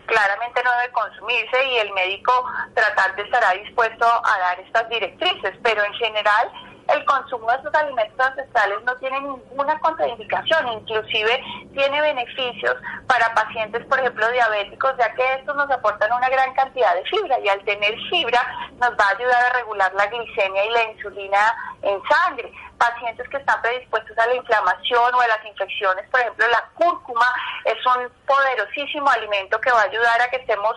claramente 0.06 0.62
no 0.62 0.72
debe 0.78 0.92
consumirse 0.92 1.64
y 1.66 1.78
el 1.78 1.92
médico 1.92 2.32
tratante 2.74 3.22
estará 3.22 3.52
dispuesto 3.52 4.06
a 4.06 4.38
dar 4.38 4.60
estas 4.60 4.88
directrices, 4.88 5.54
pero 5.62 5.84
en 5.84 5.94
general 5.94 6.50
el 6.94 7.04
consumo 7.04 7.50
de 7.50 7.56
estos 7.56 7.74
alimentos 7.74 8.26
ancestrales 8.26 8.82
no 8.84 8.94
tiene 8.96 9.20
ninguna 9.20 9.78
contraindicación, 9.80 10.68
inclusive 10.68 11.42
tiene 11.74 12.00
beneficios 12.00 12.76
para 13.06 13.32
pacientes, 13.34 13.84
por 13.86 13.98
ejemplo, 13.98 14.30
diabéticos, 14.30 14.94
ya 14.98 15.12
que 15.14 15.34
estos 15.34 15.56
nos 15.56 15.70
aportan 15.70 16.12
una 16.12 16.28
gran 16.28 16.52
cantidad 16.54 16.94
de 16.94 17.04
fibra 17.04 17.38
y 17.40 17.48
al 17.48 17.62
tener 17.64 17.94
fibra 18.10 18.40
nos 18.80 18.90
va 18.90 19.04
a 19.06 19.16
ayudar 19.16 19.44
a 19.46 19.58
regular 19.58 19.92
la 19.94 20.06
glicemia 20.06 20.64
y 20.64 20.70
la 20.70 20.82
insulina 20.90 21.56
en 21.82 22.00
sangre. 22.08 22.52
Pacientes 22.78 23.28
que 23.28 23.36
están 23.36 23.60
predispuestos 23.60 24.16
a 24.16 24.26
la 24.26 24.34
inflamación 24.34 25.14
o 25.14 25.20
a 25.20 25.28
las 25.28 25.44
infecciones, 25.44 26.08
por 26.08 26.20
ejemplo, 26.20 26.46
la 26.48 26.64
cúrcuma 26.74 27.26
es 27.64 27.76
un 27.86 28.10
poderosísimo 28.26 29.10
alimento 29.10 29.60
que 29.60 29.70
va 29.70 29.82
a 29.82 29.84
ayudar 29.84 30.22
a 30.22 30.30
que 30.30 30.36
estemos 30.36 30.76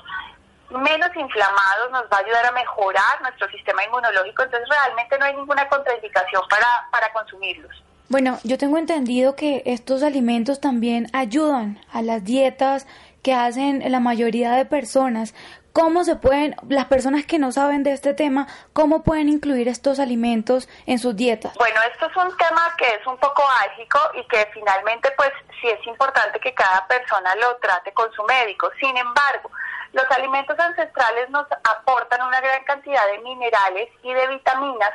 menos 0.70 1.10
inflamados, 1.16 1.92
nos 1.92 2.04
va 2.04 2.18
a 2.18 2.20
ayudar 2.20 2.46
a 2.46 2.52
mejorar 2.52 3.22
nuestro 3.22 3.48
sistema 3.50 3.84
inmunológico, 3.84 4.44
entonces 4.44 4.68
realmente 4.70 5.18
no 5.20 5.26
hay 5.26 5.36
ninguna 5.36 5.68
contraindicación 5.68 6.42
para, 6.50 6.68
para 6.92 7.12
consumirlos. 7.14 7.84
Bueno, 8.10 8.38
yo 8.44 8.58
tengo 8.58 8.78
entendido 8.78 9.36
que 9.36 9.64
estos 9.66 10.04
alimentos 10.04 10.60
también 10.60 11.08
ayudan 11.14 11.80
a 11.92 12.02
las 12.02 12.24
dietas 12.24 12.86
que 13.24 13.34
hacen 13.34 13.82
la 13.92 14.00
mayoría 14.00 14.52
de 14.52 14.66
personas. 14.66 15.34
¿Cómo 15.72 16.04
se 16.04 16.16
pueden, 16.18 16.56
las 16.70 16.86
personas 16.86 17.26
que 17.26 17.40
no 17.40 17.52
saben 17.52 17.82
de 17.82 17.94
este 17.94 18.14
tema, 18.14 18.48
cómo 18.74 19.02
pueden 19.02 19.30
incluir 19.30 19.68
estos 19.68 20.00
alimentos 20.00 20.70
en 20.86 21.00
sus 21.00 21.16
dietas? 21.16 21.56
Bueno, 21.56 21.80
esto 21.92 22.06
es 22.06 22.16
un 22.16 22.38
tema 22.38 22.76
que 22.78 22.88
es 22.88 23.08
un 23.08 23.18
poco 23.18 23.44
álgico 23.64 24.00
y 24.14 24.28
que 24.28 24.48
finalmente 24.54 25.10
pues 25.18 25.32
sí 25.60 25.68
es 25.68 25.88
importante 25.88 26.40
que 26.40 26.54
cada 26.54 26.86
persona 26.86 27.36
lo 27.38 27.56
trate 27.56 27.92
con 27.94 28.12
su 28.14 28.22
médico. 28.26 28.70
Sin 28.80 28.96
embargo, 28.96 29.50
los 29.94 30.06
alimentos 30.12 30.60
ancestrales 30.60 31.30
nos 31.30 31.48
aportan 31.64 32.22
una 32.24 32.42
gran 32.42 32.64
cantidad 32.66 33.06
de 33.08 33.20
minerales 33.20 33.90
y 34.02 34.14
de 34.14 34.28
vitaminas 34.28 34.92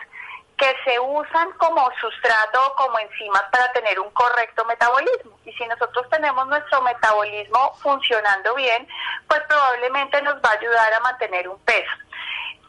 que 0.57 0.75
se 0.85 0.99
usan 0.99 1.53
como 1.53 1.89
sustrato 2.01 2.67
o 2.67 2.75
como 2.75 2.99
enzimas 2.99 3.45
para 3.53 3.71
tener 3.73 4.01
un 4.01 4.11
correcto 4.11 4.65
metabolismo. 4.65 5.39
Y 5.45 5.53
si 5.53 5.65
nosotros 5.67 6.09
tenemos 6.11 6.49
nuestro 6.49 6.83
metabolismo 6.83 7.75
funcionando 7.81 8.57
bien, 8.57 8.87
pues 9.29 9.41
probablemente 9.49 10.21
nos 10.23 10.35
va 10.37 10.51
a 10.51 10.59
ayudar 10.59 10.93
a 10.93 11.01
mantener 11.01 11.49
un 11.49 11.61
peso. 11.61 11.93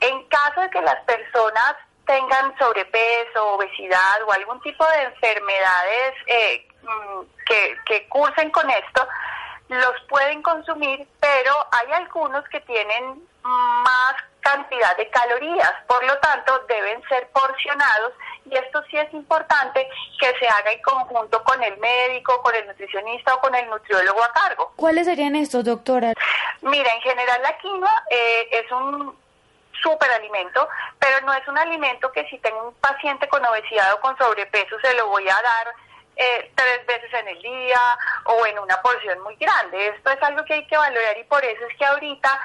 En 0.02 0.24
caso 0.28 0.62
de 0.62 0.70
que 0.70 0.82
las 0.82 1.02
personas 1.04 1.76
tengan 2.06 2.56
sobrepeso, 2.60 3.56
obesidad 3.56 4.22
o 4.28 4.32
algún 4.32 4.62
tipo 4.62 4.86
de 4.86 5.02
enfermedades 5.04 6.14
eh, 6.28 6.68
mm, 6.84 7.22
que, 7.46 7.78
que 7.86 8.08
cursen 8.08 8.52
con 8.52 8.70
esto, 8.70 9.08
los 9.70 10.02
pueden 10.08 10.42
consumir, 10.42 11.08
pero 11.20 11.54
hay 11.72 11.92
algunos 11.94 12.48
que 12.50 12.60
tienen 12.62 13.24
más 13.44 14.16
cantidad 14.42 14.98
de 14.98 15.10
calorías, 15.10 15.74
por 15.88 16.04
lo 16.04 16.18
tanto 16.20 16.60
deben 16.68 17.02
ser 17.08 17.30
porcionados 17.30 18.14
y 18.46 18.56
esto 18.56 18.82
sí 18.90 18.98
es 18.98 19.14
importante 19.14 19.88
que 20.20 20.34
se 20.40 20.48
haga 20.48 20.72
en 20.72 20.82
conjunto 20.82 21.44
con 21.44 21.62
el 21.62 21.78
médico, 21.78 22.42
con 22.42 22.56
el 22.56 22.66
nutricionista 22.66 23.36
o 23.36 23.42
con 23.42 23.54
el 23.54 23.70
nutriólogo 23.70 24.24
a 24.24 24.32
cargo. 24.32 24.74
¿Cuáles 24.76 25.06
serían 25.06 25.36
estos, 25.36 25.64
doctora? 25.64 26.14
Mira, 26.62 26.92
en 26.94 27.02
general 27.02 27.42
la 27.44 27.58
quinoa 27.58 28.04
eh, 28.10 28.50
es 28.52 28.72
un 28.72 29.16
superalimento, 29.84 30.68
pero 30.98 31.22
no 31.26 31.34
es 31.34 31.48
un 31.48 31.58
alimento 31.58 32.12
que 32.12 32.28
si 32.30 32.38
tengo 32.40 32.70
un 32.70 32.74
paciente 32.76 33.28
con 33.30 33.46
obesidad 33.46 33.94
o 33.94 34.02
con 34.02 34.18
sobrepeso 34.18 34.80
se 34.82 34.94
lo 34.96 35.08
voy 35.08 35.28
a 35.30 35.36
dar 35.36 35.74
eh, 36.20 36.52
tres 36.54 36.86
veces 36.86 37.14
en 37.14 37.30
el 37.30 37.42
día 37.42 37.80
o 38.26 38.46
en 38.46 38.60
una 38.60 38.82
porción 38.82 39.22
muy 39.22 39.38
grande. 39.38 39.88
Esto 39.88 40.12
es 40.12 40.22
algo 40.22 40.44
que 40.44 40.56
hay 40.56 40.68
que 40.68 40.76
valorar 40.76 41.18
y 41.18 41.24
por 41.24 41.44
eso 41.46 41.66
es 41.66 41.78
que 41.78 41.86
ahorita 41.86 42.40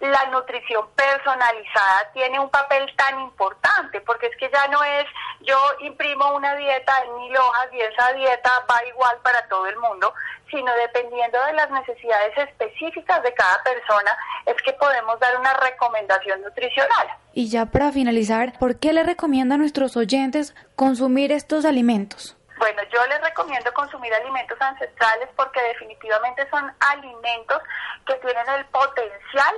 la 0.00 0.26
nutrición 0.26 0.84
personalizada 0.96 2.10
tiene 2.12 2.40
un 2.40 2.50
papel 2.50 2.84
tan 2.96 3.20
importante, 3.20 4.00
porque 4.00 4.26
es 4.26 4.36
que 4.36 4.50
ya 4.50 4.66
no 4.66 4.82
es 4.82 5.06
yo 5.42 5.56
imprimo 5.80 6.34
una 6.34 6.56
dieta 6.56 6.92
en 7.04 7.14
mil 7.16 7.36
hojas 7.36 7.68
y 7.72 7.80
esa 7.80 8.12
dieta 8.12 8.50
va 8.68 8.84
igual 8.88 9.16
para 9.22 9.46
todo 9.46 9.66
el 9.66 9.76
mundo, 9.76 10.12
sino 10.50 10.72
dependiendo 10.74 11.38
de 11.44 11.52
las 11.52 11.70
necesidades 11.70 12.36
específicas 12.36 13.22
de 13.22 13.32
cada 13.34 13.62
persona, 13.62 14.16
es 14.46 14.60
que 14.62 14.72
podemos 14.72 15.20
dar 15.20 15.38
una 15.38 15.54
recomendación 15.54 16.42
nutricional. 16.42 17.06
Y 17.32 17.48
ya 17.48 17.66
para 17.66 17.92
finalizar, 17.92 18.58
¿por 18.58 18.80
qué 18.80 18.92
le 18.92 19.04
recomiendo 19.04 19.54
a 19.54 19.58
nuestros 19.58 19.96
oyentes 19.96 20.56
consumir 20.74 21.30
estos 21.30 21.64
alimentos? 21.64 22.36
Bueno, 22.62 22.80
yo 22.92 23.04
les 23.08 23.20
recomiendo 23.20 23.74
consumir 23.74 24.14
alimentos 24.14 24.56
ancestrales 24.60 25.28
porque 25.34 25.60
definitivamente 25.60 26.48
son 26.48 26.72
alimentos 26.78 27.60
que 28.06 28.14
tienen 28.14 28.48
el 28.50 28.64
potencial 28.66 29.56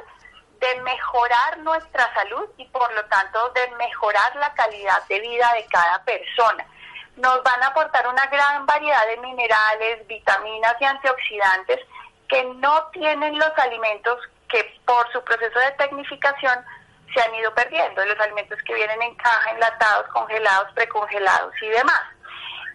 de 0.59 0.81
mejorar 0.81 1.59
nuestra 1.59 2.15
salud 2.15 2.49
y 2.57 2.65
por 2.69 2.91
lo 2.95 3.05
tanto 3.05 3.51
de 3.51 3.69
mejorar 3.77 4.35
la 4.37 4.55
calidad 4.55 5.03
de 5.07 5.21
vida 5.21 5.53
de 5.53 5.67
cada 5.67 6.03
persona. 6.05 6.65
Nos 7.17 7.43
van 7.43 7.63
a 7.63 7.67
aportar 7.67 8.09
una 8.09 8.25
gran 8.29 8.65
variedad 8.65 9.07
de 9.07 9.19
minerales, 9.19 10.07
vitaminas 10.07 10.75
y 10.81 10.85
antioxidantes 10.87 11.81
que 12.27 12.43
no 12.55 12.87
tienen 12.87 13.39
los 13.39 13.53
alimentos 13.59 14.19
que 14.49 14.81
por 14.87 15.13
su 15.13 15.23
proceso 15.25 15.59
de 15.59 15.73
tecnificación 15.73 16.65
se 17.13 17.21
han 17.21 17.35
ido 17.35 17.53
perdiendo, 17.53 18.03
los 18.03 18.19
alimentos 18.19 18.59
que 18.63 18.75
vienen 18.75 19.03
en 19.03 19.15
caja, 19.17 19.51
enlatados, 19.51 20.09
congelados, 20.09 20.73
precongelados 20.73 21.53
y 21.61 21.69
demás. 21.69 22.14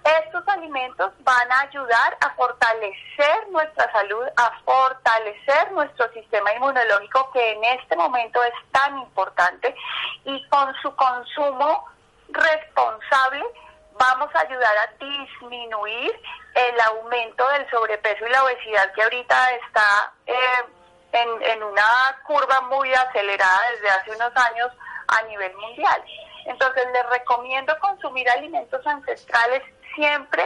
Estos 0.04 0.48
alimentos 0.48 1.12
van 1.20 1.52
a 1.52 1.62
ayudar 1.62 2.18
a 2.22 2.30
fortalecer 2.36 3.50
nuestra 3.50 3.92
salud, 3.92 4.26
a 4.38 4.52
fortalecer 4.64 5.72
nuestro 5.74 6.12
sistema 6.14 6.54
inmunológico 6.54 7.30
que 7.32 7.52
en 7.52 7.64
este 7.66 7.96
momento 7.96 8.42
es 8.44 8.54
tan 8.72 8.98
importante 8.98 9.76
y 10.24 10.48
con 10.48 10.74
su 10.82 10.96
consumo 10.96 11.86
responsable 12.30 13.44
vamos 14.00 14.34
a 14.34 14.40
ayudar 14.40 14.74
a 14.78 15.06
disminuir 15.06 16.22
el 16.56 16.80
aumento 16.82 17.48
del 17.50 17.70
sobrepeso 17.70 18.26
y 18.26 18.30
la 18.30 18.44
obesidad 18.46 18.94
que 18.94 19.04
ahorita 19.04 19.52
está 19.56 20.14
eh, 20.26 20.64
en, 21.12 21.44
en 21.44 21.64
una 21.64 22.18
curva 22.26 22.62
muy 22.62 22.94
acelerada 22.94 23.60
desde 23.72 23.90
hace 23.90 24.12
unos 24.12 24.32
años 24.36 24.72
a 25.08 25.22
nivel 25.24 25.54
mundial. 25.58 26.04
Entonces 26.46 26.88
les 26.94 27.10
recomiendo 27.10 27.78
consumir 27.80 28.30
alimentos 28.30 28.86
ancestrales 28.88 29.62
siempre 29.96 30.44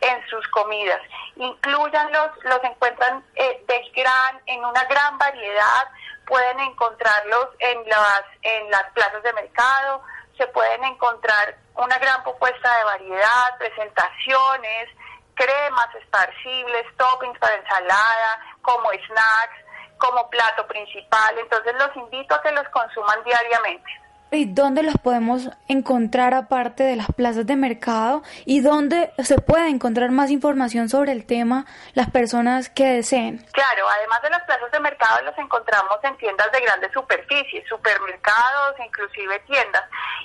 en 0.00 0.26
sus 0.28 0.46
comidas. 0.48 1.00
Incluyanlos, 1.36 2.30
los 2.44 2.64
encuentran 2.64 3.24
eh, 3.34 3.64
de 3.66 3.90
gran, 3.94 4.40
en 4.46 4.64
una 4.64 4.84
gran 4.84 5.18
variedad, 5.18 5.88
pueden 6.26 6.60
encontrarlos 6.60 7.48
en 7.58 7.88
las, 7.88 8.22
en 8.42 8.70
las 8.70 8.84
plazas 8.92 9.22
de 9.22 9.32
mercado, 9.34 10.02
se 10.36 10.46
pueden 10.48 10.82
encontrar 10.84 11.56
una 11.74 11.98
gran 11.98 12.22
propuesta 12.22 12.78
de 12.78 12.84
variedad, 12.84 13.58
presentaciones, 13.58 14.88
cremas 15.34 15.94
esparcibles, 16.00 16.86
toppings 16.96 17.38
para 17.38 17.56
ensalada, 17.56 18.40
como 18.62 18.90
snacks, 18.90 19.64
como 19.98 20.28
plato 20.30 20.66
principal. 20.66 21.38
Entonces 21.38 21.74
los 21.74 21.94
invito 21.96 22.34
a 22.34 22.42
que 22.42 22.52
los 22.52 22.68
consuman 22.70 23.22
diariamente. 23.24 23.90
¿Y 24.32 24.44
dónde 24.44 24.84
los 24.84 24.94
podemos 24.94 25.50
encontrar 25.66 26.34
aparte 26.34 26.84
de 26.84 26.94
las 26.94 27.08
plazas 27.08 27.46
de 27.46 27.56
mercado? 27.56 28.22
¿Y 28.44 28.60
dónde 28.60 29.12
se 29.18 29.40
puede 29.40 29.68
encontrar 29.68 30.12
más 30.12 30.30
información 30.30 30.88
sobre 30.88 31.10
el 31.10 31.26
tema 31.26 31.66
las 31.94 32.10
personas 32.10 32.70
que 32.70 32.86
deseen? 32.86 33.44
Claro, 33.50 33.88
además 33.88 34.22
de 34.22 34.30
las 34.30 34.44
plazas 34.44 34.70
de 34.70 34.78
mercado 34.78 35.22
los 35.22 35.36
encontramos 35.36 35.98
en 36.04 36.16
tiendas 36.18 36.50
de 36.52 36.60
grandes 36.60 36.92
superficies, 36.92 37.66
supermercados, 37.68 38.76
inclusive 38.86 39.40
tiendas. 39.40 39.82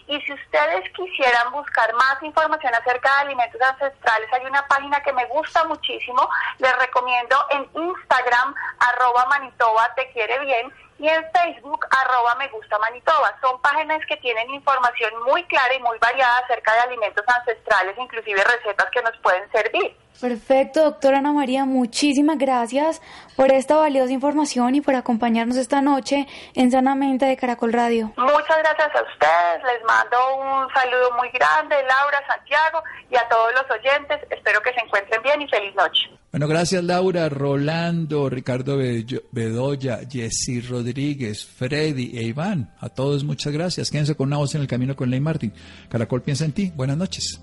Y 0.08 0.22
si 0.22 0.34
ustedes 0.34 0.88
quisieran 0.96 1.52
buscar 1.52 1.92
más 1.96 2.22
información 2.22 2.76
acerca 2.76 3.10
de 3.10 3.22
alimentos 3.22 3.60
ancestrales, 3.60 4.32
hay 4.34 4.46
una 4.46 4.68
página 4.68 5.02
que 5.02 5.14
me 5.14 5.26
gusta 5.26 5.64
muchísimo, 5.64 6.30
les 6.60 6.78
recomiendo 6.78 7.36
en 7.50 7.64
Instagram, 7.74 8.54
arroba 8.78 9.26
Manitoba 9.26 9.92
te 9.96 10.12
quiere 10.12 10.38
bien, 10.40 10.72
y 10.98 11.08
en 11.08 11.24
Facebook 11.32 11.86
arroba 11.90 12.36
me 12.36 12.48
gusta 12.50 12.78
Manitoba. 12.80 13.38
Son 13.42 13.60
páginas 13.62 14.00
que 14.08 14.18
tienen 14.18 14.50
información 14.50 15.12
muy 15.24 15.44
clara 15.46 15.74
y 15.74 15.80
muy 15.80 15.98
variada 16.00 16.40
acerca 16.40 16.74
de 16.74 16.80
alimentos 16.80 17.26
ancestrales, 17.28 17.98
inclusive 17.98 18.44
recetas 18.44 18.90
que 18.92 19.02
nos 19.02 19.18
pueden 19.18 19.50
servir. 19.52 19.96
Perfecto, 20.20 20.84
doctora 20.84 21.20
Ana 21.20 21.34
María, 21.34 21.66
muchísimas 21.66 22.38
gracias 22.38 23.02
por 23.36 23.52
esta 23.52 23.76
valiosa 23.76 24.14
información 24.14 24.76
y 24.76 24.82
por 24.82 24.96
acompañarnos 24.96 25.58
esta 25.58 25.82
noche 25.82 26.28
en 26.54 26.72
Sanamente 26.72 27.26
de 27.26 27.36
Caracol 27.36 27.74
Radio. 27.74 28.14
Muchas 28.18 28.58
gracias 28.60 28.90
a 28.96 29.02
ustedes, 29.02 29.74
les 29.74 29.84
mando 29.86 30.18
un 30.38 30.74
saludo 30.74 31.12
muy 31.18 31.30
grande, 31.30 31.76
Laura, 31.76 32.24
Santiago 32.28 32.82
y 33.12 33.16
a 33.16 33.28
todos 33.28 33.52
los 33.54 33.78
oyentes. 33.78 34.20
Espero 34.30 34.62
que 34.62 34.74
se 34.74 34.80
encuentren 34.80 35.22
bien 35.22 35.42
y 35.42 35.48
feliz 35.48 35.76
noche. 35.76 36.10
Bueno, 36.32 36.48
gracias 36.48 36.84
Laura, 36.84 37.30
Rolando, 37.30 38.30
Ricardo 38.30 38.78
Bedoya, 39.32 40.00
Jessy 40.10 40.62
Rodríguez, 40.62 41.46
Freddy 41.46 42.18
e 42.18 42.24
Iván. 42.24 42.74
A 42.80 42.90
todos 42.90 43.24
muchas 43.24 43.54
gracias. 43.54 43.92
Quédense 43.92 44.16
con 44.16 44.28
una 44.28 44.38
voz 44.38 44.56
en 44.56 44.62
el 44.62 44.68
camino 44.68 44.96
con 44.96 45.10
Ley 45.10 45.20
Martín. 45.20 45.54
Caracol 45.90 46.22
piensa 46.22 46.46
en 46.46 46.54
ti. 46.54 46.72
Buenas 46.76 46.98
noches. 46.98 47.42